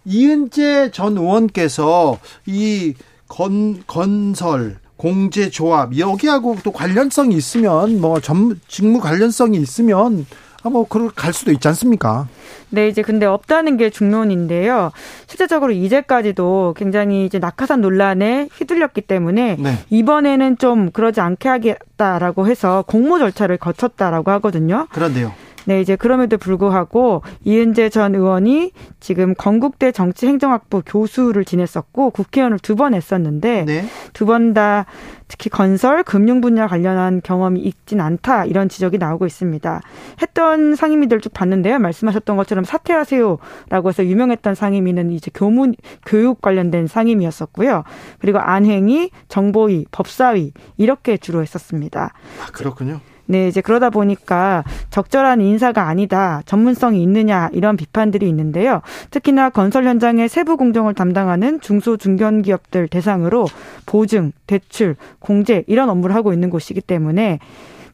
[0.05, 2.95] 이은재 전 의원께서 이
[3.29, 10.27] 건, 건설 공제 조합 여기하고 또 관련성이 있으면 뭐 전, 직무 관련성이 있으면
[10.65, 12.27] 아, 뭐, 그갈 수도 있지 않습니까?
[12.71, 14.93] 네, 이제 근데 없다는 게 중론인데요.
[15.27, 19.79] 실제적으로 이제까지도 굉장히 이제 낙하산 논란에 휘둘렸기 때문에 네.
[19.91, 24.89] 이번에는 좀 그러지 않게 하겠다라고 해서 공모 절차를 거쳤다라고 하거든요.
[24.91, 25.35] 그런데요.
[25.66, 32.93] 네, 이제 그럼에도 불구하고 이은재 전 의원이 지금 건국대 정치행정학부 교수를 지냈었고 국회의원을 두 번
[32.93, 33.85] 했었는데 네.
[34.15, 34.85] 두번 다
[35.28, 39.81] 특히 건설, 금융 분야 관련한 경험이 있진 않다 이런 지적이 나오고 있습니다.
[40.20, 41.78] 했던 상임위들 쭉 봤는데요.
[41.78, 45.74] 말씀하셨던 것처럼 사퇴하세요라고 해서 유명했던 상임위는 이제 교문
[46.05, 47.85] 교육 관련된 상임위였었고요.
[48.19, 52.12] 그리고 안행위, 정보위, 법사위 이렇게 주로 했었습니다.
[52.43, 53.01] 아, 그렇군요.
[53.27, 58.83] 네, 이제 그러다 보니까 적절한 인사가 아니다, 전문성이 있느냐 이런 비판들이 있는데요.
[59.11, 63.47] 특히나 건설 현장의 세부 공정을 담당하는 중소 중견 기업들 대상으로
[63.87, 67.39] 보증, 대출, 공제 이런 업무를 하고 있는 곳이기 때문에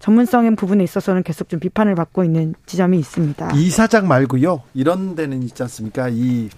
[0.01, 3.51] 전문성인 부분에 있어서는 계속 좀 비판을 받고 있는 지점이 있습니다.
[3.55, 4.63] 이사장 말고요.
[4.75, 6.09] 이런 데는 있지 않습니까?
[6.11, 6.49] 이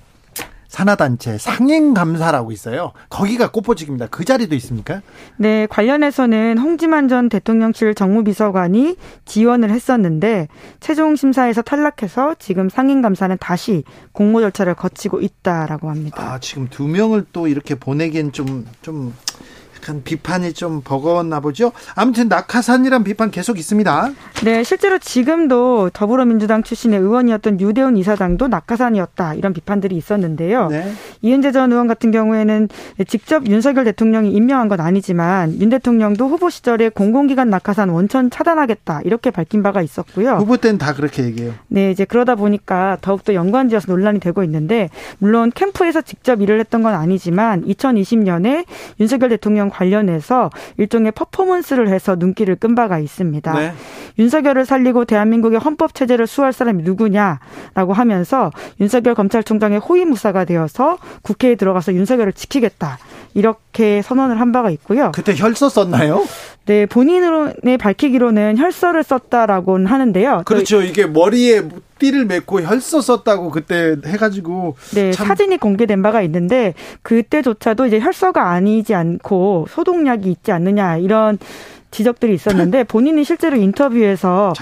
[0.73, 2.93] 산하단체 상임감사라고 있어요.
[3.11, 4.07] 거기가 꽃보직입니다.
[4.07, 5.03] 그 자리도 있습니까?
[5.37, 8.97] 네, 관련해서는 홍지만 전 대통령실 정무비서관이
[9.27, 10.49] 지원을 했었는데
[10.81, 16.17] 최종 심사에서 탈락해서 지금 상임감사는 다시 공모 절차를 거치고 있다라고 합니다.
[16.23, 19.15] 아, 지금 두 명을 또 이렇게 보내기엔 좀, 좀
[19.83, 21.73] 약간 비판이 좀 버거웠나 보죠.
[21.97, 24.13] 아무튼 낙하산이란 비판 계속 있습니다.
[24.45, 30.69] 네, 실제로 지금도 더불어민주당 출신의 의원이었던 유대훈 이사장도 낙하산이었다 이런 비판들이 있었는데요.
[30.69, 30.93] 네.
[31.23, 32.69] 이은재 전 의원 같은 경우에는
[33.09, 39.33] 직접 윤석열 대통령이 임명한 건 아니지만 윤 대통령도 후보 시절에 공공기관 낙하산 원천 차단하겠다 이렇게
[39.33, 40.37] 밝힌 바가 있었고요.
[40.37, 41.55] 후보 때는 다 그렇게 얘기해요.
[41.67, 46.95] 네, 이제 그러다 보니까 더욱더 연관지어서 논란이 되고 있는데 물론 캠프에서 직접 일을 했던 건
[46.95, 48.65] 아니지만 2020년에
[49.01, 53.53] 윤석열 대통령 관련해서 일종의 퍼포먼스를 해서 눈길을 끈 바가 있습니다.
[53.55, 53.73] 네.
[54.19, 58.51] 윤석열을 살리고 대한민국의 헌법 체제를 수호할 사람이 누구냐라고 하면서
[58.81, 62.99] 윤석열 검찰총장의 호위무사가 되어서 국회에 들어가서 윤석열을 지키겠다
[63.35, 63.43] 이
[63.73, 65.11] 렇게 선언을 한 바가 있고요.
[65.13, 66.25] 그때 혈서 썼나요?
[66.67, 70.43] 네, 본인의 밝히기로는 혈서를 썼다라고는 하는데요.
[70.45, 70.83] 그렇죠.
[70.83, 71.63] 이게 머리에
[71.99, 74.77] 띠를 맺고 혈서 썼다고 그때 해가지고.
[74.95, 75.27] 네, 참...
[75.27, 81.39] 사진이 공개된 바가 있는데 그때조차도 이제 혈서가 아니지 않고 소독약이 있지 않느냐 이런
[81.93, 84.53] 지적들이 있었는데 본인이 실제로 인터뷰에서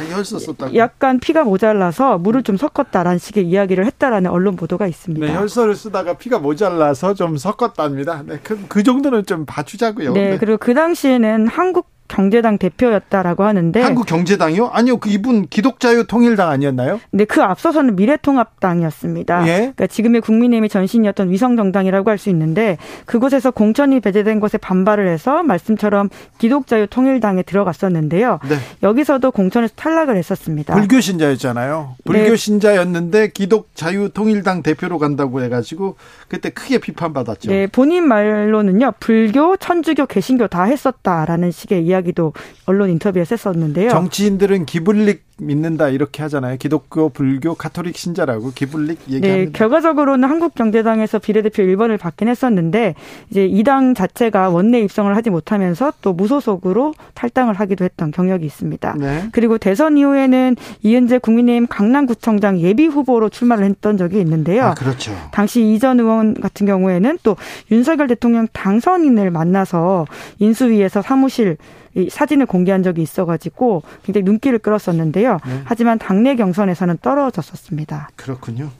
[0.74, 5.26] 약간 피가 모자라서 물을 좀 섞었다라는 식의 이야기를 했다라는 언론 보도가 있습니다.
[5.26, 8.24] 네, 혈서를 쓰다가 피가 모자라서 좀 섞었답니다.
[8.26, 10.12] 네, 그, 그 정도는 좀 봐주자고요.
[10.12, 10.38] 네, 네.
[10.38, 14.66] 그리고 그 당시에는 한국 경제당 대표였다라고 하는데 한국 경제당이요?
[14.72, 17.00] 아니요, 그 이분 기독자유 통일당 아니었나요?
[17.12, 19.46] 네, 그 앞서서는 미래통합당이었습니다.
[19.46, 19.56] 예?
[19.58, 22.76] 그러니까 지금의 국민의힘의 전신이었던 위성 정당이라고 할 수 있는데
[23.06, 28.40] 그곳에서 공천이 배제된 것에 반발을 해서 말씀처럼 기독자유 통일당에 들어갔었는데요.
[28.46, 28.56] 네.
[28.82, 30.74] 여기서도 공천에서 탈락을 했었습니다.
[30.74, 31.94] 불교 신자였잖아요.
[32.04, 32.36] 불교 네.
[32.36, 35.96] 신자였는데 기독자유 통일당 대표로 간다고 해가지고
[36.28, 37.50] 그때 크게 비판받았죠.
[37.50, 41.99] 네, 본인 말로는요, 불교, 천주교, 개신교 다 했었다라는 식의 이야기.
[42.00, 42.32] 이야기도
[42.66, 43.90] 언론 인터뷰에서 했었는데요.
[43.90, 46.56] 정치인들은 기블릭 믿는다 이렇게 하잖아요.
[46.58, 49.36] 기독교, 불교, 카톨릭 신자라고 기블릭 얘기합니다.
[49.36, 52.94] 네, 결과적으로는 한국경제당에서 비례대표 1번을 받긴 했었는데
[53.30, 58.96] 이제 이 당 자체가 원내 입성을 하지 못하면서 또 무소속으로 탈당을 하기도 했던 경력이 있습니다.
[58.98, 59.28] 네.
[59.32, 64.64] 그리고 대선 이후에는 이은재 국민의힘 강남구청장 예비 후보로 출마를 했던 적이 있는데요.
[64.64, 65.12] 아, 그렇죠.
[65.30, 67.36] 당시 이전 의원 같은 경우에는 또
[67.70, 70.06] 윤석열 대통령 당선인을 만나서
[70.38, 71.56] 인수위에서 사무실
[71.94, 75.38] 이 사진을 공개한 적이 있어가지고 굉장히 눈길을 끌었었는데요.
[75.44, 75.60] 네.
[75.64, 78.10] 하지만 당내 경선에서는 떨어졌었습니다.
[78.16, 78.70] 그렇군요.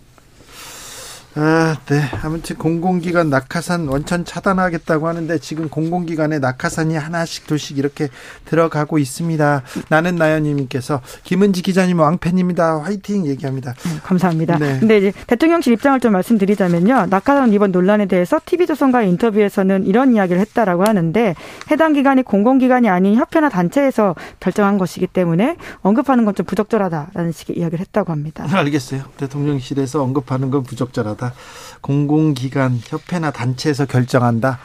[1.37, 2.03] 아, 네.
[2.23, 8.09] 아무튼 공공기관 낙하산 원천 차단하겠다고 하는데 지금 공공기관에 낙하산이 하나씩 둘씩 이렇게
[8.47, 9.63] 들어가고 있습니다.
[9.89, 12.81] 나는 나연님께서 김은지 기자님 왕팬입니다.
[12.83, 13.75] 화이팅 얘기합니다.
[13.75, 14.59] 네, 감사합니다.
[14.59, 14.79] 네.
[14.81, 17.07] 근데 이제 대통령실 입장을 좀 말씀드리자면요.
[17.11, 21.37] 낙하산 이번 논란에 대해서 TV조선과의 인터뷰에서는 이런 이야기를 했다라고 하는데
[21.71, 27.81] 해당 기관이 공공기관이 아닌 협회나 단체에서 결정한 것이기 때문에 언급하는 건 좀 부적절하다라는 식의 이야기를
[27.81, 28.47] 했다고 합니다.
[28.51, 29.03] 알겠어요.
[29.17, 31.20] 대통령실에서 언급하는 건 부적절하다.
[31.21, 31.35] 하다.
[31.83, 34.59] 공공기관, 협회나 단체에서 결정한다.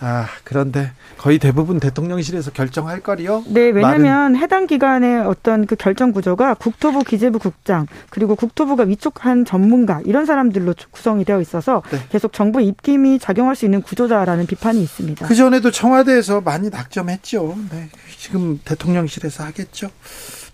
[0.00, 3.44] 아, 그런데 거의 대부분 대통령실에서 결정할 거리요?
[3.48, 4.36] 네, 왜냐하면 말은...
[4.36, 10.74] 해당 기관의 어떤 그 결정 구조가 국토부 기재부 국장 그리고 국토부가 위촉한 전문가 이런 사람들로
[10.90, 12.00] 구성이 되어 있어서 네.
[12.10, 15.26] 계속 정부 입김이 작용할 수 있는 구조다라는 비판이 있습니다.
[15.26, 17.56] 그 전에도 청와대에서 많이 낙점했죠.
[17.70, 17.88] 네,
[18.18, 19.90] 지금 대통령실에서 하겠죠.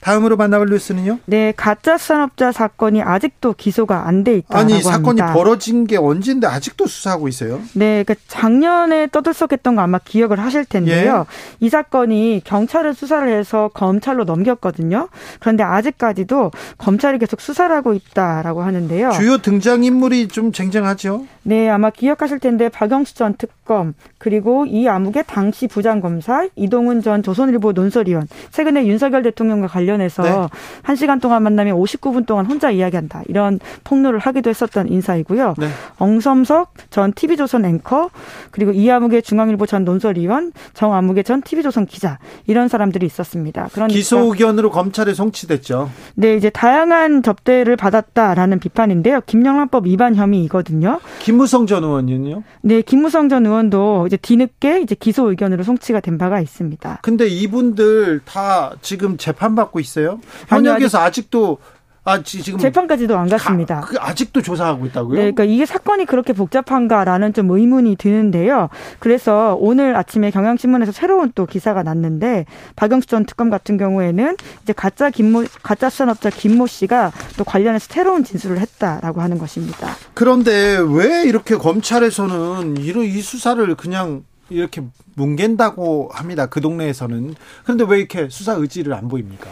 [0.02, 1.20] 다음으로 만나볼 뉴스는요?
[1.26, 5.32] 네, 가짜 산업자 사건이 아직도 기소가 안 돼 있다고 아니 사건이 합니다.
[5.32, 7.60] 벌어진 게 언젠데 아직도 수사하고 있어요?
[7.74, 11.26] 네, 그러니까 작년에 떠들썩했던 거 아마 기억을 하실 텐데요.
[11.28, 11.64] 예?
[11.66, 15.08] 이 사건이 경찰을 수사를 해서 검찰로 넘겼거든요.
[15.40, 19.10] 그런데 아직까지도 검찰이 계속 수사를 하고 있다라고 하는데요.
[19.12, 21.26] 주요 등장 인물이 좀 쟁쟁하죠?
[21.42, 27.72] 네, 아마 기억하실 텐데 박영수 전 특검 그리고 이 암흑의 당시 부장검사 이동훈 전 조선일보
[27.72, 30.93] 논설위원 최근에 윤석열 대통령과 관련 해서 네.
[30.93, 35.55] 1시간 동안 만나면 59분 동안 혼자 이야기한다 이런 폭로를 하기도 했었던 인사이고요.
[35.59, 35.69] 네.
[35.98, 38.10] 엉섬석 전 TV조선 앵커
[38.51, 43.69] 그리고 이암흑의 중앙일보 전 논설위원 정암흑의 전 TV조선 기자 이런 사람들이 있었습니다.
[43.73, 45.90] 그러니까 기소 의견으로 검찰에 송치됐죠.
[46.14, 49.20] 네, 이제 다양한 접대를 받았다라는 비판인데요.
[49.27, 51.01] 김영란법 위반 혐의이거든요.
[51.20, 52.43] 김무성 전 의원은요?
[52.62, 57.01] 네, 김무성 전 의원도 이제 뒤늦게 이제 기소 의견으로 송치가 된 바가 있습니다.
[57.02, 60.20] 근데 이분들 다 지금 재판받고 있어요?
[60.48, 61.59] 현역에서 아니, 아직도
[62.04, 63.80] 아, 지금 재판까지도 안 갔습니다.
[63.80, 65.14] 가, 그 아직도 조사하고 있다고요?
[65.14, 68.70] 네, 그러니까 이게 사건이 그렇게 복잡한가라는 좀 의문이 드는데요.
[68.98, 75.10] 그래서 오늘 아침에 경향신문에서 새로운 또 기사가 났는데 박영수 전 특검 같은 경우에는 이제 가짜
[75.10, 79.94] 김모 가짜 산업자 김모 씨가 또 관련해서 새로운 진술을 했다라고 하는 것입니다.
[80.14, 84.82] 그런데 왜 이렇게 검찰에서는 이런 이 수사를 그냥 이렇게
[85.14, 86.46] 뭉갠다고 합니다.
[86.46, 87.34] 그 동네에서는.
[87.64, 89.48] 그런데 왜 이렇게 수사 의지를 안 보입니까?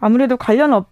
[0.00, 0.88] 아무래도 관련이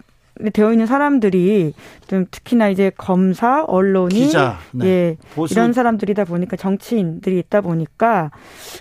[0.53, 1.75] 되어 있는 사람들이
[2.07, 4.87] 좀 특히나 이제 검사, 언론인 기자, 네.
[4.87, 5.55] 예, 보수.
[5.55, 8.31] 이런 사람들이다 보니까 정치인들이 있다 보니까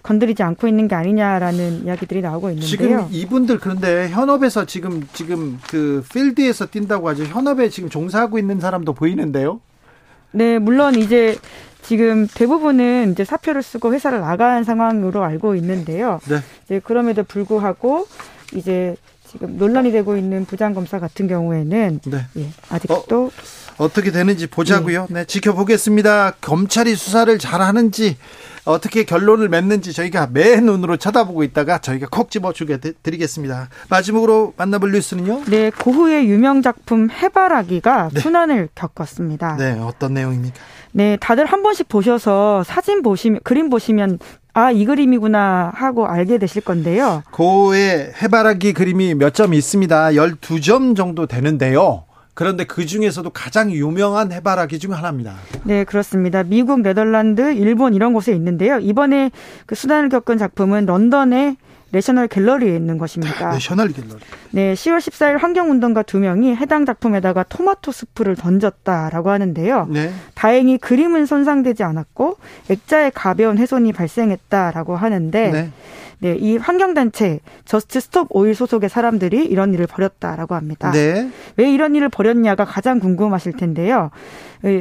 [0.03, 2.67] 건드리지 않고 있는 게 아니냐라는 이야기들이 나오고 있는데요.
[2.69, 7.23] 지금 이분들 그런데 현업에서 지금 지금 그 필드에서 뛴다고 하죠.
[7.23, 9.59] 현업에 지금 종사하고 있는 사람도 보이는데요.
[10.33, 11.37] 네, 물론 이제
[11.87, 16.19] 지금 대부분은 이제 사표를 쓰고 회사를 나간 상황으로 알고 있는데요.
[16.27, 16.39] 네.
[16.65, 18.05] 이제 그럼에도 불구하고
[18.53, 22.25] 이제 지금 논란이 되고 있는 부장검사 같은 경우에는 네.
[22.37, 23.31] 예, 아직도
[23.77, 25.07] 어, 떻게 되는지 보자고요.
[25.09, 25.21] 네.
[25.21, 26.35] 네, 지켜보겠습니다.
[26.41, 28.17] 검찰이 수사를 잘하는지
[28.67, 33.69] 어떻게 결론을 맺는지 저희가 매 눈으로 쳐다보고 있다가 저희가 콕 집어 주게 드리겠습니다.
[33.89, 35.43] 마지막으로 만나볼 뉴스는요?
[35.47, 38.19] 네, 고흐의 유명 작품 해바라기가 네.
[38.19, 39.55] 순환을 겪었습니다.
[39.57, 40.55] 네, 어떤 내용입니까?
[40.91, 44.19] 네, 다들 한 번씩 보셔서 사진 보시면 그림 보시면
[44.53, 47.21] 아, 이 그림이구나 하고 알게 되실 건데요.
[47.31, 50.09] 고흐의 해바라기 그림이 몇 점 있습니다.
[50.09, 52.05] 12점 정도 되는데요.
[52.37, 55.33] 그런데 그 중에서도 가장 유명한 해바라기 중 하나입니다.
[55.63, 56.43] 네, 그렇습니다.
[56.43, 58.77] 미국, 네덜란드, 일본 이런 곳에 있는데요.
[58.77, 59.31] 이번에
[59.65, 61.57] 그 수난을 겪은 작품은 런던의
[61.89, 63.53] 내셔널 갤러리에 있는 것입니다.
[63.53, 64.19] 내셔널 갤러리.
[64.51, 69.87] 네, 10월 14일 환경운동가 두 명이 해당 작품에다가 토마토 스프를 던졌다라고 하는데요.
[69.89, 70.11] 네.
[70.35, 72.37] 다행히 그림은 손상되지 않았고
[72.69, 75.71] 액자의 가벼운 훼손이 발생했다라고 하는데 네.
[76.19, 80.91] 네, 이 환경단체 Just Stop Oil 소속의 사람들이 이런 일을 벌였다라고 합니다.
[80.91, 81.29] 네.
[81.57, 84.09] 왜 이런 일을 벌였냐가 가장 궁금하실 텐데요.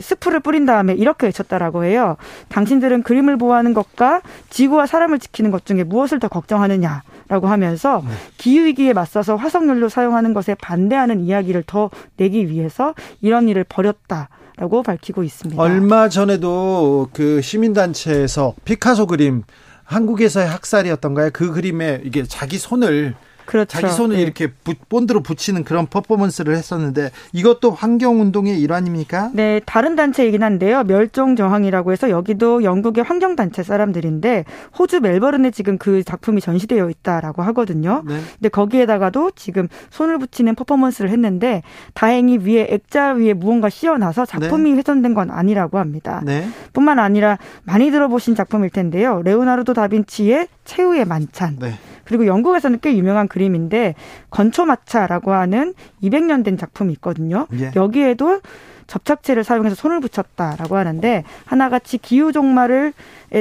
[0.00, 2.16] 스프를 뿌린 다음에 이렇게 외쳤다라고 해요.
[2.48, 7.02] 당신들은 그림을 보호하는 것과 지구와 사람을 지키는 것 중에 무엇을 더 걱정하느냐?
[7.28, 8.14] 라고 하면서 네.
[8.38, 14.28] 기후위기에 맞서서 화석연료 사용하는 것에 반대하는 이야기를 더 내기 위해서 이런 일을 벌였다.
[14.58, 15.60] 라고 밝히고 있습니다.
[15.60, 19.42] 얼마 전에도 그 시민단체에서 피카소 그림
[19.86, 21.30] 한국에서의 학살이었던가요?
[21.32, 23.14] 그 그림에 이게 자기 손을
[23.46, 23.80] 그렇죠.
[23.80, 24.22] 자기 손을 네.
[24.22, 24.52] 이렇게
[24.88, 29.30] 본드로 붙이는 그런 퍼포먼스를 했었는데 이것도 환경 운동의 일환입니까?
[29.32, 30.82] 네, 다른 단체이긴 한데요.
[30.84, 34.44] 멸종 저항이라고 해서 여기도 영국의 환경 단체 사람들인데
[34.78, 38.02] 호주 멜버른에 지금 그 작품이 전시되어 있다라고 하거든요.
[38.06, 38.20] 네.
[38.34, 41.62] 근데 거기에다가도 지금 손을 붙이는 퍼포먼스를 했는데
[41.94, 44.76] 다행히 위에 액자 위에 무언가 씌어나서 작품이 네.
[44.78, 46.20] 훼손된 건 아니라고 합니다.
[46.24, 46.48] 네.
[46.72, 49.22] 뿐만 아니라 많이 들어보신 작품일 텐데요.
[49.22, 51.58] 레오나르도 다빈치의 최후의 만찬.
[51.60, 51.74] 네.
[52.06, 53.94] 그리고 영국에서는 꽤 유명한 그림인데
[54.30, 57.46] 건초마차라고 하는 200년 된 작품이 있거든요.
[57.58, 57.72] 예.
[57.76, 58.40] 여기에도
[58.86, 62.92] 접착제를 사용해서 손을 붙였다라고 하는데 하나같이 기후 종말을에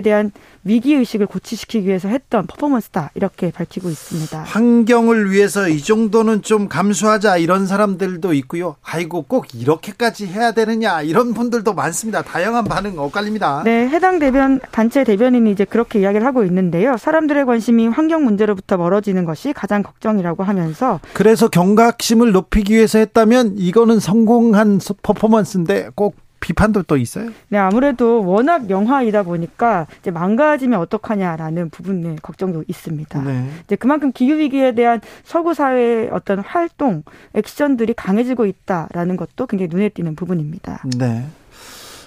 [0.02, 0.32] 대한
[0.64, 4.44] 위기 의식을 고취시키기 위해서 했던 퍼포먼스다 이렇게 밝히고 있습니다.
[4.44, 8.76] 환경을 위해서 이 정도는 좀 감수하자 이런 사람들도 있고요.
[8.84, 12.24] 아이고 꼭 이렇게까지 해야 되느냐 이런 분들도 많습니다.
[12.24, 13.62] 다양한 반응 엇갈립니다.
[13.64, 16.98] 네, 해당 대변 단체 대변인이 이제 그렇게 이야기를 하고 있는데요.
[16.98, 24.00] 사람들의 관심이 환경 문제로부터 멀어지는 것이 가장 걱정이라고 하면서 그래서 경각심을 높이기 위해서 했다면 이거는
[24.00, 27.32] 성공한 퍼포먼스인데 꼭 비판도 또 있어요?
[27.50, 33.20] 네, 아무래도 워낙 영화이다 보니까 이제 망가지면 어떡하냐라는 부분에 걱정도 있습니다.
[33.24, 33.50] 네.
[33.64, 37.02] 이제 그만큼 기후 위기에 대한 서구 사회의 어떤 활동,
[37.34, 40.84] 액션들이 강해지고 있다라는 것도 굉장히 눈에 띄는 부분입니다.
[41.00, 41.26] 네.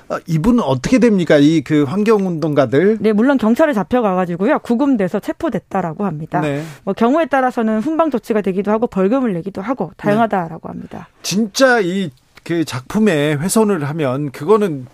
[0.09, 1.37] 어, 이분은 어떻게 됩니까?
[1.37, 2.99] 이 그 환경운동가들?
[3.01, 4.61] 네, 물론 경찰에 잡혀가가지고요.
[4.61, 6.41] 구금돼서 체포됐다라고 합니다.
[6.41, 6.63] 네.
[6.85, 11.09] 뭐 경우에 따라서는 훈방 조치가 되기도 하고 벌금을 내기도 하고 다양하다라고 합니다.
[11.23, 12.11] 진짜 이
[12.49, 14.87] 그 작품에 훼손을 하면 그거는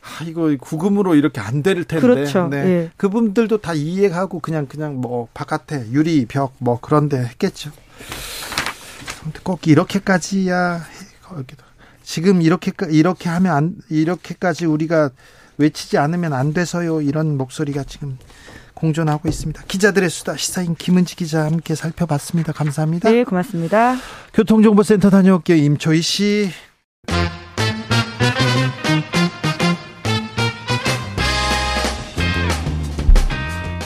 [0.00, 2.00] 아, 이거 구금으로 이렇게 안 될 텐데.
[2.00, 2.46] 그렇죠.
[2.46, 2.56] 네.
[2.58, 2.90] 예.
[2.96, 7.72] 그분들도 다 이해하고 그냥 그냥 뭐 바깥에 유리 벽 뭐 그런데 했겠죠.
[9.42, 10.82] 꼭 이렇게까지야
[12.04, 15.10] 지금 이렇게 이렇게 하면 안 이렇게까지 우리가
[15.58, 17.00] 외치지 않으면 안 돼서요.
[17.00, 18.18] 이런 목소리가 지금
[18.74, 19.64] 공존하고 있습니다.
[19.66, 22.52] 기자들의 수다 시사인 김은지 기자 함께 살펴봤습니다.
[22.52, 23.10] 감사합니다.
[23.10, 23.96] 네, 고맙습니다.
[24.32, 25.56] 교통정보센터 다녀올게요.
[25.56, 26.50] 임초희 씨.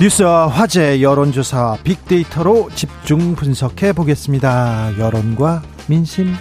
[0.05, 4.99] 뉴스와 화제, 여론조사, 빅데이터로 집중 분석해 보겠습니다.
[4.99, 6.35] 여론과 민심.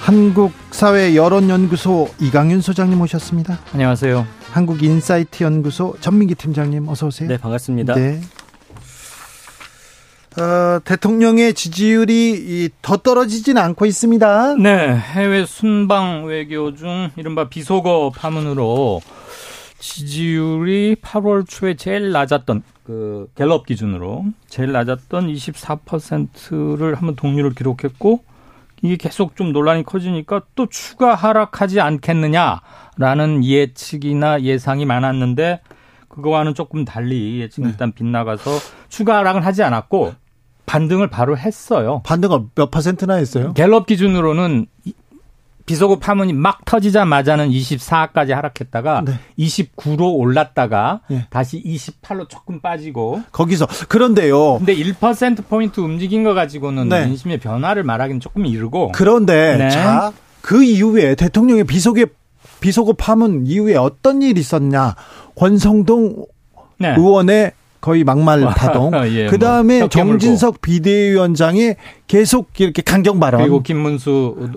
[0.00, 3.58] 한국사회 여론연구소 이강윤 소장님 오셨습니다.
[3.74, 4.26] 안녕하세요.
[4.52, 7.28] 한국인사이트 연구소 전민기 팀장님 어서 오세요.
[7.28, 7.94] 네, 반갑습니다.
[7.94, 8.22] 네.
[10.40, 14.54] 어, 대통령의 지지율이 더 떨어지지는 않고 있습니다.
[14.54, 19.02] 네, 해외 순방 외교 중 이른바 비속어 파문으로
[19.82, 28.22] 지지율이 8월 초에 제일 낮았던 그 갤럽 기준으로 제일 낮았던 24%를 한번 동률을 기록했고
[28.82, 35.60] 이게 계속 좀 논란이 커지니까 또 추가 하락하지 않겠느냐라는 예측이나 예상이 많았는데
[36.06, 37.70] 그거와는 조금 달리 예측 네.
[37.70, 38.50] 일단 빗나가서
[38.88, 40.14] 추가 하락은 하지 않았고
[40.64, 42.02] 반등을 바로 했어요.
[42.04, 43.52] 반등을 몇 퍼센트나 했어요?
[43.54, 44.66] 갤럽 기준으로는
[45.66, 49.12] 비속어 파문이 막 터지자마자는 24까지 하락했다가 네.
[49.38, 51.26] 29로 올랐다가 네.
[51.30, 54.58] 다시 28로 조금 빠지고 거기서 그런데요.
[54.58, 57.06] 근데 1% 포인트 움직인 거 가지고는 네.
[57.06, 59.70] 민심의 변화를 말하기는 조금 이르고 그런데 네.
[59.70, 62.06] 자그 이후에 대통령의 비속어
[62.60, 64.94] 비속어 파문 이후에 어떤 일이 있었냐?
[65.34, 66.26] 권성동
[66.78, 66.94] 네.
[66.96, 68.92] 의원의 거의 막말 파동.
[69.12, 71.74] 예, 그 다음에 뭐 정진석 비대위원장이
[72.06, 73.40] 계속 이렇게 강경 발언.
[73.40, 74.50] 그리고 김문수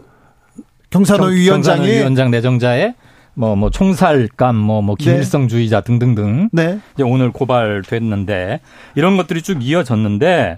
[0.90, 2.96] 경산호 위원장의 위원장 내정자의
[3.38, 5.04] 뭐, 뭐, 총살감, 뭐, 뭐, 네.
[5.04, 5.86] 김일성주의자 네.
[5.86, 6.50] 등등등.
[6.54, 6.80] 네.
[6.94, 8.62] 이제 오늘 고발됐는데,
[8.96, 10.58] 이런 것들이 쭉 이어졌는데,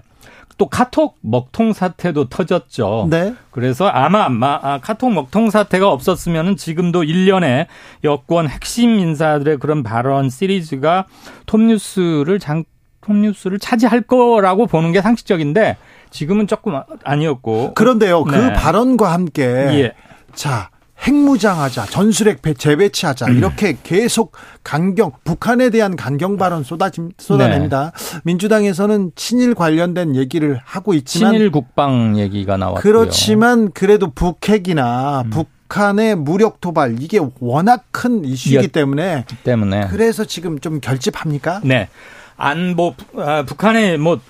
[0.58, 3.06] 또 카톡 먹통 사태도 터졌죠.
[3.10, 3.34] 네.
[3.52, 4.26] 그래서 아마
[4.62, 7.66] 아, 카톡 먹통 사태가 없었으면은 지금도 1년에
[8.02, 11.06] 여권 핵심 인사들의 그런 발언 시리즈가
[11.46, 12.64] 톱뉴스를 장
[13.02, 15.76] 톱뉴스를 차지할 거라고 보는 게 상식적인데
[16.10, 17.74] 지금은 조금 아니었고.
[17.74, 18.24] 그런데요.
[18.24, 18.52] 그 네.
[18.52, 19.92] 발언과 함께 예.
[20.38, 20.70] 자,
[21.02, 23.38] 핵무장하자, 전술핵 재배치하자 음.
[23.38, 24.30] 이렇게 계속
[24.62, 27.90] 강경 북한에 대한 강경 발언 쏟아 쏟아냅니다.
[27.92, 28.20] 네.
[28.22, 32.80] 민주당에서는 친일 관련된 얘기를 하고 있지만 친일 국방 얘기가 나왔고요.
[32.80, 35.30] 그렇지만 그래도 북핵이나 음.
[35.30, 41.62] 북한의 무력 도발 이게 워낙 큰 이슈이기 때문에 때문에 그래서 지금 좀 결집합니까?
[41.64, 41.88] 네.
[42.36, 44.20] 안보 아, 북한의 뭐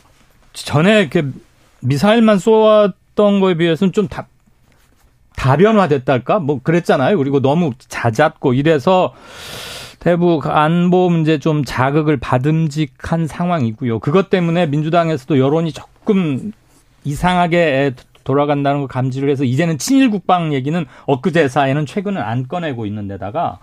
[0.55, 1.35] 전에 그
[1.81, 4.27] 미사일만 쏘았던 거에 비해서는 좀 다,
[5.39, 6.40] 다변화됐달까?
[6.40, 7.16] 뭐 그랬잖아요.
[7.16, 9.15] 그리고 너무 잦았고 이래서
[10.01, 14.01] 대북 안보 문제 좀 자극을 받음직한 상황이고요.
[14.01, 16.52] 그것 때문에 민주당에서도 여론이 조금
[17.05, 17.94] 이상하게
[18.24, 23.59] 돌아간다는 걸 감지를 해서 이제는 친일 국방 얘기는 엊그제 사이에는 최근은 안 꺼내고 있는 데다가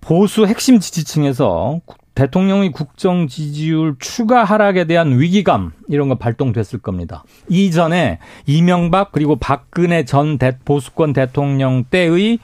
[0.00, 1.80] 보수 핵심 지지층에서
[2.16, 7.22] 대통령의 국정 지지율 추가 하락에 대한 위기감 이런 거 발동됐을 겁니다.
[7.48, 12.40] 이전에 이명박 그리고 박근혜 전 보수권 대통령 때의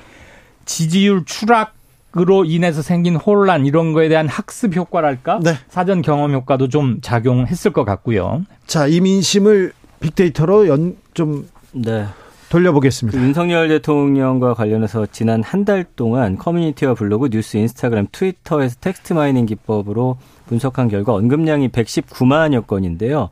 [0.66, 1.74] 지지율 추락
[2.14, 5.40] 으로 인해서 생긴 혼란 이런 거에 대한 학습 효과랄까?
[5.42, 5.54] 네.
[5.70, 8.42] 사전 경험 효과도 좀 작용했을 것 같고요.
[8.66, 12.04] 자, 이 민심을 빅데이터로 연, 좀 네.
[12.52, 13.18] 돌려보겠습니다.
[13.18, 20.18] 윤석열 대통령과 관련해서 지난 한 달 동안 커뮤니티와 블로그, 뉴스, 인스타그램, 트위터에서 text mining 기법으로
[20.46, 23.30] 분석한 결과 언급량이 119만여 건인데요.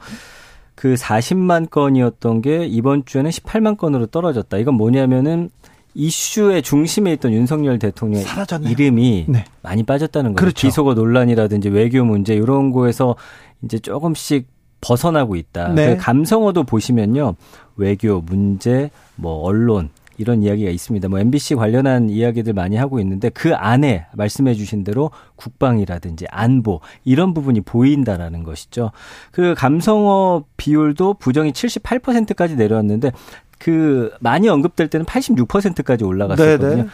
[0.75, 4.57] 그 40만 건이었던 게 이번 주에는 18만 건으로 떨어졌다.
[4.57, 5.51] 이건 뭐냐면은
[5.95, 8.27] 이슈의 중심에 있던 윤석열 대통령 의
[8.71, 9.45] 이름이 네.
[9.61, 10.41] 많이 빠졌다는 거죠.
[10.41, 10.69] 그렇죠.
[10.69, 13.17] 비속어 논란이라든지 외교 문제 이런 거에서
[13.63, 14.47] 이제 조금씩
[14.81, 15.69] 벗어나고 있다.
[15.75, 15.95] 네.
[15.95, 17.35] 그 감성어도 보시면요.
[17.77, 19.91] 외교, 문제, 뭐 언론
[20.21, 21.09] 이런 이야기가 있습니다.
[21.09, 27.33] 뭐 MBC 관련한 이야기들 많이 하고 있는데 그 안에 말씀해 주신 대로 국방이라든지 안보 이런
[27.33, 28.91] 부분이 보인다라는 것이죠.
[29.31, 33.13] 그 감성어 비율도 부정이 78%까지 내려왔는데
[33.59, 36.77] 그 많이 언급될 때는 86%까지 올라갔었거든요.
[36.77, 36.89] 네네.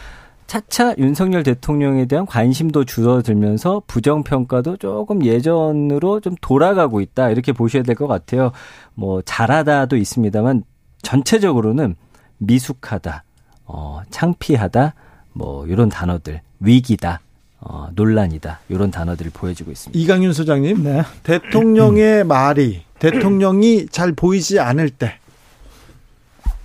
[0.47, 7.29] 차차 윤석열 대통령에 대한 관심도 줄어들면서 부정 평가도 조금 예전으로 좀 돌아가고 있다.
[7.29, 8.51] 이렇게 보셔야 될 것 같아요.
[8.95, 10.63] 뭐, 잘하다도 있습니다만
[11.01, 11.95] 전체적으로는
[12.37, 13.23] 미숙하다,
[13.65, 14.93] 어, 창피하다,
[15.33, 17.19] 뭐, 이런 단어들, 위기다,
[17.59, 18.59] 어, 논란이다.
[18.69, 19.99] 이런 단어들을 보여주고 있습니다.
[19.99, 21.03] 이강윤 소장님, 네.
[21.23, 25.15] 대통령의 말이 대통령이 잘 보이지 않을 때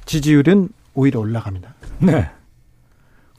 [0.05, 1.75] 지지율은 오히려 올라갑니다.
[2.01, 2.29] 네.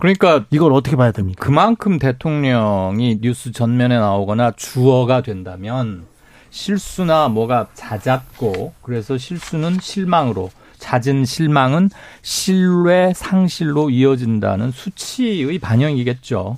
[0.04, 1.46] 그러니까 이걸 어떻게 봐야 됩니까?
[1.46, 6.06] 그만큼 대통령이 뉴스 전면에 나오거나 주어가 된다면
[6.50, 11.90] 실수나 뭐가 잦았고 그래서 실수는 실망으로 잦은 실망은
[12.22, 16.58] 신뢰 상실로 이어진다는 수치의 반영이겠죠.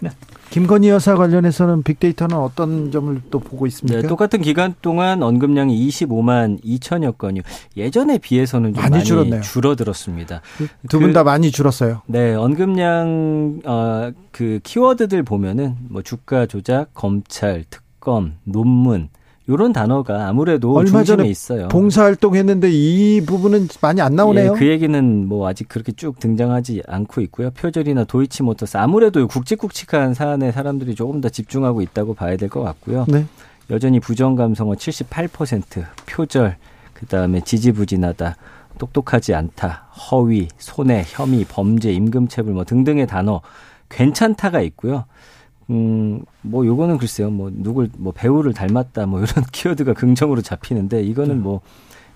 [0.00, 0.10] 네.
[0.54, 4.02] 김건희 여사 관련해서는 빅데이터는 어떤 점을 또 보고 있습니까?
[4.02, 7.42] 네, 똑같은 기간 동안 언급량이 25만 2천여 건이요.
[7.76, 9.40] 예전에 비해서는 좀 많이, 많이 줄었네요.
[9.40, 10.42] 줄어들었습니다.
[10.88, 12.02] 두 분다 많이 줄었어요.
[12.06, 19.08] 네, 언급량 어, 그 키워드들 보면은 뭐 주가 조작, 검찰, 특검, 논문
[19.48, 21.68] 요런 단어가 아무래도 얼마 전에 있어요.
[21.68, 24.52] 봉사활동 했는데 이 부분은 많이 안 나오네요.
[24.54, 27.50] 예, 그 얘기는 뭐 아직 그렇게 쭉 등장하지 않고 있고요.
[27.50, 33.04] 표절이나 도이치모터스 아무래도 굵직굵직한 사안에 사람들이 조금 더 집중하고 있다고 봐야 될 것 같고요.
[33.08, 33.26] 네.
[33.70, 36.56] 여전히 부정 감성어 78%, 표절,
[36.94, 38.36] 그다음에 지지부진하다,
[38.78, 43.40] 똑똑하지 않다, 허위, 손해, 혐의, 범죄, 임금체불 뭐 등등의 단어
[43.88, 45.04] 괜찮다가 있고요.
[45.70, 47.30] 음, 뭐 요거는 글쎄요.
[47.30, 51.60] 뭐 누굴 뭐 배우를 닮았다 뭐 이런 키워드가 긍정으로 잡히는데 이거는 뭐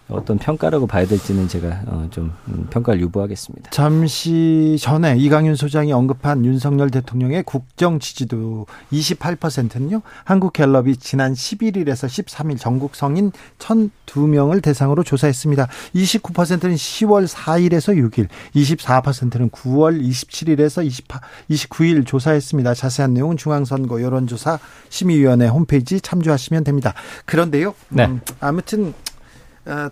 [0.09, 3.71] 어떤 평가라고 봐야 될지는 제가 어, 좀 음, 평가를 유보하겠습니다.
[3.71, 10.01] 잠시 전에 이강윤 소장이 언급한 윤석열 대통령의 국정 지지도 28%는요.
[10.25, 15.69] 한국갤럽이 지난 11일에서 13일 전국 성인 1,002명을 대상으로 조사했습니다.
[15.95, 21.21] 29%는 10월 4일에서 6일, 24%는 9월 27일에서 28,
[21.51, 22.73] 29일 조사했습니다.
[22.73, 24.59] 자세한 내용은 중앙선거 여론조사
[24.89, 26.95] 심의위원회 홈페이지 참조하시면 됩니다.
[27.27, 27.75] 그런데요.
[27.91, 28.07] 네.
[28.07, 29.08] 음, 아무튼 어,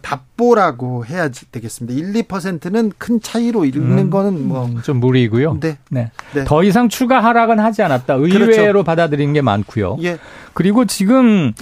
[0.01, 1.99] 답보라고 해야 되겠습니다.
[1.99, 5.59] 1, 2%는 큰 차이로 읽는 음, 거는 뭐좀 음, 무리고요.
[5.61, 5.79] 네.
[5.91, 6.11] 네.
[6.35, 6.45] 네.
[6.45, 8.15] 더 이상 추가 하락은 하지 않았다.
[8.15, 8.85] 의외로 그렇죠.
[8.85, 9.99] 받아들인 게 많고요.
[10.03, 10.19] 예.
[10.55, 11.53] 그리고 지금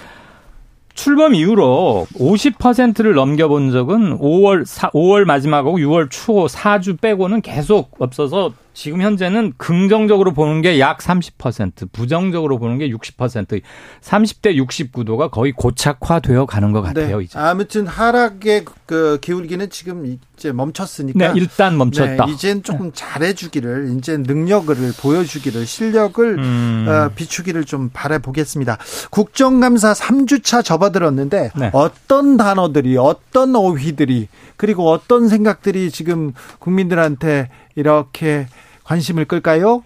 [0.95, 8.53] 출범 이후로 50%를 넘겨본 적은 5월 4, 5월 마지막하고 6월 초 4주 빼고는 계속 없어서
[8.75, 13.63] 지금 현재는 긍정적으로 보는 게 약 30%, 부정적으로 보는 게 60%,
[14.03, 17.19] 30대 69도가 거의 고착화되어 가는 것 같아요.
[17.19, 17.25] 네.
[17.25, 17.39] 이제.
[17.39, 21.19] 아무튼 하락의 그 기울기는 지금 이제 멈췄으니까.
[21.19, 22.27] 네, 일단 멈췄다.
[22.27, 26.87] 네, 이젠 조금 잘해주기를, 이제 능력을 보여주기를, 실력을 음.
[26.89, 28.79] 어, 비추기를 좀 바라보겠습니다.
[29.11, 31.71] 국정감사 3주차 접어들었는데 네.
[31.73, 38.47] 어떤 단어들이, 어떤 어휘들이, 그리고 어떤 생각들이 지금 국민들한테 이렇게
[38.85, 39.83] 관심을 끌까요?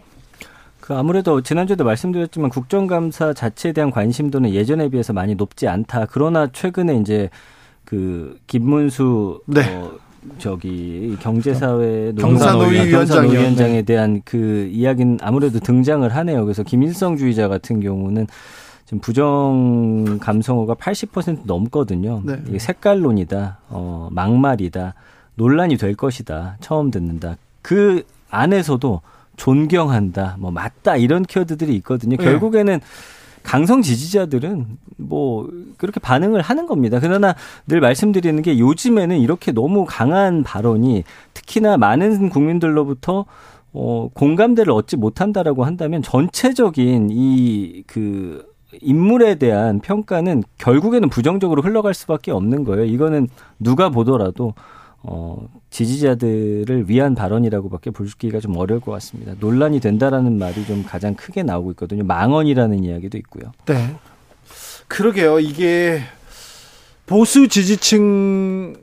[0.81, 6.07] 그 아무래도 지난주에도 말씀드렸지만 국정감사 자체에 대한 관심도는 예전에 비해서 많이 높지 않다.
[6.11, 7.29] 그러나 최근에 이제
[7.85, 9.77] 그 김문수 네.
[9.77, 9.93] 어,
[10.39, 16.45] 저기 경제사회 경사노위위원장에 대한 그 이야기는 아무래도 등장을 하네요.
[16.45, 18.27] 그래서 김일성주의자 같은 경우는
[18.89, 22.23] 지금 부정 감성어가 80% 넘거든요.
[22.25, 22.41] 네.
[22.49, 24.95] 이게 색깔론이다, 어, 막말이다,
[25.35, 26.57] 논란이 될 것이다.
[26.61, 27.37] 처음 듣는다.
[27.61, 29.03] 그 안에서도
[29.37, 32.17] 존경한다, 뭐 맞다 이런 키워드들이 있거든요.
[32.17, 32.25] 네.
[32.25, 32.81] 결국에는
[33.43, 36.99] 강성 지지자들은 뭐 그렇게 반응을 하는 겁니다.
[36.99, 37.35] 그러나
[37.67, 41.05] 늘 말씀드리는 게 요즘에는 이렇게 너무 강한 발언이
[41.35, 43.27] 특히나 많은 국민들로부터
[43.75, 52.65] 어 공감대를 얻지 못한다라고 한다면 전체적인 이그 인물에 대한 평가는 결국에는 부정적으로 흘러갈 수밖에 없는
[52.65, 52.85] 거예요.
[52.85, 53.29] 이거는
[53.59, 54.55] 누가 보더라도
[55.03, 59.33] 어, 지지자들을 위한 발언이라고밖에 볼기가 좀 어려울 것 같습니다.
[59.39, 62.05] 논란이 된다라는 말이 좀 가장 크게 나오고 있거든요.
[62.05, 63.53] 망언이라는 이야기도 있고요.
[63.67, 63.95] 네.
[64.89, 65.39] 그러게요.
[65.41, 66.01] 이게
[67.07, 68.75] 보수 지지층을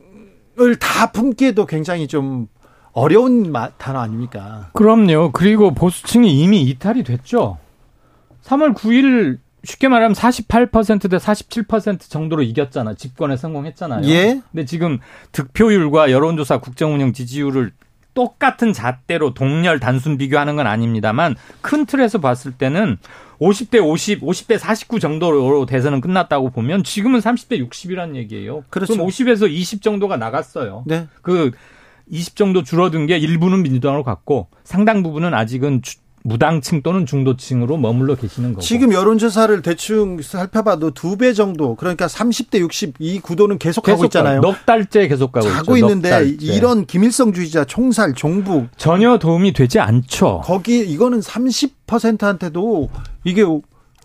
[0.80, 2.48] 다 품기에도 굉장히 좀
[2.94, 4.70] 어려운 단어 아닙니까?
[4.74, 5.32] 그럼요.
[5.34, 7.58] 그리고 보수층이 이미 이탈이 됐죠.
[8.44, 12.94] 3월 9일 쉽게 말하면 48%대 47% 정도로 이겼잖아.
[12.94, 14.08] 집권에 성공했잖아요.
[14.08, 14.42] 예.
[14.52, 15.00] 근데 지금
[15.32, 17.72] 득표율과 여론조사 국정운영 지지율을
[18.14, 22.98] 똑같은 잣대로 동렬 단순 비교하는 건 아닙니다만 큰 틀에서 봤을 때는
[23.40, 28.64] 50대 50, 50대 49 정도로 대선은 끝났다고 보면 지금은 30대 60이라는 얘기예요.
[28.70, 28.94] 그렇죠.
[28.94, 30.86] 그럼 50에서 20 정도가 나갔어요.
[30.88, 31.08] 네.
[31.22, 35.82] 그20 정도 줄어든 게 일부는 민주당으로 갔고 상당 부분은 아직은
[36.30, 38.62] 무당층 또는 중도층으로 머물러 계시는 거고.
[38.62, 44.06] 지금 여론조사를 대충 살펴봐도 두 배 정도 그러니까 30대 60 이 구도는 계속, 계속 가고
[44.06, 44.42] 있잖아요.
[44.42, 45.86] 넉 달째 계속 가고 가고 있죠.
[45.86, 50.42] 있는데 이런 김일성주의자 총살 종북 전혀 도움이 되지 않죠.
[50.44, 52.90] 거기 이거는 30%한테도
[53.24, 53.44] 이게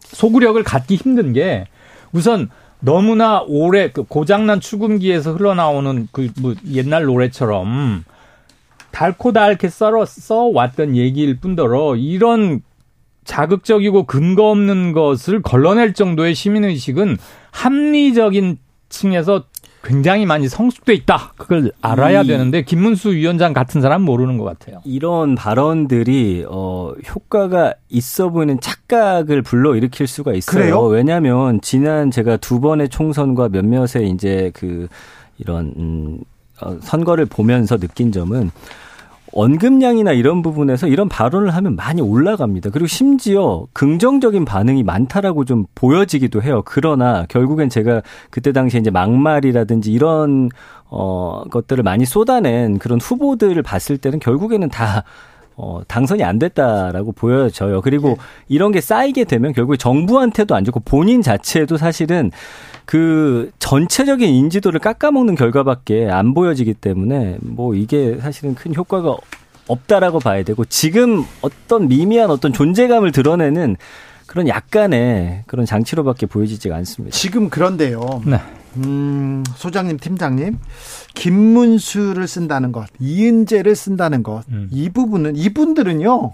[0.03, 1.67] 소구력을 갖기 힘든 게
[2.13, 8.05] 우선 너무나 오래 그 고장난 추금기에서 흘러나오는 그 뭐 옛날 노래처럼
[8.91, 12.63] 달코 닳게 썰어 써왔던 얘기일 뿐더러 이런
[13.25, 17.17] 자극적이고 근거 없는 것을 걸러낼 정도의 시민의식은
[17.53, 18.59] 합리적인
[18.89, 19.45] 층에서
[19.83, 21.33] 굉장히 많이 성숙돼 있다.
[21.37, 24.81] 그걸 알아야 되는데 김문수 위원장 같은 사람 모르는 것 같아요.
[24.85, 30.61] 이런 발언들이 어 효과가 있어 보이는 착각을 불러 일으킬 수가 있어요.
[30.61, 30.83] 그래요?
[30.83, 34.89] 왜냐하면 지난 제가 두 번의 총선과 몇몇의 이제 그
[35.39, 36.30] 이런 음 어,
[36.81, 38.51] 선거를 보면서 느낀 점은
[39.33, 42.71] 언급량이나 이런 부분에서 이런 발언을 하면 많이 올라갑니다.
[42.71, 46.63] 그리고 심지어 긍정적인 반응이 많다라고 좀 보여지기도 해요.
[46.65, 50.51] 그러나 결국엔 제가 그때 당시에 이제 막말이라든지 이런
[50.89, 55.05] 어 것들을 많이 쏟아낸 그런 후보들을 봤을 때는 결국에는 다
[55.63, 57.83] 어, 당선이 안 됐다라고 보여져요.
[57.83, 58.17] 그리고 네.
[58.49, 62.31] 이런 게 쌓이게 되면 결국에 정부한테도 안 좋고 본인 자체도 사실은
[62.91, 69.17] 그 전체적인 인지도를 깎아먹는 결과밖에 안 보여지기 때문에 뭐 이게 사실은 큰 효과가
[69.69, 73.77] 없다라고 봐야 되고 지금 어떤 미미한 어떤 존재감을 드러내는
[74.27, 77.17] 그런 약간의 그런 장치로밖에 보여지지가 않습니다.
[77.17, 78.23] 지금 그런데요.
[78.27, 78.41] 네.
[78.79, 80.59] 음, 소장님, 팀장님,
[81.15, 84.69] 김문수를 쓴다는 것, 이은재를 쓴다는 것, 음.
[84.73, 86.33] 이 부분은 이분들은요.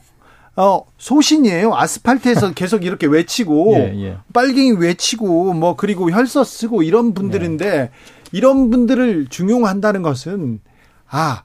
[0.56, 1.74] 어, 소신이에요.
[1.74, 4.16] 아스팔트에서 계속 이렇게 외치고, 예, 예.
[4.32, 7.90] 빨갱이 외치고, 뭐, 그리고 혈서 쓰고 이런 분들인데, 예.
[8.32, 10.60] 이런 분들을 중용한다는 것은,
[11.08, 11.42] 아,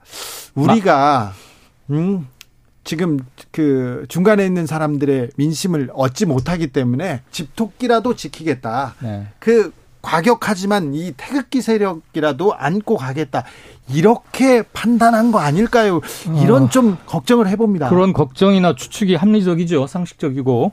[0.56, 1.34] 우리가,
[1.90, 2.28] 음,
[2.84, 3.20] 지금
[3.52, 8.96] 그 중간에 있는 사람들의 민심을 얻지 못하기 때문에 집토끼라도 지키겠다.
[9.02, 9.28] 네.
[9.38, 9.72] 그
[10.02, 13.44] 과격하지만 이 태극기 세력이라도 안고 가겠다.
[13.94, 16.02] 이렇게 판단한 거 아닐까요?
[16.44, 17.90] 이런 어, 좀 걱정을 해봅니다.
[17.90, 19.88] 그런 걱정이나 추측이 합리적이죠.
[19.88, 20.72] 상식적이고.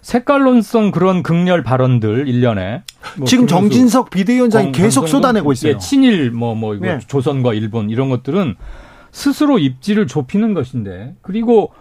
[0.00, 2.82] 색깔론성 그런 극렬 발언들 일련에
[3.16, 5.72] 뭐 지금 정진석 비대위원장이 계속 쏟아내고 있어요.
[5.74, 6.98] 예, 친일 뭐뭐 뭐 이거 네.
[7.06, 8.54] 조선과 일본 이런 것들은
[9.10, 11.72] 스스로 입지를 좁히는 것인데 그리고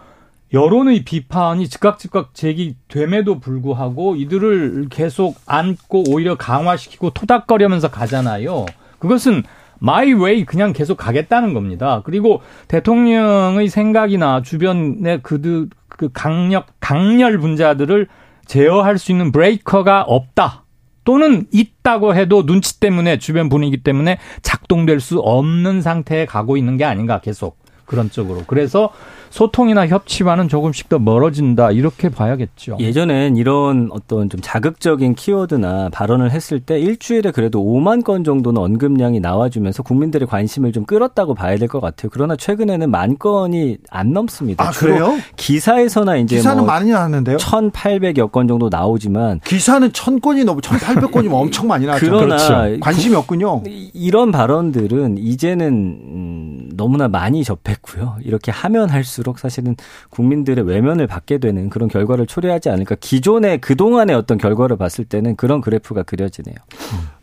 [0.54, 8.66] 여론의 비판이 즉각 즉각 제기됨에도 불구하고 이들을 계속 안고 오히려 강화시키고 토닥거리면서 가잖아요.
[9.00, 9.44] 그것은
[9.80, 12.02] my way 그냥 계속 가겠다는 겁니다.
[12.06, 18.08] 그리고 대통령의 생각이나 주변의 그그 그 강력 강경 분자들을
[18.46, 20.64] 제어할 수 있는 브레이커가 없다.
[21.04, 26.84] 또는 있다고 해도 눈치 때문에 주변 분위기 때문에 작동될 수 없는 상태에 가고 있는 게
[26.84, 28.44] 아닌가 계속 그런 쪽으로.
[28.46, 28.92] 그래서
[29.30, 32.78] 소통이나 협치와는 조금씩 더 멀어진다 이렇게 봐야겠죠.
[32.80, 39.20] 예전엔 이런 어떤 좀 자극적인 키워드나 발언을 했을 때 일주일에 그래도 5만 건 정도는 언급량이
[39.20, 42.10] 나와주면서 국민들의 관심을 좀 끌었다고 봐야 될 것 같아요.
[42.14, 44.66] 그러나 최근에는 만 건이 안 넘습니다.
[44.68, 45.18] 아 그래요?
[45.36, 47.38] 기사에서나 이제 기사는 뭐 많이 나왔는데요.
[47.38, 52.06] 1,800여 건 정도 나오지만 기사는 1,000건이 넘어 1,800건이면 엄청 많이 나왔죠.
[52.06, 52.80] 그러나 그렇죠.
[52.80, 53.64] 관심이 없군요.
[53.94, 58.16] 이런 발언들은 이제는 음, 너무나 많이 접했고요.
[58.24, 59.76] 이렇게 하면 할수록 갈수록 사실은
[60.10, 62.96] 국민들의 외면을 받게 되는 그런 결과를 초래하지 않을까.
[63.00, 66.56] 기존의 그동안의 어떤 결과를 봤을 때는 그런 그래프가 그려지네요.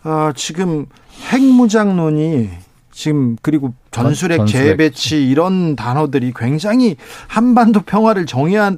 [0.03, 0.87] 아, 지금
[1.33, 2.51] 핵무장론이
[2.91, 6.97] 지금 그리고 전술핵, 전술핵 재배치 이런 단어들이 굉장히
[7.27, 8.77] 한반도 평화를 정해야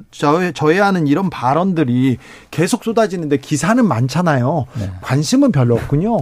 [0.53, 2.17] 저해하는 이런 발언들이
[2.49, 4.65] 계속 쏟아지는데 기사는 많잖아요.
[4.79, 4.91] 네.
[5.01, 6.17] 관심은 별로 없군요.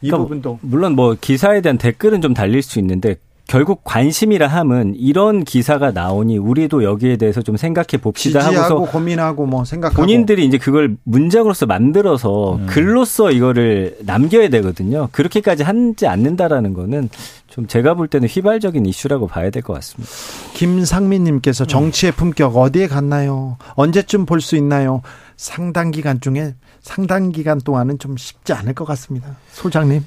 [0.00, 3.16] 이 그러니까 부분도 물론 뭐 기사에 대한 댓글은 좀 달릴 수 있는데
[3.48, 9.64] 결국 관심이라 함은 이런 기사가 나오니 우리도 여기에 대해서 좀 생각해 봅시다 하고서 고민하고 뭐
[9.64, 12.66] 생각하고 본인들이 이제 그걸 문장으로서 만들어서 음.
[12.66, 15.08] 글로써 이거를 남겨야 되거든요.
[15.12, 17.08] 그렇게까지 하지 않는다라는 거는
[17.48, 20.10] 좀 제가 볼 때는 휘발적인 이슈라고 봐야 될 것 같습니다.
[20.54, 23.58] 김상민님께서 정치의 품격 어디에 갔나요?
[23.76, 25.02] 언제쯤 볼 수 있나요?
[25.36, 29.36] 상당 기간 중에 상당 기간 동안은 좀 쉽지 않을 것 같습니다.
[29.52, 30.02] 소장님.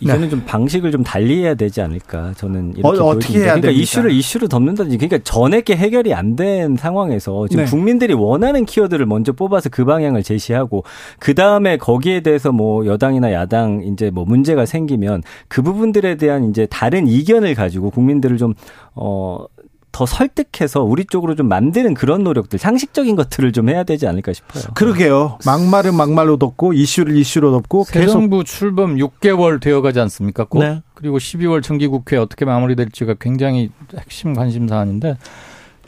[0.00, 0.28] 이거는 네.
[0.28, 4.48] 좀 방식을 좀 달리 해야 되지 않을까 저는 이렇게 어, 떻게 해야 그러니까 이슈를 이슈로
[4.48, 7.70] 덮는다든지 그러니까 전액게 해결이 안 된 상황에서 지금 네.
[7.70, 10.82] 국민들이 원하는 키워드를 먼저 뽑아서 그 방향을 제시하고
[11.18, 16.66] 그 다음에 거기에 대해서 뭐 여당이나 야당 이제 뭐 문제가 생기면 그 부분들에 대한 이제
[16.66, 18.54] 다른 이견을 가지고 국민들을 좀
[18.96, 19.46] 어
[19.94, 24.64] 더 설득해서 우리 쪽으로 좀 만드는 그런 노력들, 상식적인 것들을 좀 해야 되지 않을까 싶어요.
[24.74, 25.38] 그러게요.
[25.46, 30.46] 막말은 막말로 덮고 이슈를 이슈로 덮고 새 정부 출범 6개월 되어가지 않습니까?
[30.46, 30.58] 꼭?
[30.58, 30.82] 네.
[30.94, 35.16] 그리고 12월 정기국회 어떻게 마무리될지가 굉장히 핵심 관심 사안인데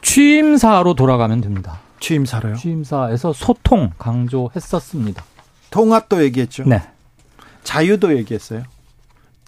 [0.02, 1.80] 취임사로 돌아가면 됩니다.
[1.98, 2.54] 취임사로요?
[2.54, 5.24] 취임사에서 소통 강조했었습니다.
[5.72, 6.62] 통합도 얘기했죠.
[6.62, 6.80] 네.
[7.64, 8.62] 자유도 얘기했어요.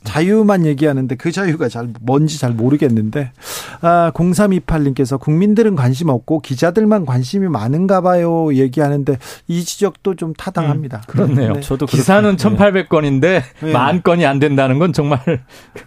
[0.04, 3.32] 자유만 얘기하는데 그 자유가 잘 뭔지 잘 모르겠는데
[3.80, 9.18] 아 0328님께서 국민들은 관심 없고 기자들만 관심이 많은가 봐요 얘기하는데
[9.48, 10.98] 이 지적도 좀 타당합니다.
[10.98, 11.52] 음, 그렇네요.
[11.54, 11.60] 네.
[11.60, 12.58] 저도 기사는 그렇군요.
[12.58, 13.72] 1,800건인데 네.
[13.72, 15.20] 만 건이 안 된다는 건 정말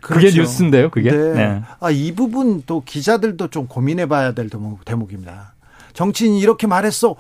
[0.01, 0.41] 그게 그렇죠.
[0.41, 1.11] 뉴스인데요, 그게.
[1.11, 1.33] 네.
[1.33, 1.61] 네.
[1.79, 4.49] 아 이 부분 또 기자들도 좀 고민해 봐야 될
[4.85, 5.53] 대목입니다.
[5.93, 7.15] 정치인이 이렇게 말했어.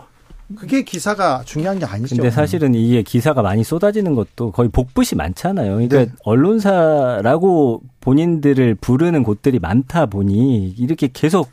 [0.55, 2.15] 그게 기사가 중요한 게 아니죠.
[2.15, 5.73] 근데 사실은 이게 기사가 많이 쏟아지는 것도 거의 복붙이 많잖아요.
[5.73, 6.11] 그러니까 네.
[6.23, 11.51] 언론사라고 본인들을 부르는 곳들이 많다 보니 이렇게 계속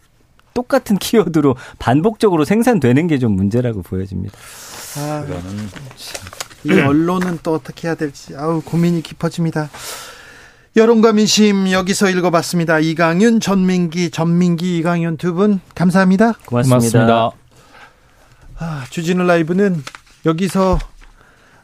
[0.54, 4.36] 똑같은 키워드로 반복적으로 생산되는 게 좀 문제라고 보여집니다.
[4.98, 5.24] 아,
[6.64, 9.70] 이 언론은 또 어떻게 해야 될지 아우 고민이 깊어집니다.
[10.76, 12.78] 여론과 민심 여기서 읽어봤습니다.
[12.80, 16.34] 이강윤, 전민기, 전민기, 이강윤 두 분 감사합니다.
[16.46, 16.78] 고맙습니다.
[16.78, 17.47] 고맙습니다.
[18.58, 19.82] 아, 주진우 라이브는
[20.26, 20.78] 여기서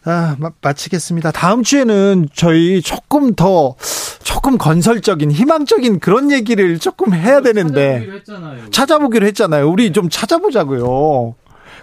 [0.05, 1.33] 아, 마치겠습니다.
[1.33, 3.75] 다음 주에는 저희 조금 더
[4.23, 8.71] 조금 건설적인 희망적인 그런 얘기를 조금 해야 되는데 찾아보기로 했잖아요.
[8.71, 9.71] 찾아보기로 했잖아요.
[9.71, 11.35] 우리 좀 찾아보자고요.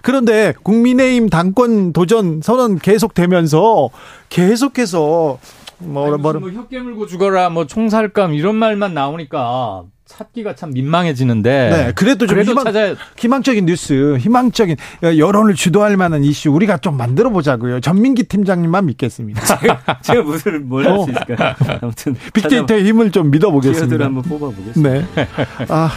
[0.02, 3.90] 그런데 국민의힘 당권 도전 선언 계속되면서
[4.28, 5.38] 계속해서
[5.78, 9.82] 뭐, 뭐, 뭐혀 깨물고 죽어라 뭐 총살감 이런 말만 나오니까
[10.16, 11.70] 찾기가 참 민망해지는데.
[11.70, 16.96] 네, 그래도 좀 그래도 희망, 찾아 희망적인 뉴스, 희망적인 여론을 주도할 만한 이슈 우리가 좀
[16.96, 17.80] 만들어 보자고요.
[17.80, 19.42] 전민기 팀장님만 믿겠습니다.
[19.58, 21.54] 제가, 제가 무슨 뭘 할 수 있을까요?
[21.80, 24.04] 아무튼 빅데이터의 힘을 좀 믿어보겠습니다.
[24.04, 24.90] 한번 뽑아보겠습니다.
[24.90, 25.26] 네.
[25.68, 25.90] 아.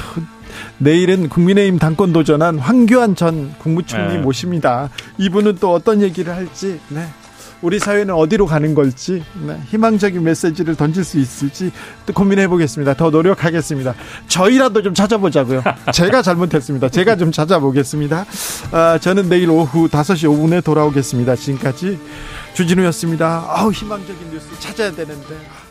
[0.77, 4.19] 내일은 국민의힘 당권 도전한 황교안 전 국무총리 네.
[4.19, 4.89] 모십니다.
[5.17, 7.05] 이분은 또 어떤 얘기를 할지 네.
[7.61, 11.71] 우리 사회는 어디로 가는 걸지 네, 희망적인 메시지를 던질 수 있을지
[12.05, 12.93] 또 고민해 보겠습니다.
[12.95, 13.95] 더 노력하겠습니다.
[14.27, 15.63] 저희라도 좀 찾아보자고요.
[15.93, 16.89] 제가 잘못했습니다.
[16.89, 18.25] 제가 좀 찾아보겠습니다.
[18.71, 21.35] 아, 저는 내일 오후 5시 5분에 돌아오겠습니다.
[21.35, 21.99] 지금까지
[22.53, 23.45] 주진우였습니다.
[23.49, 25.64] 아우 희망적인 뉴스 찾아야 되는데.